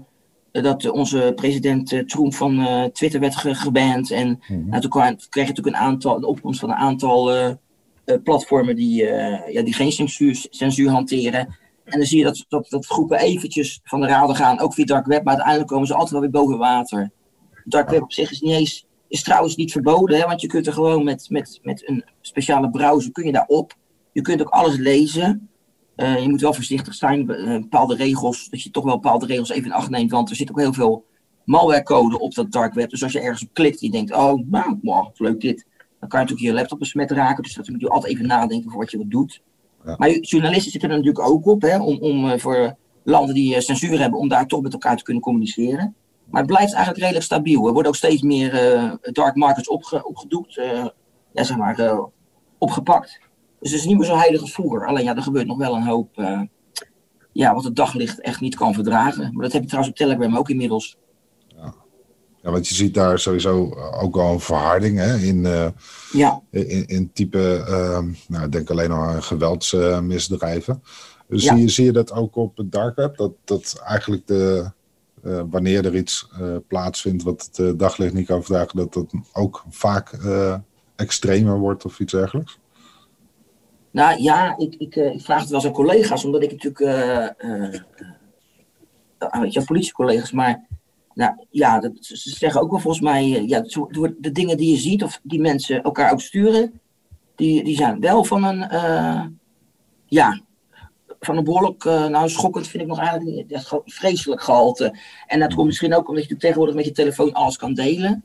dat 0.61 0.89
onze 0.89 1.31
president 1.35 1.91
uh, 1.91 2.05
Trump 2.05 2.33
van 2.33 2.59
uh, 2.59 2.83
Twitter 2.83 3.19
werd 3.19 3.35
ge 3.35 3.55
geband. 3.55 4.11
En 4.11 4.27
mm 4.27 4.39
-hmm. 4.41 4.69
nou, 4.69 4.81
toen 4.81 4.91
kreeg 4.91 5.17
je 5.29 5.39
natuurlijk 5.39 5.67
een 5.67 5.75
aantal, 5.75 6.19
de 6.19 6.27
opkomst 6.27 6.59
van 6.59 6.69
een 6.69 6.75
aantal 6.75 7.31
platformen 8.23 8.75
die, 8.75 9.03
ja, 9.51 9.61
die 9.61 9.73
geen 9.73 9.91
censuur, 9.91 10.45
censuur 10.49 10.89
hanteren. 10.89 11.57
En 11.85 11.99
dan 11.99 12.07
zie 12.07 12.17
je 12.17 12.23
dat, 12.23 12.45
dat, 12.47 12.69
dat 12.69 12.85
groepen 12.85 13.19
eventjes 13.19 13.79
van 13.83 14.01
de 14.01 14.07
radar 14.07 14.35
gaan, 14.35 14.59
ook 14.59 14.73
via 14.73 14.85
dark 14.85 15.05
web, 15.05 15.23
maar 15.23 15.33
uiteindelijk 15.33 15.69
komen 15.69 15.87
ze 15.87 15.93
altijd 15.93 16.11
wel 16.11 16.21
weer 16.21 16.29
boven 16.29 16.57
water. 16.57 17.11
Dark 17.63 17.89
web 17.89 18.01
op 18.01 18.13
zich 18.13 18.31
is 18.31 18.41
niet 18.41 18.53
eens, 18.53 18.85
is 19.07 19.23
trouwens 19.23 19.55
niet 19.55 19.71
verboden, 19.71 20.17
hè, 20.19 20.25
want 20.25 20.41
je 20.41 20.47
kunt 20.47 20.67
er 20.67 20.73
gewoon 20.73 21.03
met, 21.03 21.29
met, 21.29 21.59
met 21.63 21.89
een 21.89 22.03
speciale 22.21 22.69
browser, 22.69 23.11
kun 23.11 23.25
je 23.25 23.31
daar 23.31 23.47
op. 23.47 23.73
Je 24.11 24.21
kunt 24.21 24.41
ook 24.41 24.49
alles 24.49 24.77
lezen. 24.77 25.49
Uh, 25.95 26.21
je 26.21 26.29
moet 26.29 26.41
wel 26.41 26.53
voorzichtig 26.53 26.93
zijn, 26.93 27.31
uh, 27.31 27.59
bepaalde 27.59 27.95
regels, 27.95 28.49
dat 28.49 28.61
je 28.61 28.71
toch 28.71 28.83
wel 28.83 28.99
bepaalde 28.99 29.25
regels 29.25 29.49
even 29.49 29.65
in 29.65 29.73
acht 29.73 29.89
neemt, 29.89 30.11
want 30.11 30.29
er 30.29 30.35
zit 30.35 30.49
ook 30.49 30.59
heel 30.59 30.73
veel 30.73 31.05
malwarecode 31.43 32.19
op 32.19 32.33
dat 32.33 32.51
dark 32.51 32.73
web. 32.73 32.89
Dus 32.89 33.03
als 33.03 33.11
je 33.11 33.19
ergens 33.19 33.43
op 33.43 33.49
klikt 33.53 33.81
en 33.81 33.85
je 33.85 33.91
denkt, 33.91 34.13
oh, 34.13 34.47
nou, 34.49 34.79
wow, 34.81 35.07
leuk 35.13 35.41
dit. 35.41 35.65
Dan 35.99 36.09
kan 36.09 36.19
je 36.19 36.25
natuurlijk 36.25 36.39
je 36.39 36.53
laptop 36.53 36.79
besmet 36.79 37.11
raken. 37.11 37.43
Dus 37.43 37.53
dat 37.53 37.69
moet 37.69 37.81
je 37.81 37.89
altijd 37.89 38.13
even 38.13 38.27
nadenken 38.27 38.69
voor 38.69 38.79
wat 38.79 38.91
je 38.91 38.97
wat 38.97 39.09
doet. 39.09 39.41
Ja. 39.85 39.95
Maar 39.97 40.09
journalisten 40.09 40.71
zitten 40.71 40.89
er 40.89 40.97
natuurlijk 40.97 41.27
ook 41.27 41.45
op, 41.45 41.61
hè, 41.61 41.81
om, 41.81 41.97
om 41.97 42.29
eh, 42.29 42.39
voor 42.39 42.75
landen 43.03 43.35
die 43.35 43.55
eh, 43.55 43.61
censuur 43.61 43.99
hebben, 43.99 44.19
om 44.19 44.27
daar 44.27 44.47
toch 44.47 44.61
met 44.61 44.73
elkaar 44.73 44.97
te 44.97 45.03
kunnen 45.03 45.23
communiceren. 45.23 45.95
Maar 46.29 46.41
het 46.41 46.51
blijft 46.51 46.73
eigenlijk 46.73 46.99
redelijk 46.99 47.25
stabiel. 47.25 47.67
Er 47.67 47.73
worden 47.73 47.87
ook 47.91 47.97
steeds 47.97 48.21
meer 48.21 48.53
eh, 48.53 48.91
dark 49.01 49.35
markets 49.35 49.69
opge 49.69 50.05
opgedoekt, 50.05 50.57
eh, 50.57 50.85
ja, 51.31 51.43
zeg 51.43 51.57
maar, 51.57 51.79
eh, 51.79 52.03
opgepakt. 52.57 53.19
Dus 53.65 53.73
het 53.73 53.83
is 53.83 53.87
niet 53.89 53.97
meer 53.97 54.07
zo 54.07 54.17
heilig 54.17 54.41
als 54.41 54.53
vroeger. 54.53 54.87
Alleen 54.87 55.03
ja, 55.03 55.15
er 55.15 55.21
gebeurt 55.21 55.47
nog 55.47 55.57
wel 55.57 55.75
een 55.75 55.87
hoop, 55.87 56.17
eh, 56.17 56.41
ja, 57.31 57.53
wat 57.53 57.63
het 57.63 57.75
daglicht 57.75 58.21
echt 58.21 58.41
niet 58.41 58.55
kan 58.55 58.73
verdragen. 58.73 59.29
Maar 59.33 59.43
dat 59.43 59.51
heb 59.51 59.61
je 59.61 59.67
trouwens 59.67 59.93
op 59.93 59.99
Telegram 59.99 60.37
ook 60.37 60.49
inmiddels. 60.49 60.97
Ja, 62.41 62.51
want 62.51 62.67
je 62.67 62.75
ziet 62.75 62.93
daar 62.93 63.19
sowieso 63.19 63.73
ook 64.01 64.17
al 64.17 64.33
een 64.33 64.39
verharding 64.39 64.97
hè, 64.97 65.17
in, 65.17 65.45
eh, 65.45 65.67
Ja, 66.11 66.41
in, 66.49 66.87
in 66.87 67.11
type, 67.13 67.63
ehm, 67.67 68.11
nou, 68.27 68.45
ik 68.45 68.51
denk 68.51 68.69
alleen 68.69 68.91
al 68.91 69.01
aan 69.01 69.23
geweldsmisdrijven. 69.23 70.83
dus 71.27 71.43
Ja. 71.43 71.53
zie, 71.53 71.61
je, 71.61 71.69
zie 71.69 71.85
je 71.85 71.91
dat 71.91 72.11
ook 72.11 72.35
op 72.35 72.57
het 72.57 72.71
dark 72.71 72.95
web? 72.95 73.17
Dat, 73.17 73.31
dat 73.43 73.81
eigenlijk 73.85 74.27
de, 74.27 74.71
eh, 75.23 75.41
wanneer 75.49 75.85
er 75.85 75.95
iets 75.95 76.27
eh, 76.39 76.55
plaatsvindt 76.67 77.23
wat 77.23 77.45
het 77.45 77.59
eh, 77.59 77.71
daglicht 77.77 78.13
niet 78.13 78.27
kan 78.27 78.43
verdragen, 78.43 78.77
dat 78.77 78.93
dat 78.93 79.13
ook 79.33 79.63
vaak 79.69 80.11
eh, 80.11 80.55
extremer 80.95 81.59
wordt 81.59 81.85
of 81.85 81.99
iets 81.99 82.11
dergelijks? 82.11 82.59
Nou 83.95 84.21
ja, 84.21 84.57
ik, 84.57 84.75
ik, 84.75 84.95
eh, 84.95 85.13
ik 85.13 85.21
vraag 85.21 85.39
het 85.39 85.49
wel 85.49 85.59
eens 85.59 85.67
aan 85.67 85.73
collega's, 85.73 86.25
omdat 86.25 86.43
ik 86.43 86.51
natuurlijk, 86.51 86.79
eh, 86.79 87.23
eh, 87.23 87.73
eh, 89.17 89.51
je, 89.51 89.59
aan 89.59 89.65
politiecollega's, 89.65 90.31
maar 90.31 90.67
nou, 91.13 91.45
ja, 91.49 91.81
ze 91.99 92.17
ze 92.17 92.29
zeggen 92.29 92.61
ook 92.61 92.71
wel 92.71 92.79
volgens 92.79 93.03
mij, 93.03 93.43
ja, 93.45 93.63
door 93.89 94.15
de 94.17 94.31
dingen 94.31 94.57
die 94.57 94.71
je 94.71 94.77
ziet 94.77 95.03
of 95.03 95.19
die 95.23 95.41
mensen 95.41 95.83
elkaar 95.83 96.11
ook 96.11 96.21
sturen, 96.21 96.79
die, 97.35 97.63
die 97.63 97.75
zijn 97.75 97.99
wel 97.99 98.23
van 98.23 98.43
een, 98.43 98.69
ja, 100.05 100.41
van 101.19 101.37
een 101.37 101.43
behoorlijk, 101.43 101.85
eh, 101.85 102.05
nou 102.05 102.29
schokkend 102.29 102.67
vind 102.67 102.83
ik 102.83 102.89
nog 102.89 102.99
eigenlijk 102.99 103.49
niet, 103.49 103.83
vreselijk 103.85 104.41
gehalte. 104.41 104.97
En 105.27 105.39
dat 105.39 105.53
komt 105.53 105.67
misschien 105.67 105.95
ook 105.95 106.09
omdat 106.09 106.27
je 106.27 106.37
tegenwoordig 106.37 106.75
met 106.75 106.85
je 106.85 106.91
telefoon 106.91 107.33
alles 107.33 107.57
kan 107.57 107.73
delen. 107.73 108.23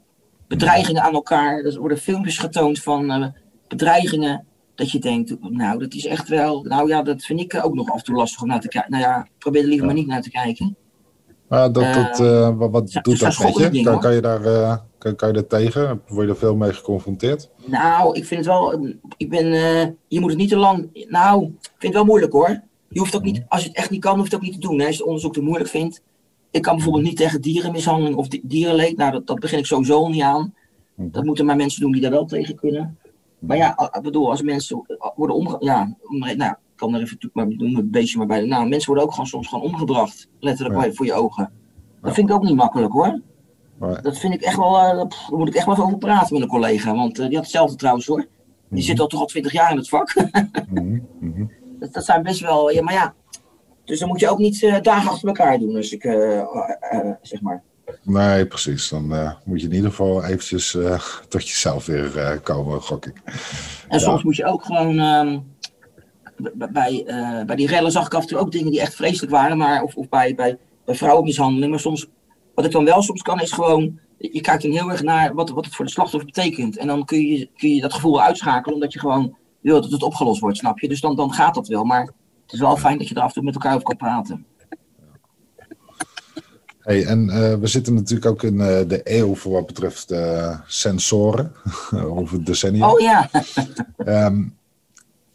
Bedreigingen 0.49 1.03
aan 1.03 1.15
elkaar, 1.15 1.59
er 1.59 1.79
worden 1.79 1.99
filmpjes 1.99 2.39
getoond 2.39 2.83
van 2.83 3.35
bedreigingen. 3.69 4.49
Dat 4.81 4.91
je 4.91 4.99
denkt, 4.99 5.37
nou, 5.41 5.79
dat 5.79 5.95
is 5.95 6.07
echt 6.07 6.29
wel. 6.29 6.63
Nou 6.63 6.89
ja, 6.89 7.03
dat 7.03 7.23
vind 7.23 7.41
ik 7.41 7.61
ook 7.65 7.75
nog 7.75 7.91
af 7.91 7.99
en 7.99 8.05
toe 8.05 8.15
lastig 8.15 8.43
om 8.43 8.49
naar 8.49 8.61
te 8.61 8.69
kijken. 8.69 8.91
Nou 8.91 9.03
ja, 9.03 9.27
probeer 9.39 9.61
er 9.63 9.69
liever 9.69 9.87
Ja. 9.87 9.93
maar 9.93 10.01
niet 10.03 10.11
naar 10.11 10.23
te 10.23 10.31
kijken. 10.31 10.77
Maar 11.49 11.73
dat, 11.73 11.83
Eh, 11.83 11.95
dat, 11.95 12.21
eh, 12.21 12.57
wat, 12.57 12.71
wat 12.71 12.93
ja, 12.93 13.01
doet 13.01 13.21
dat 13.21 13.39
met 13.39 13.57
je? 13.75 13.99
Kan, 13.99 14.15
je 14.15 14.21
daar, 14.21 14.45
eh, 14.45 14.77
kan, 14.99 15.17
kan 15.17 15.29
je 15.29 15.35
daar 15.35 15.47
tegen? 15.47 16.03
Word 16.09 16.27
je 16.27 16.33
er 16.33 16.39
veel 16.39 16.57
mee 16.57 16.73
geconfronteerd? 16.73 17.51
Nou, 17.65 18.17
ik 18.17 18.25
vind 18.25 18.41
het 18.45 18.55
wel. 18.55 18.73
eh, 18.73 18.95
Ik 19.17 19.29
ben. 19.31 19.47
je 20.09 20.21
moet 20.21 20.31
het 20.31 20.39
niet 20.39 20.49
te 20.49 20.57
lang. 20.57 21.07
Nou, 21.09 21.45
ik 21.45 21.51
vind 21.69 21.83
het 21.83 21.93
wel 21.93 22.05
moeilijk 22.05 22.33
hoor. 22.33 22.61
Je 22.89 22.99
hoeft 22.99 23.15
ook 23.17 23.23
niet. 23.23 23.43
Als 23.49 23.63
je 23.63 23.69
het 23.69 23.77
echt 23.77 23.91
niet 23.91 24.01
kan, 24.01 24.13
hoef 24.19 24.29
je 24.29 24.35
het 24.35 24.35
ook 24.35 24.51
niet 24.51 24.61
te 24.61 24.69
doen. 24.69 24.79
Hè. 24.79 24.85
Als 24.87 24.93
je 24.95 24.99
het 25.01 25.07
onderzoek 25.07 25.33
te 25.33 25.43
moeilijk 25.43 25.71
vindt. 25.71 26.03
Ik 26.51 26.63
kan 26.63 26.75
bijvoorbeeld 26.75 27.05
niet 27.05 27.17
tegen 27.17 27.41
dierenmishandeling 27.41 28.17
of 28.17 28.29
di- 28.29 28.41
dierenleed. 28.45 28.97
Nou, 28.97 29.13
dat, 29.13 29.27
dat 29.27 29.39
begin 29.41 29.59
ik 29.59 29.67
sowieso 29.67 30.09
niet 30.09 30.23
aan. 30.23 30.55
Dat 30.95 31.25
moeten 31.25 31.45
maar 31.47 31.57
mensen 31.57 31.81
doen 31.81 31.93
die 31.93 32.01
daar 32.01 32.11
wel 32.11 32.25
tegen 32.27 32.55
kunnen. 32.57 32.99
Maar 33.41 33.57
ja, 33.57 33.91
ik 33.93 34.03
bedoel, 34.03 34.31
als 34.31 34.43
mensen 34.43 34.85
worden 35.15 35.37
omge... 35.37 35.57
Ja, 35.59 35.97
nou, 36.09 36.51
ik 36.51 36.57
kan 36.77 36.95
er 36.95 37.01
even 37.01 37.31
maar 37.33 37.47
noem 37.49 37.77
het 37.77 37.91
beestje 37.91 38.19
maar 38.19 38.27
bij 38.27 38.41
de 38.41 38.47
naam. 38.47 38.69
Mensen 38.69 38.87
worden 38.87 39.05
ook 39.05 39.11
gewoon 39.11 39.27
soms 39.27 39.49
gewoon 39.49 39.65
omgebracht. 39.65 40.29
Letterlijk 40.41 40.85
Ja. 40.85 40.93
voor 40.93 41.07
je 41.07 41.13
ogen. 41.13 41.53
Dat 42.01 42.11
Ja. 42.11 42.15
vind 42.15 42.29
ik 42.29 42.35
ook 42.35 42.43
niet 42.43 42.55
makkelijk 42.55 42.93
hoor. 42.93 43.21
Maar, 43.79 44.03
Dat 44.03 44.19
vind 44.19 44.35
ik 44.35 44.41
echt 44.43 44.57
wel, 44.57 44.79
eh, 44.79 45.07
pff, 45.07 45.27
daar 45.29 45.39
moet 45.39 45.49
ik 45.49 45.55
echt 45.55 45.65
wel 45.67 45.75
even 45.75 45.87
over 45.87 45.99
praten 45.99 46.33
met 46.35 46.43
een 46.43 46.49
collega. 46.49 46.95
Want 46.95 47.19
eh, 47.19 47.27
die 47.27 47.35
had 47.35 47.45
hetzelfde 47.45 47.77
trouwens 47.77 48.07
hoor. 48.07 48.27
Die 48.69 48.83
zit 48.83 49.01
al 49.01 49.07
toch 49.07 49.21
al 49.21 49.27
twintig 49.27 49.53
jaar 49.53 49.71
in 49.71 49.77
het 49.77 49.89
vak. 49.89 50.15
mhm, 50.71 50.99
mhm. 51.21 51.45
dat, 51.79 51.93
dat 51.93 52.05
zijn 52.05 52.23
best 52.23 52.41
wel, 52.41 52.71
ja 52.71 52.83
maar 52.83 52.95
ja. 52.95 53.15
Dus 53.85 53.99
dan 53.99 54.09
moet 54.09 54.21
je 54.21 54.29
ook 54.31 54.39
niet 54.39 54.63
eh, 54.63 54.81
dagen 54.83 55.11
achter 55.11 55.29
elkaar 55.29 55.59
doen. 55.59 55.73
Dus 55.73 55.93
ik, 55.93 56.03
zeg 57.23 57.41
maar. 57.41 57.63
Nee, 58.03 58.47
precies. 58.47 58.89
Dan 58.89 59.15
eh, 59.15 59.33
moet 59.45 59.61
je 59.61 59.67
in 59.67 59.75
ieder 59.75 59.91
geval 59.91 60.25
eventjes 60.25 60.75
eh, 60.75 61.01
tot 61.29 61.49
jezelf 61.49 61.87
weer 61.87 62.19
eh, 62.19 62.39
komen, 62.43 62.83
gok 62.83 63.07
ik. 63.07 63.21
En 63.25 63.35
Ja. 63.89 63.99
soms 63.99 64.23
moet 64.23 64.37
je 64.37 64.45
ook 64.45 64.65
gewoon. 64.65 64.99
ehm, 64.99 65.39
bij, 66.55 67.05
bij 67.47 67.57
die 67.57 67.67
rellen 67.67 67.93
zag 67.93 68.07
ik 68.07 68.15
af 68.15 68.23
en 68.23 68.29
toe 68.29 68.39
ook 68.39 68.53
dingen 68.53 68.71
die 68.71 68.81
echt 68.81 68.95
vreselijk 68.95 69.33
waren. 69.33 69.57
Maar, 69.57 69.83
of 69.83 69.95
of 69.95 70.09
bij, 70.09 70.35
bij, 70.35 70.59
bij 70.85 70.95
vrouwenmishandeling. 70.95 71.71
Maar 71.71 71.81
soms, 71.81 72.07
wat 72.55 72.65
ik 72.65 72.71
dan 72.71 72.85
wel 72.85 73.03
soms 73.03 73.23
kan, 73.23 73.41
is 73.41 73.53
gewoon. 73.53 73.99
Je 74.19 74.41
kijkt 74.41 74.63
dan 74.63 74.73
heel 74.73 74.91
erg 74.91 75.03
naar 75.03 75.35
wat, 75.35 75.51
wat 75.51 75.65
het 75.65 75.75
voor 75.75 75.85
de 75.85 75.91
slachtoffer 75.91 76.33
betekent. 76.33 76.77
En 76.77 76.87
dan 76.87 77.05
kun 77.05 77.27
je, 77.27 77.49
kun 77.57 77.75
je 77.75 77.81
dat 77.81 77.95
gevoel 77.95 78.23
uitschakelen, 78.23 78.75
omdat 78.75 78.93
je 78.93 78.99
gewoon 78.99 79.37
wil 79.61 79.81
dat 79.81 79.91
het 79.91 80.03
opgelost 80.03 80.41
wordt, 80.41 80.57
snap 80.57 80.79
je? 80.79 80.89
Dus 80.89 81.01
dan, 81.01 81.17
dan 81.17 81.33
gaat 81.33 81.55
dat 81.55 81.69
wel. 81.69 81.85
Maar 81.85 82.05
het 82.43 82.53
is 82.53 82.61
wel 82.61 82.77
fijn 82.77 82.99
dat 82.99 83.09
je 83.09 83.15
er 83.15 83.21
af 83.21 83.29
en 83.29 83.35
toe 83.35 83.43
met 83.43 83.55
elkaar 83.55 83.73
over 83.75 83.85
kan 83.87 83.97
praten. 83.97 84.47
Hey, 86.91 87.05
en 87.07 87.31
eh, 87.31 87.55
we 87.55 87.67
zitten 87.67 87.95
natuurlijk 87.95 88.31
ook 88.31 88.43
in 88.43 88.61
eh, 88.61 88.89
de 88.89 89.01
eeuw 89.05 89.35
voor 89.35 89.53
wat 89.53 89.67
betreft 89.67 90.11
eh, 90.11 90.61
sensoren, 90.67 91.53
of 92.21 92.31
het 92.31 92.47
decennium. 92.47 92.83
Oh 92.83 93.01
ja, 93.01 93.31
Ehm, 93.97 94.43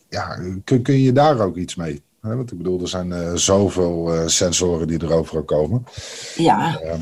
ja, 0.09 0.39
kun, 0.63 0.81
kun 0.81 0.99
je 0.99 1.11
daar 1.11 1.39
ook 1.39 1.55
iets 1.55 1.75
mee? 1.75 2.01
Hè, 2.21 2.35
Want 2.35 2.51
ik 2.51 2.57
bedoel, 2.57 2.81
er 2.81 2.87
zijn 2.87 3.39
zoveel 3.39 4.29
sensoren 4.29 4.87
die 4.87 4.99
er 4.99 5.13
overal 5.13 5.43
komen. 5.43 5.83
ja, 6.35 6.79
Ehm, 6.79 7.01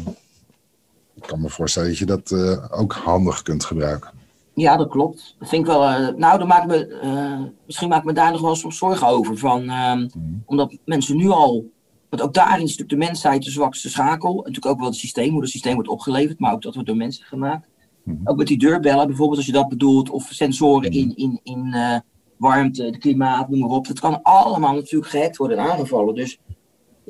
ik 1.14 1.24
kan 1.24 1.42
me 1.42 1.50
voorstellen 1.50 1.90
dat 1.90 1.98
je 1.98 2.06
dat 2.06 2.34
ook 2.72 2.94
handig 2.94 3.42
kunt 3.42 3.66
gebruiken. 3.66 4.10
ja, 4.54 4.78
dat 4.78 4.90
klopt. 4.90 5.36
Dat 5.40 5.50
vind 5.50 5.62
ik 5.62 5.68
wel. 5.72 6.12
nou, 6.18 6.38
dan 6.38 6.48
maak 6.48 6.64
ik 6.64 6.68
me, 6.70 7.52
misschien 7.66 7.90
maak 7.90 8.00
ik 8.00 8.06
me 8.06 8.14
daar 8.14 8.32
nog 8.32 8.42
wel 8.42 8.56
soms 8.56 8.78
zorgen 8.78 9.08
over. 9.08 9.38
Van, 9.38 9.70
ehm, 9.70 10.08
Omdat 10.46 10.78
mensen 10.86 11.18
nu 11.18 11.30
al. 11.30 11.72
Want 12.14 12.26
ook 12.26 12.34
daarin 12.34 12.64
is 12.64 12.78
natuurlijk 12.78 12.90
de 12.90 13.06
mensheid 13.06 13.44
de 13.44 13.52
zwakste 13.52 13.90
schakel. 13.90 14.30
En 14.30 14.36
natuurlijk 14.36 14.66
ook 14.66 14.80
wel 14.80 14.88
het 14.88 14.96
systeem, 14.96 15.32
hoe 15.32 15.42
het 15.42 15.50
systeem 15.50 15.74
wordt 15.74 15.90
opgeleverd, 15.90 16.40
maar 16.40 16.54
ook 16.54 16.62
dat 16.62 16.74
wordt 16.74 16.90
door 16.90 16.98
mensen 16.98 17.26
gemaakt. 17.26 17.68
Mhm. 18.04 18.18
Ook 18.24 18.38
met 18.38 18.48
die 18.48 18.58
deurbellen, 18.58 19.08
bijvoorbeeld 19.08 19.38
als 19.38 19.46
je 19.46 19.52
dat 19.52 19.70
bedoelt, 19.70 20.10
of 20.10 20.28
sensoren 20.30 20.92
in, 20.92 21.16
in, 21.16 21.40
in 21.44 21.74
eh, 21.74 22.00
warmte, 22.38 22.84
het 22.84 22.98
klimaat, 22.98 23.50
noem 23.50 23.60
maar 23.60 23.70
op. 23.70 23.88
Dat 23.88 24.00
kan 24.00 24.22
allemaal 24.22 24.74
natuurlijk 24.74 25.12
gehackt 25.12 25.38
worden 25.38 25.58
en 25.58 25.64
aangevallen. 25.72 26.16
Dus 26.16 26.40
ja, 26.48 26.56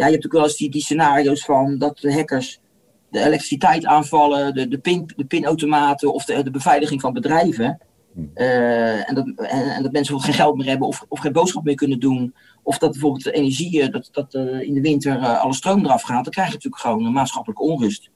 je 0.05 0.11
hebt 0.11 0.23
natuurlijk 0.23 0.33
wel 0.33 0.43
eens 0.43 0.57
die, 0.57 0.69
die 0.69 0.81
scenario's 0.81 1.45
van 1.45 1.77
dat 1.77 1.97
de 1.97 2.13
hackers 2.13 2.59
de 3.09 3.19
elektriciteit 3.19 3.85
aanvallen, 3.85 4.53
de, 4.53 4.67
de, 4.67 4.77
pin, 4.77 5.09
de 5.15 5.25
pinautomaten 5.25 6.13
of 6.13 6.25
de, 6.25 6.43
de 6.43 6.51
beveiliging 6.51 7.01
van 7.01 7.13
bedrijven. 7.13 7.79
Eh, 8.33 9.09
en, 9.09 9.15
dat, 9.15 9.27
en, 9.35 9.75
en 9.75 9.83
dat 9.83 9.91
mensen 9.91 10.19
geen 10.19 10.33
geld 10.33 10.57
meer 10.57 10.67
hebben 10.67 10.87
of, 10.87 11.05
of 11.07 11.19
geen 11.19 11.31
boodschap 11.31 11.63
meer 11.63 11.75
kunnen 11.75 11.99
doen. 11.99 12.33
Of 12.63 12.77
dat 12.77 12.91
bijvoorbeeld 12.91 13.23
de 13.23 13.31
energie, 13.31 13.81
eh, 13.81 13.91
dat, 13.91 14.09
dat 14.11 14.33
eh, 14.33 14.61
in 14.61 14.73
de 14.73 14.81
winter 14.81 15.19
eh, 15.19 15.41
alle 15.41 15.53
stroom 15.53 15.85
eraf 15.85 16.01
gaat. 16.01 16.23
Dan 16.23 16.33
krijg 16.33 16.47
je 16.47 16.53
natuurlijk 16.53 16.81
gewoon 16.81 17.05
een 17.05 17.11
maatschappelijke 17.11 17.63
onrust. 17.63 18.11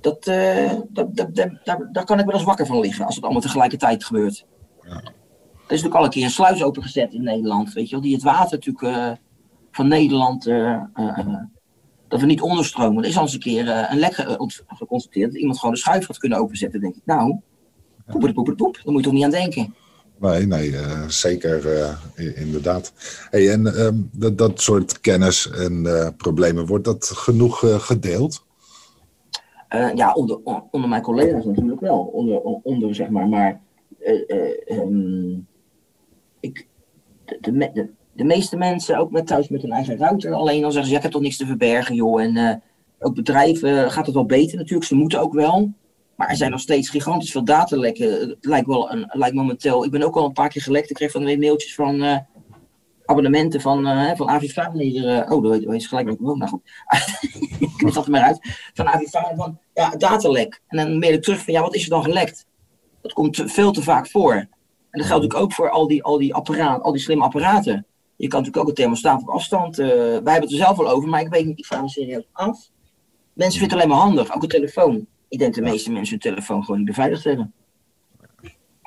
Dat, 0.00 0.24
dat, 0.24 1.16
dat, 1.16 1.16
dat, 1.16 1.34
daar, 1.64 1.88
daar 1.92 2.04
kan 2.04 2.18
ik 2.18 2.24
wel 2.24 2.34
eens 2.34 2.44
wakker 2.44 2.66
van 2.66 2.80
liggen 2.80 3.06
als 3.06 3.14
het 3.14 3.24
allemaal 3.24 3.42
tegelijkertijd 3.42 4.04
gebeurt. 4.04 4.46
Er 4.82 5.72
is 5.72 5.82
natuurlijk 5.82 5.94
al 5.94 6.04
een 6.04 6.10
keer 6.10 6.24
een 6.24 6.30
sluis 6.30 6.62
opengezet 6.62 7.12
in 7.12 7.22
Nederland, 7.22 7.72
weet 7.72 7.88
je 7.88 7.94
wel, 7.94 8.04
die 8.04 8.14
het 8.14 8.22
water 8.22 8.58
natuurlijk 8.58 9.18
van 9.70 9.88
Nederland, 9.88 10.44
dat 12.08 12.20
we 12.20 12.26
niet 12.26 12.40
onderstromen. 12.40 13.02
Er 13.02 13.08
is 13.08 13.16
al 13.16 13.22
eens 13.22 13.32
een 13.32 13.40
keer 13.40 13.68
een 13.68 13.98
lek 13.98 14.14
geconstateerd 14.66 15.30
dat 15.30 15.40
iemand 15.40 15.58
gewoon 15.58 15.74
de 15.74 15.80
schuif 15.80 16.06
had 16.06 16.18
kunnen 16.18 16.38
openzetten. 16.38 16.80
Dan 16.80 16.90
denk 16.90 17.02
ik, 17.02 17.06
nou, 17.06 17.38
poep, 18.06 18.34
poep, 18.34 18.56
poep, 18.56 18.74
daar 18.74 18.92
moet 18.92 18.96
je 18.96 19.02
toch 19.02 19.12
niet 19.12 19.24
aan 19.24 19.30
denken. 19.30 19.74
Nee, 20.18 20.46
nee, 20.46 20.76
eh, 20.76 21.08
zeker 21.08 21.80
eh, 21.82 22.40
inderdaad. 22.40 22.92
En 23.30 23.66
ehm, 23.66 23.94
dat, 24.36 24.60
soort 24.60 25.00
kennis 25.00 25.50
en 25.50 25.86
eh, 25.86 26.08
problemen, 26.16 26.66
wordt 26.66 26.84
dat 26.84 27.06
genoeg 27.14 27.84
gedeeld? 27.86 28.44
Ja, 29.94 30.12
onder, 30.12 30.38
on- 30.44 30.62
onder 30.70 30.88
mijn 30.88 31.02
collega's 31.02 31.44
natuurlijk 31.44 31.80
wel. 31.80 31.98
Onder, 31.98 32.40
on- 32.40 32.60
onder 32.62 32.94
zeg 32.94 33.08
maar. 33.08 33.28
Maar 33.28 33.60
eh, 33.98 34.22
eh, 34.26 34.78
ehm, 34.78 35.38
ik, 36.40 36.66
de, 37.24 37.70
de, 37.72 37.88
de, 38.12 38.24
meeste 38.24 38.56
mensen, 38.56 38.98
ook 38.98 39.10
met 39.10 39.26
thuis 39.26 39.48
met 39.48 39.62
hun 39.62 39.72
eigen 39.72 39.96
router, 39.96 40.32
alleen 40.32 40.60
dan 40.60 40.72
zeggen 40.72 40.90
ze: 40.90 40.96
ik 40.96 41.02
heb 41.02 41.12
toch 41.12 41.22
niks 41.22 41.36
te 41.36 41.46
verbergen, 41.46 41.94
joh. 41.94 42.22
En 42.22 42.62
ook 42.98 43.14
bedrijven 43.14 43.90
gaat 43.90 44.06
het 44.06 44.14
wel 44.14 44.26
beter 44.26 44.56
natuurlijk. 44.56 44.86
Ze 44.86 44.94
moeten 44.94 45.20
ook 45.20 45.32
wel. 45.34 45.72
Maar 46.16 46.28
er 46.28 46.36
zijn 46.36 46.50
nog 46.50 46.60
steeds 46.60 46.88
gigantisch 46.88 47.30
veel 47.30 47.44
datalekken. 47.44 48.10
Het 48.10 48.36
lijkt 48.40 48.66
wel 48.66 48.92
een, 48.92 49.06
lijkt 49.08 49.34
momenteel. 49.34 49.84
Ik 49.84 49.90
ben 49.90 50.02
ook 50.02 50.16
al 50.16 50.24
een 50.24 50.32
paar 50.32 50.48
keer 50.48 50.62
gelekt. 50.62 50.90
Ik 50.90 50.96
kreeg 50.96 51.10
van 51.10 51.20
de 51.20 51.26
week 51.26 51.38
mailtjes 51.38 51.74
van 51.74 52.02
eh, 52.02 52.18
abonnementen 53.04 53.60
van, 53.60 53.86
eh 53.86 54.16
van. 54.16 54.78
Hier, 54.78 55.08
eh, 55.08 55.32
oh, 55.32 55.42
dat 55.42 55.62
je 55.62 55.88
gelijk. 55.88 56.20
Oh, 56.20 56.36
nou 56.36 56.50
goed. 56.50 56.62
ik 57.60 57.70
knip 57.76 57.94
dat 57.94 58.04
er 58.04 58.10
maar 58.10 58.22
uit. 58.22 58.38
Van 58.74 58.88
Avifaan 58.88 59.36
van 59.36 59.58
ja, 59.74 59.90
datalek. 59.90 60.60
En 60.66 60.76
dan 60.76 60.98
mail 60.98 61.12
ik 61.12 61.22
terug 61.22 61.44
van 61.44 61.52
ja, 61.52 61.60
wat 61.60 61.74
is 61.74 61.82
er 61.82 61.90
dan 61.90 62.02
gelekt? 62.02 62.46
Dat 63.02 63.12
komt 63.12 63.34
te- 63.34 63.48
veel 63.48 63.72
te 63.72 63.82
vaak 63.82 64.10
voor. 64.10 64.32
En 64.34 65.00
dat 65.00 65.06
geldt 65.06 65.22
natuurlijk 65.22 65.40
ook 65.40 65.52
voor 65.52 65.70
al 65.70 65.86
die, 65.86 66.02
al 66.02 66.18
die, 66.18 66.34
apparaat, 66.34 66.82
al 66.82 66.92
die 66.92 67.00
slimme 67.00 67.24
apparaten. 67.24 67.86
Je 68.16 68.28
kan 68.28 68.38
natuurlijk 68.38 68.64
ook 68.64 68.68
een 68.68 68.82
thermostaat 68.82 69.22
op 69.22 69.28
afstand. 69.28 69.76
wij 69.76 69.86
hebben 70.14 70.34
het 70.34 70.50
er 70.50 70.56
zelf 70.56 70.78
al 70.78 70.88
over, 70.88 71.08
maar 71.08 71.20
ik 71.20 71.28
weet 71.28 71.46
niet, 71.46 71.58
ik 71.58 71.66
vraag 71.66 71.80
me 71.80 71.88
serieus 71.88 72.28
af. 72.32 72.70
Mensen 73.32 73.60
vinden 73.60 73.78
het 73.78 73.86
alleen 73.86 73.98
maar 73.98 74.06
handig, 74.06 74.34
ook 74.34 74.42
een 74.42 74.48
telefoon. 74.48 75.06
Ik 75.28 75.38
denk 75.38 75.54
de 75.54 75.62
meeste 75.62 75.90
mensen 75.92 76.10
hun 76.20 76.32
telefoon 76.32 76.60
gewoon 76.64 76.78
niet 76.78 76.88
beveiligd 76.88 77.24
hebben. 77.24 77.52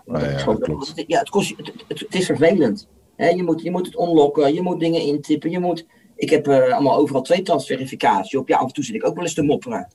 Nou 0.06 0.20
ja, 0.20 0.26
Het 0.26 0.26
is 0.26 0.32
dat 0.34 0.42
gewoon- 0.42 0.60
klopt. 0.60 0.88
het- 0.96 1.04
ja, 1.08 1.20
het, 1.20 1.30
kost, 1.30 1.54
het, 1.58 1.72
het, 1.88 2.00
het 2.00 2.16
is 2.16 2.26
vervelend. 2.26 2.88
Hè, 3.16 3.30
je, 3.30 3.44
moet, 3.44 3.62
je 3.62 3.72
moet 3.72 3.86
het 3.86 3.96
onlokken, 3.96 4.54
je 4.54 4.62
moet 4.62 4.80
dingen 4.80 5.02
intippen. 5.02 5.50
Je 5.50 5.60
moet, 5.60 5.86
ik 6.16 6.30
heb 6.30 6.48
eh, 6.48 6.74
allemaal 6.74 6.96
overal 6.98 7.22
tweetadsverificatie 7.22 8.40
op. 8.40 8.48
Ja, 8.48 8.58
af 8.58 8.68
en 8.68 8.74
toe 8.74 8.84
zit 8.84 8.96
ik 8.96 9.06
ook 9.06 9.16
wel 9.16 9.24
eens 9.24 9.34
te 9.34 9.42
mopperen. 9.44 9.88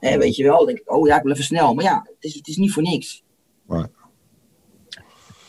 Hè, 0.00 0.18
weet 0.18 0.36
je 0.36 0.42
wel, 0.44 0.56
dan 0.56 0.66
denk 0.66 0.78
ik, 0.78 0.92
oh 0.92 1.06
ja, 1.06 1.16
ik 1.16 1.22
wil 1.22 1.32
even 1.32 1.44
snel. 1.44 1.74
Maar 1.74 1.84
ja, 1.84 2.02
het 2.14 2.24
is, 2.24 2.34
het 2.34 2.48
is 2.48 2.56
niet 2.56 2.72
voor 2.72 2.82
niks. 2.82 3.22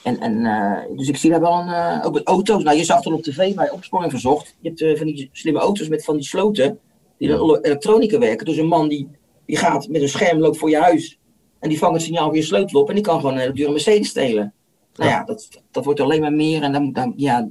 En, 0.04 0.20
en, 0.20 0.46
eh, 0.46 0.98
dus 0.98 1.08
ik 1.08 1.18
zie 1.18 1.30
daar 1.30 1.40
wel 1.42 1.60
een, 1.60 1.70
eh, 1.70 2.06
ook 2.06 2.14
met 2.14 2.28
auto's. 2.28 2.64
Nou, 2.64 2.78
je 2.78 2.84
zag 2.84 3.04
het 3.04 3.14
op 3.14 3.24
tv 3.24 3.56
bij 3.56 3.70
Opsporing 3.70 4.12
Verzocht. 4.12 4.56
Je 4.60 4.70
hebt 4.76 4.98
van 4.98 5.08
die 5.08 5.30
slimme 5.32 5.60
auto's 5.60 5.88
met 5.88 6.04
van 6.04 6.16
die 6.16 6.26
sloten, 6.26 6.80
die 7.18 7.28
dan 7.28 7.58
elektronica 7.62 8.18
werken. 8.20 8.46
Dus 8.46 8.58
een 8.58 8.68
man 8.68 8.88
die, 8.90 9.08
die 9.46 9.58
gaat 9.58 9.88
met 9.88 10.02
een 10.02 10.10
scherm 10.10 10.40
loopt 10.40 10.58
voor 10.58 10.70
je 10.70 10.80
huis. 10.80 11.20
En 11.60 11.70
die 11.70 11.78
vangt 11.80 11.96
het 11.96 12.04
signaal 12.04 12.26
voor 12.26 12.36
je 12.36 12.42
sleutel 12.42 12.82
op 12.82 12.90
en 12.90 12.96
die 12.96 13.04
kan 13.04 13.20
gewoon 13.20 13.34
een 13.34 13.40
hele 13.40 13.54
dure 13.54 13.72
Mercedes 13.72 14.08
stelen. 14.10 14.54
Nou 14.96 15.10
ja, 15.10 15.24
dat, 15.24 15.50
dat 15.72 15.86
wordt 15.86 16.00
alleen 16.00 16.22
maar 16.22 16.34
meer. 16.34 16.64
En 16.64 16.72
dan, 16.72 16.94
dan, 16.94 17.14
ja, 17.16 17.48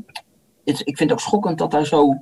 het, 0.65 0.81
ik 0.81 0.97
vind 0.97 1.11
het 1.11 1.13
ook 1.13 1.21
schokkend 1.21 1.59
dat, 1.59 1.71
daar 1.71 1.87
zo, 1.87 2.15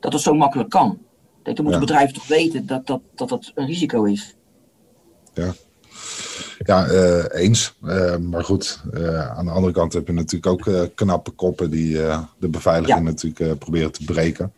dat 0.00 0.12
het 0.12 0.22
zo 0.22 0.34
makkelijk 0.34 0.70
kan. 0.70 0.98
Kijk, 1.42 1.56
dan 1.56 1.64
moeten 1.64 1.82
Ja. 1.82 1.86
bedrijven 1.86 2.14
toch 2.14 2.26
weten 2.26 2.66
dat 2.66 2.86
dat, 2.86 3.00
dat 3.14 3.28
dat 3.28 3.52
een 3.54 3.66
risico 3.66 4.04
is. 4.04 4.34
Ja, 6.64 6.86
eh, 6.86 7.42
eens. 7.42 7.74
Eh, 7.82 8.16
maar 8.16 8.44
goed, 8.44 8.82
eh, 8.92 9.30
aan 9.30 9.44
de 9.44 9.50
andere 9.50 9.72
kant 9.72 9.92
heb 9.92 10.06
je 10.06 10.12
natuurlijk 10.12 10.68
ook 10.68 10.94
knappe 10.94 11.30
koppen 11.30 11.70
die 11.70 11.92
de 12.38 12.48
beveiliging 12.48 12.98
Ja. 12.98 13.04
natuurlijk 13.04 13.58
proberen 13.58 13.92
te 13.92 14.04
breken. 14.04 14.52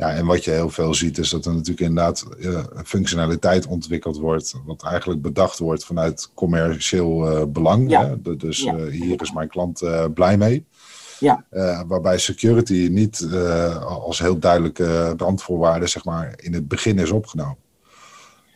Ja, 0.00 0.10
en 0.10 0.26
wat 0.26 0.44
je 0.44 0.50
heel 0.50 0.70
veel 0.70 0.94
ziet 0.94 1.18
is 1.18 1.30
dat 1.30 1.44
er 1.44 1.52
natuurlijk 1.52 1.80
inderdaad 1.80 2.26
eh, 2.40 2.64
functionaliteit 2.84 3.66
ontwikkeld 3.66 4.18
wordt, 4.18 4.54
wat 4.64 4.82
eigenlijk 4.84 5.22
bedacht 5.22 5.58
wordt 5.58 5.84
vanuit 5.84 6.30
commercieel 6.34 7.30
eh, 7.30 7.46
belang. 7.46 7.90
Ja. 7.90 8.06
Hè? 8.22 8.36
Dus 8.36 8.62
Ja. 8.62 8.76
eh, 8.76 8.86
hier 8.86 9.22
is 9.22 9.32
mijn 9.32 9.48
klant 9.48 9.82
blij 10.14 10.36
mee. 10.36 10.64
Ja. 11.18 11.44
Waarbij 11.86 12.18
security 12.18 12.88
niet 12.90 13.28
als 13.88 14.18
heel 14.18 14.38
duidelijke 14.38 15.14
randvoorwaarde 15.16 15.86
zeg 15.86 16.04
maar, 16.04 16.34
in 16.36 16.54
het 16.54 16.68
begin 16.68 16.98
is 16.98 17.10
opgenomen. 17.10 17.56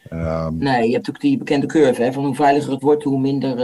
Ehm, 0.09 0.57
Nee, 0.59 0.88
je 0.88 0.95
hebt 0.95 1.09
ook 1.09 1.20
die 1.20 1.38
bekende 1.38 1.66
curve, 1.66 2.03
hè, 2.03 2.12
van 2.12 2.24
hoe 2.24 2.34
veiliger 2.34 2.72
het 2.72 2.82
wordt, 2.82 3.05
hoe 3.05 3.20
minder, 3.20 3.57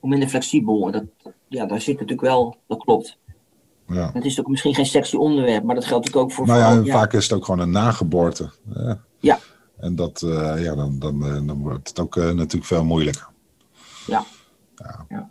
hoe 0.00 0.10
minder 0.10 0.28
flexibel. 0.28 0.86
En 0.86 0.92
dat, 0.92 1.32
ja, 1.48 1.66
daar 1.66 1.80
zit 1.80 1.94
natuurlijk 1.94 2.28
wel, 2.28 2.56
dat 2.66 2.78
klopt. 2.78 3.18
Ja. 3.86 4.10
Het 4.12 4.24
is 4.24 4.40
ook 4.40 4.48
misschien 4.48 4.74
geen 4.74 4.86
sexy 4.86 5.16
onderwerp, 5.16 5.62
maar 5.64 5.74
dat 5.74 5.84
geldt 5.84 6.04
natuurlijk 6.04 6.30
ook 6.30 6.36
voor... 6.36 6.46
Nou 6.46 6.84
ja, 6.84 6.92
vaak 6.92 7.12
is 7.12 7.22
het 7.22 7.32
ook 7.32 7.44
gewoon 7.44 7.60
een 7.60 7.70
nageboorte. 7.70 8.50
Ja. 9.18 9.38
En 9.84 9.94
dat, 9.94 10.22
eh, 10.22 10.62
ja, 10.64 10.74
dan, 10.74 10.98
dan, 10.98 11.24
eh, 11.24 11.46
dan 11.46 11.58
wordt 11.62 11.88
het 11.88 12.00
ook 12.00 12.16
eh, 12.16 12.24
natuurlijk 12.24 12.64
veel 12.64 12.84
moeilijker. 12.84 13.28
Ja. 14.06 14.24
Ja. 14.74 15.04
Ja. 15.08 15.30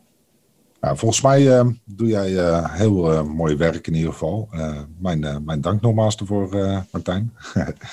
Nou, 0.79 0.97
volgens 0.97 1.21
mij 1.21 1.73
doe 1.85 2.07
jij 2.07 2.59
heel 2.69 3.25
mooi 3.25 3.55
werk 3.55 3.87
in 3.87 3.93
ieder 3.93 4.11
geval. 4.11 4.49
Mijn, 4.97 5.43
mijn 5.45 5.61
dank 5.61 5.81
nogmaals 5.81 6.15
ervoor, 6.15 6.49
Martijn. 6.91 7.33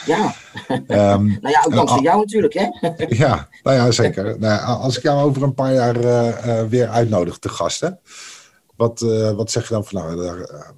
Ja, 0.06 0.34
Ehm, 0.86 1.24
nou 1.24 1.48
ja, 1.48 1.62
ook 1.66 1.74
dankzij 1.74 1.98
Ah. 1.98 2.02
jou 2.02 2.18
natuurlijk, 2.18 2.54
hè. 2.54 2.68
ja, 3.24 3.48
nou 3.62 3.76
ja, 3.76 3.90
zeker. 3.90 4.38
nou, 4.38 4.60
als 4.64 4.96
ik 4.96 5.02
jou 5.02 5.22
over 5.22 5.42
een 5.42 5.54
paar 5.54 5.72
jaar 5.72 5.98
weer 6.68 6.88
uitnodig 6.88 7.38
te 7.38 7.48
gasten, 7.48 7.98
wat, 8.80 9.02
eh, 9.02 9.30
wat 9.30 9.50
zeg 9.50 9.68
je 9.68 9.74
dan 9.74 9.84
van 9.84 10.00
nou, 10.00 10.16
daar, 10.16 10.40
eh, 10.40 10.70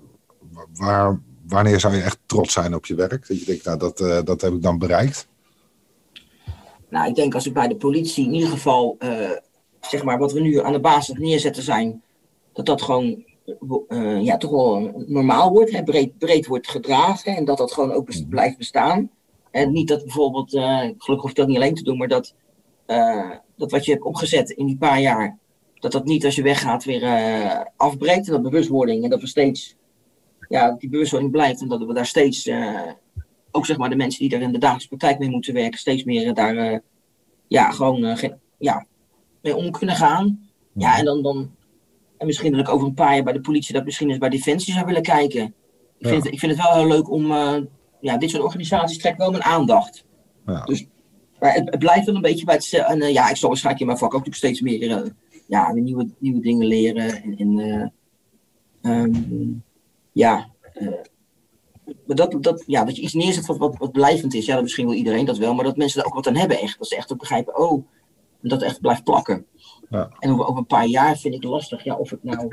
waar, 0.74 1.20
wanneer 1.48 1.80
zou 1.80 1.94
je 1.94 2.02
echt 2.02 2.18
trots 2.26 2.52
zijn 2.52 2.74
op 2.74 2.86
je 2.86 2.94
werk? 2.94 3.28
Dat 3.28 3.38
je 3.38 3.44
denkt, 3.44 3.64
nou, 3.64 3.78
dat, 3.78 4.00
eh, 4.00 4.22
dat 4.24 4.40
heb 4.40 4.52
ik 4.52 4.62
dan 4.62 4.78
bereikt. 4.78 5.28
Nou, 6.88 7.08
ik 7.08 7.14
denk 7.14 7.34
als 7.34 7.46
ik 7.46 7.52
bij 7.52 7.68
de 7.68 7.76
politie 7.76 8.24
in 8.26 8.34
ieder 8.34 8.48
geval, 8.48 8.96
zeg 9.80 10.02
maar, 10.04 10.18
wat 10.18 10.32
we 10.32 10.40
nu 10.40 10.60
aan 10.60 10.72
de 10.72 10.80
basis 10.80 11.18
neerzetten 11.18 11.62
zijn, 11.62 12.02
dat 12.52 12.66
dat 12.66 12.82
gewoon, 12.82 13.24
ja, 14.22 14.36
toch 14.36 14.50
wel 14.50 15.04
normaal 15.06 15.50
wordt, 15.50 15.72
hè, 15.72 15.82
breed, 15.82 16.18
breed 16.18 16.46
wordt 16.46 16.68
gedragen 16.68 17.36
en 17.36 17.44
dat 17.44 17.58
dat 17.58 17.72
gewoon 17.72 17.92
ook 17.92 18.06
bes- 18.06 18.26
blijft 18.28 18.58
bestaan. 18.58 19.10
En 19.50 19.72
niet 19.72 19.88
dat 19.88 20.02
bijvoorbeeld, 20.02 20.50
gelukkig 20.50 21.20
hoef 21.20 21.28
je 21.28 21.34
dat 21.34 21.46
niet 21.46 21.56
alleen 21.56 21.74
te 21.74 21.82
doen, 21.82 21.98
maar 21.98 22.08
dat, 22.08 22.34
dat 23.56 23.70
wat 23.70 23.84
je 23.84 23.92
hebt 23.92 24.04
opgezet 24.04 24.50
in 24.50 24.66
die 24.66 24.78
paar 24.78 25.00
jaar, 25.00 25.38
dat 25.82 25.92
dat 25.92 26.04
niet 26.04 26.24
als 26.24 26.34
je 26.34 26.42
weggaat 26.42 26.84
weer 26.84 27.02
eh, 27.02 27.60
afbreekt. 27.76 28.26
En 28.26 28.32
dat 28.32 28.42
bewustwording 28.42 29.04
en 29.04 29.10
dat 29.10 29.20
we 29.20 29.26
steeds, 29.26 29.76
ja, 30.48 30.74
die 30.78 30.88
bewustwording 30.88 31.32
blijft 31.32 31.60
en 31.60 31.68
dat 31.68 31.84
we 31.84 31.94
daar 31.94 32.06
steeds, 32.06 32.46
eh, 32.46 32.80
ook 33.50 33.66
zeg 33.66 33.76
maar 33.76 33.90
de 33.90 33.96
mensen 33.96 34.20
die 34.20 34.28
daar 34.28 34.40
in 34.40 34.52
de 34.52 34.58
dagelijkse 34.58 34.88
praktijk 34.88 35.18
mee 35.18 35.30
moeten 35.30 35.54
werken, 35.54 35.78
steeds 35.78 36.04
meer 36.04 36.34
daar, 36.34 36.56
eh, 36.56 36.78
ja, 37.48 37.70
gewoon, 37.70 38.16
ge- 38.16 38.36
ja, 38.58 38.86
mee 39.42 39.56
om 39.56 39.70
kunnen 39.70 39.96
gaan. 39.96 40.50
Ja, 40.72 40.98
en 40.98 41.04
dan, 41.04 41.22
dan 41.22 41.50
en 42.18 42.26
misschien 42.26 42.50
dat 42.52 42.60
ik 42.60 42.68
over 42.68 42.86
een 42.86 42.94
paar 42.94 43.14
jaar 43.14 43.24
bij 43.24 43.32
de 43.32 43.40
politie 43.40 43.74
dat 43.74 43.84
misschien 43.84 44.08
eens 44.08 44.18
bij 44.18 44.28
Defensie 44.28 44.72
zou 44.74 44.86
willen 44.86 45.02
kijken. 45.02 45.54
Ik 45.98 46.08
vind, 46.08 46.24
Ja. 46.24 46.30
ik 46.30 46.38
vind 46.38 46.52
het 46.52 46.60
wel 46.62 46.74
heel 46.74 46.88
leuk 46.88 47.10
om, 47.10 47.26
ja, 48.00 48.16
dit 48.18 48.30
soort 48.30 48.42
organisaties 48.42 48.98
trekt 48.98 49.18
wel 49.18 49.30
mijn 49.30 49.42
aandacht. 49.42 50.04
Ja. 50.46 50.64
Dus, 50.64 50.86
maar 51.40 51.54
het, 51.54 51.70
het 51.70 51.78
blijft 51.78 52.06
wel 52.06 52.14
een 52.14 52.20
beetje 52.20 52.44
bij 52.44 52.54
het, 52.54 52.72
en 52.72 53.12
ja, 53.12 53.30
ik 53.30 53.36
zal 53.36 53.48
waarschijnlijk 53.48 53.80
in 53.80 53.86
mijn 53.86 53.98
vak 53.98 54.14
ook 54.14 54.26
steeds 54.34 54.60
meer, 54.60 54.82
ja, 55.46 55.72
weer 55.72 55.82
nieuwe, 55.82 56.08
nieuwe 56.18 56.40
dingen 56.40 56.66
leren 56.66 57.22
en, 57.22 57.36
en 57.36 57.58
eh, 57.58 57.88
ehm, 58.92 59.52
ja, 60.12 60.48
eh, 60.74 60.88
maar 62.06 62.16
dat, 62.16 62.42
dat, 62.42 62.62
ja, 62.66 62.84
dat 62.84 62.96
je 62.96 63.02
iets 63.02 63.14
neerzet 63.14 63.46
wat, 63.46 63.56
wat, 63.56 63.76
wat 63.78 63.92
blijvend 63.92 64.34
is, 64.34 64.46
ja, 64.46 64.54
dat 64.54 64.62
misschien 64.62 64.86
wil 64.86 64.96
iedereen 64.96 65.24
dat 65.24 65.38
wel, 65.38 65.54
maar 65.54 65.64
dat 65.64 65.76
mensen 65.76 65.98
daar 65.98 66.06
ook 66.06 66.14
wat 66.14 66.26
aan 66.26 66.36
hebben 66.36 66.60
echt. 66.60 66.78
Dat 66.78 66.88
ze 66.88 66.96
echt 66.96 67.12
ook 67.12 67.18
begrijpen, 67.18 67.58
oh, 67.58 67.84
dat 68.40 68.62
echt 68.62 68.80
blijft 68.80 69.04
plakken. 69.04 69.46
Ja. 69.90 70.10
En 70.18 70.30
over, 70.30 70.46
over 70.46 70.58
een 70.58 70.66
paar 70.66 70.86
jaar 70.86 71.16
vind 71.16 71.34
ik 71.34 71.42
lastig, 71.42 71.84
ja, 71.84 71.96
of 71.96 72.12
ik 72.12 72.22
nou... 72.22 72.48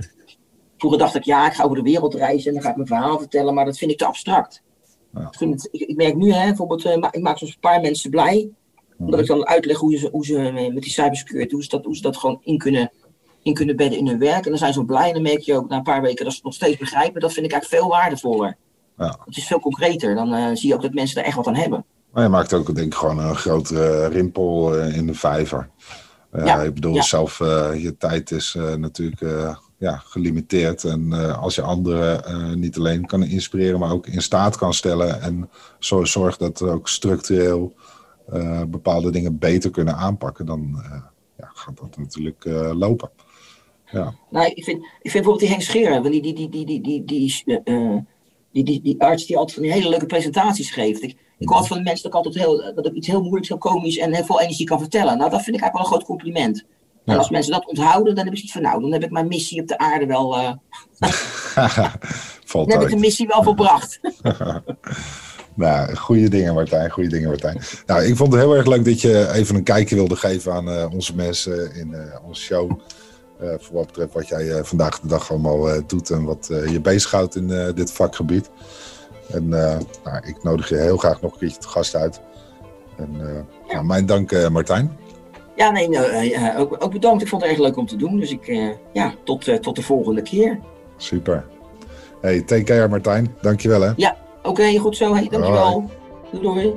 Vroeger 0.78 1.00
dacht 1.00 1.16
ik, 1.16 1.24
ja, 1.24 1.48
ik 1.48 1.54
ga 1.54 1.64
over 1.64 1.78
de 1.78 1.84
wereld 1.84 2.14
reizen 2.14 2.48
en 2.48 2.54
dan 2.54 2.64
ga 2.64 2.70
ik 2.70 2.76
mijn 2.76 2.88
verhaal 2.88 3.20
vertellen, 3.20 3.54
maar 3.54 3.66
dat 3.66 3.78
vind 3.78 3.92
ik 3.92 3.98
te 3.98 4.06
abstract. 4.06 4.64
Ja. 5.14 5.22
Ik, 5.22 5.36
vind 5.36 5.54
het, 5.54 5.68
ik, 5.72 5.82
ik 5.82 5.96
merk 5.96 6.16
nu, 6.16 6.32
hè, 6.32 6.48
bijvoorbeeld, 6.48 6.86
eh, 6.86 7.08
ik 7.12 7.22
maak 7.22 7.38
soms 7.38 7.54
een 7.54 7.60
paar 7.60 7.82
mensen 7.82 8.10
blij, 8.10 8.50
omdat 9.00 9.20
ik 9.20 9.26
dan 9.26 9.47
uitleg 9.47 9.78
hoe 9.78 9.97
ze, 9.97 10.10
hoe 10.12 10.26
ze 10.26 10.70
met 10.74 10.84
die 10.84 10.91
cybersecurity, 10.91 11.54
hoe 11.54 11.64
ze 11.64 11.70
dat, 11.70 11.86
hoe 11.86 11.95
ze 11.95 12.02
dat 12.02 12.18
gewoon 12.18 12.39
in 12.43 12.58
kunnen, 12.58 12.91
in 13.43 13.54
kunnen 13.54 13.76
bedden 13.76 14.00
in 14.00 14.08
hun 14.08 14.20
werk. 14.20 14.43
En 14.43 14.50
dan 14.50 14.60
zijn 14.60 14.74
ze 14.74 14.86
blij 14.86 15.08
en 15.08 15.14
dan 15.14 15.22
merk 15.22 15.39
je 15.39 15.56
ook 15.56 15.70
na 15.70 15.78
een 15.78 15.84
paar 15.84 16.02
weken 16.02 16.24
dat 16.24 16.34
ze 16.34 16.38
het 16.38 16.45
nog 16.45 16.54
steeds 16.54 16.78
begrijpen. 16.78 17.22
Dat 17.22 17.34
vind 17.34 17.45
ik 17.45 17.52
eigenlijk 17.52 17.82
veel 17.82 17.91
waardevoller. 17.91 18.58
Ja. 18.97 19.18
Het 19.26 19.38
is 19.38 19.47
veel 19.47 19.60
concreter. 19.60 20.16
Dan 20.16 20.34
eh, 20.34 20.50
zie 20.54 20.68
je 20.68 20.74
ook 20.76 20.82
dat 20.82 20.93
mensen 20.93 21.22
er 21.22 21.28
echt 21.28 21.36
wat 21.36 21.47
aan 21.47 21.56
hebben. 21.56 21.86
Maar 22.12 22.24
je 22.24 22.30
maakt 22.30 22.54
ook 22.54 22.76
denk 22.76 22.88
ik 22.88 23.00
gewoon 23.00 23.20
een 23.20 23.36
grotere 23.36 24.08
rimpel 24.08 24.78
eh, 24.78 24.97
in 24.97 25.08
de 25.08 25.14
vijver. 25.14 25.70
Eh, 26.32 26.45
Ja, 26.45 26.62
Ik 26.62 26.74
bedoel, 26.74 26.93
ja. 26.93 27.02
zelf, 27.02 27.38
je 27.78 27.95
tijd 27.97 28.32
is 28.32 28.58
natuurlijk 28.78 29.22
ja, 29.78 30.02
gelimiteerd. 30.06 30.84
En 30.84 31.14
als 31.39 31.56
je 31.56 31.62
anderen 31.62 32.60
niet 32.60 32.78
alleen 32.78 33.06
kan 33.06 33.24
inspireren, 33.24 33.80
maar 33.80 33.91
ook 33.91 34.08
in 34.08 34.22
staat 34.22 34.58
kan 34.58 34.74
stellen. 34.74 35.22
En 35.22 35.50
zo 35.80 36.06
zorg 36.06 36.38
dat 36.38 36.60
er 36.60 36.72
ook 36.72 36.88
structureel 36.88 37.74
eh, 38.32 38.61
bepaalde 38.67 39.11
dingen 39.11 39.38
beter 39.38 39.71
kunnen 39.71 39.95
aanpakken, 39.95 40.45
dan 40.45 40.82
eh, 40.84 41.01
ja, 41.38 41.51
gaat 41.53 41.77
dat 41.77 41.97
natuurlijk 41.97 42.45
eh, 42.45 42.71
lopen. 42.73 43.09
Ja, 43.86 44.13
Nou, 44.30 44.45
ik 44.45 44.63
vind, 44.63 44.77
ik 44.77 45.11
vind 45.11 45.13
bijvoorbeeld 45.13 45.39
die 45.39 45.49
Henk 45.49 45.61
Scherer, 45.61 46.01
want 46.01 46.11
die, 46.11 46.21
die, 46.21 46.34
die, 46.34 46.49
die, 46.49 46.65
die, 46.65 46.82
die, 46.82 47.03
die, 47.05 47.43
die, 48.51 48.63
die, 48.63 48.82
die 48.82 49.01
arts 49.01 49.25
die 49.25 49.38
altijd 49.38 49.53
van 49.53 49.63
die 49.63 49.71
hele 49.71 49.89
leuke 49.89 50.05
presentaties 50.05 50.71
geeft. 50.71 51.03
Ik, 51.03 51.17
ik 51.38 51.47
hoor 51.47 51.57
altijd 51.57 51.67
van 51.67 51.77
de 51.77 51.84
mensen 51.84 52.03
dat 52.03 52.11
ik 52.11 52.25
altijd 52.25 52.45
heel, 52.45 52.73
dat 52.75 52.86
ik 52.86 52.93
iets 52.93 53.07
heel 53.07 53.21
moeilijks, 53.21 53.47
heel 53.47 53.57
komisch 53.57 53.97
en 53.97 54.13
heel 54.13 54.25
veel 54.25 54.41
energie 54.41 54.65
kan 54.65 54.80
vertellen. 54.80 55.17
Nou, 55.17 55.30
dat 55.30 55.41
vind 55.41 55.55
ik 55.55 55.61
eigenlijk 55.61 55.73
wel 55.73 55.82
een 55.82 55.91
groot 55.91 56.03
compliment. 56.03 56.65
En 57.05 57.17
als 57.17 57.30
mensen 57.30 57.51
dat 57.51 57.67
onthouden, 57.67 58.15
dan 58.15 58.23
heb 58.25 58.34
ik 58.34 58.39
zoiets 58.39 58.53
van, 58.53 58.61
nou, 58.61 58.82
dan 58.82 58.91
heb 58.91 59.03
ik 59.03 59.11
mijn 59.11 59.27
missie 59.27 59.61
op 59.61 59.67
de 59.67 59.77
aarde 59.77 60.05
wel, 60.05 60.32
valt 62.45 62.69
dan 62.69 62.80
heb 62.80 62.82
ik 62.82 62.93
de 62.95 63.01
missie 63.01 63.27
wel 63.27 63.43
volbracht. 63.43 63.99
Nou, 65.60 65.95
goede 65.95 66.30
dingen 66.30 66.53
Martijn, 66.53 66.89
goede 66.89 67.10
dingen 67.10 67.28
Martijn. 67.28 67.62
Nou, 67.86 68.03
ik 68.03 68.16
vond 68.16 68.34
het 68.34 68.41
heel 68.41 68.55
erg 68.55 68.66
leuk 68.66 68.86
dat 68.86 69.01
je 69.01 69.32
even 69.32 69.55
een 69.55 69.64
kijkje 69.64 69.95
wilde 69.95 70.16
geven 70.16 70.53
aan 70.53 70.70
eh, 70.70 70.86
onze 70.93 71.16
mensen 71.16 71.76
in 71.76 71.93
eh, 71.93 72.28
onze 72.28 72.41
show. 72.41 72.72
Eh, 73.39 73.49
voor 73.57 73.76
wat 73.76 73.86
betreft 73.86 74.14
wat 74.14 74.28
jij 74.28 74.64
vandaag 74.64 74.99
de 74.99 75.07
dag 75.07 75.32
allemaal 75.32 75.88
doet 75.88 76.10
en 76.10 76.24
wat 76.24 76.47
je 76.47 76.80
bezighoudt 76.82 77.36
in 77.36 77.47
dit 77.76 77.91
vakgebied. 77.91 78.49
En 79.32 79.47
nou, 79.47 79.82
ik 80.26 80.43
nodig 80.43 80.70
je 80.70 80.76
heel 80.76 80.97
graag 80.97 81.22
nog 81.22 81.34
een 81.34 81.39
keertje 81.39 81.60
te 81.60 81.68
gast 81.68 81.95
uit. 81.95 82.20
En 82.97 83.10
eh, 83.20 83.74
nou, 83.74 83.86
mijn 83.86 84.05
dank 84.05 84.49
Martijn. 84.49 84.97
Ja, 85.55 85.72
nee, 85.72 85.89
nou, 85.89 86.57
ook, 86.57 86.76
ook 86.84 86.91
bedankt. 86.91 87.22
Ik 87.22 87.28
vond 87.28 87.41
het 87.41 87.51
erg 87.51 87.60
leuk 87.60 87.78
om 87.78 87.86
te 87.86 87.95
doen. 87.95 88.20
Dus 88.20 88.32
ik, 88.32 88.45
ja, 88.93 89.14
tot, 89.24 89.62
tot 89.62 89.76
de 89.76 89.82
volgende 89.82 90.22
keer. 90.22 90.60
Super. 90.97 91.45
Hey, 92.22 92.41
take 92.41 92.64
care 92.64 92.88
Martijn. 92.88 93.36
Dankjewel 93.41 93.82
hè. 93.82 93.91
Oké, 94.44 94.78
goed 94.78 94.98
zo. 94.98 95.14
Hey, 95.14 95.28
dankjewel. 95.30 95.90
Doei 96.32 96.44
doei. 96.44 96.74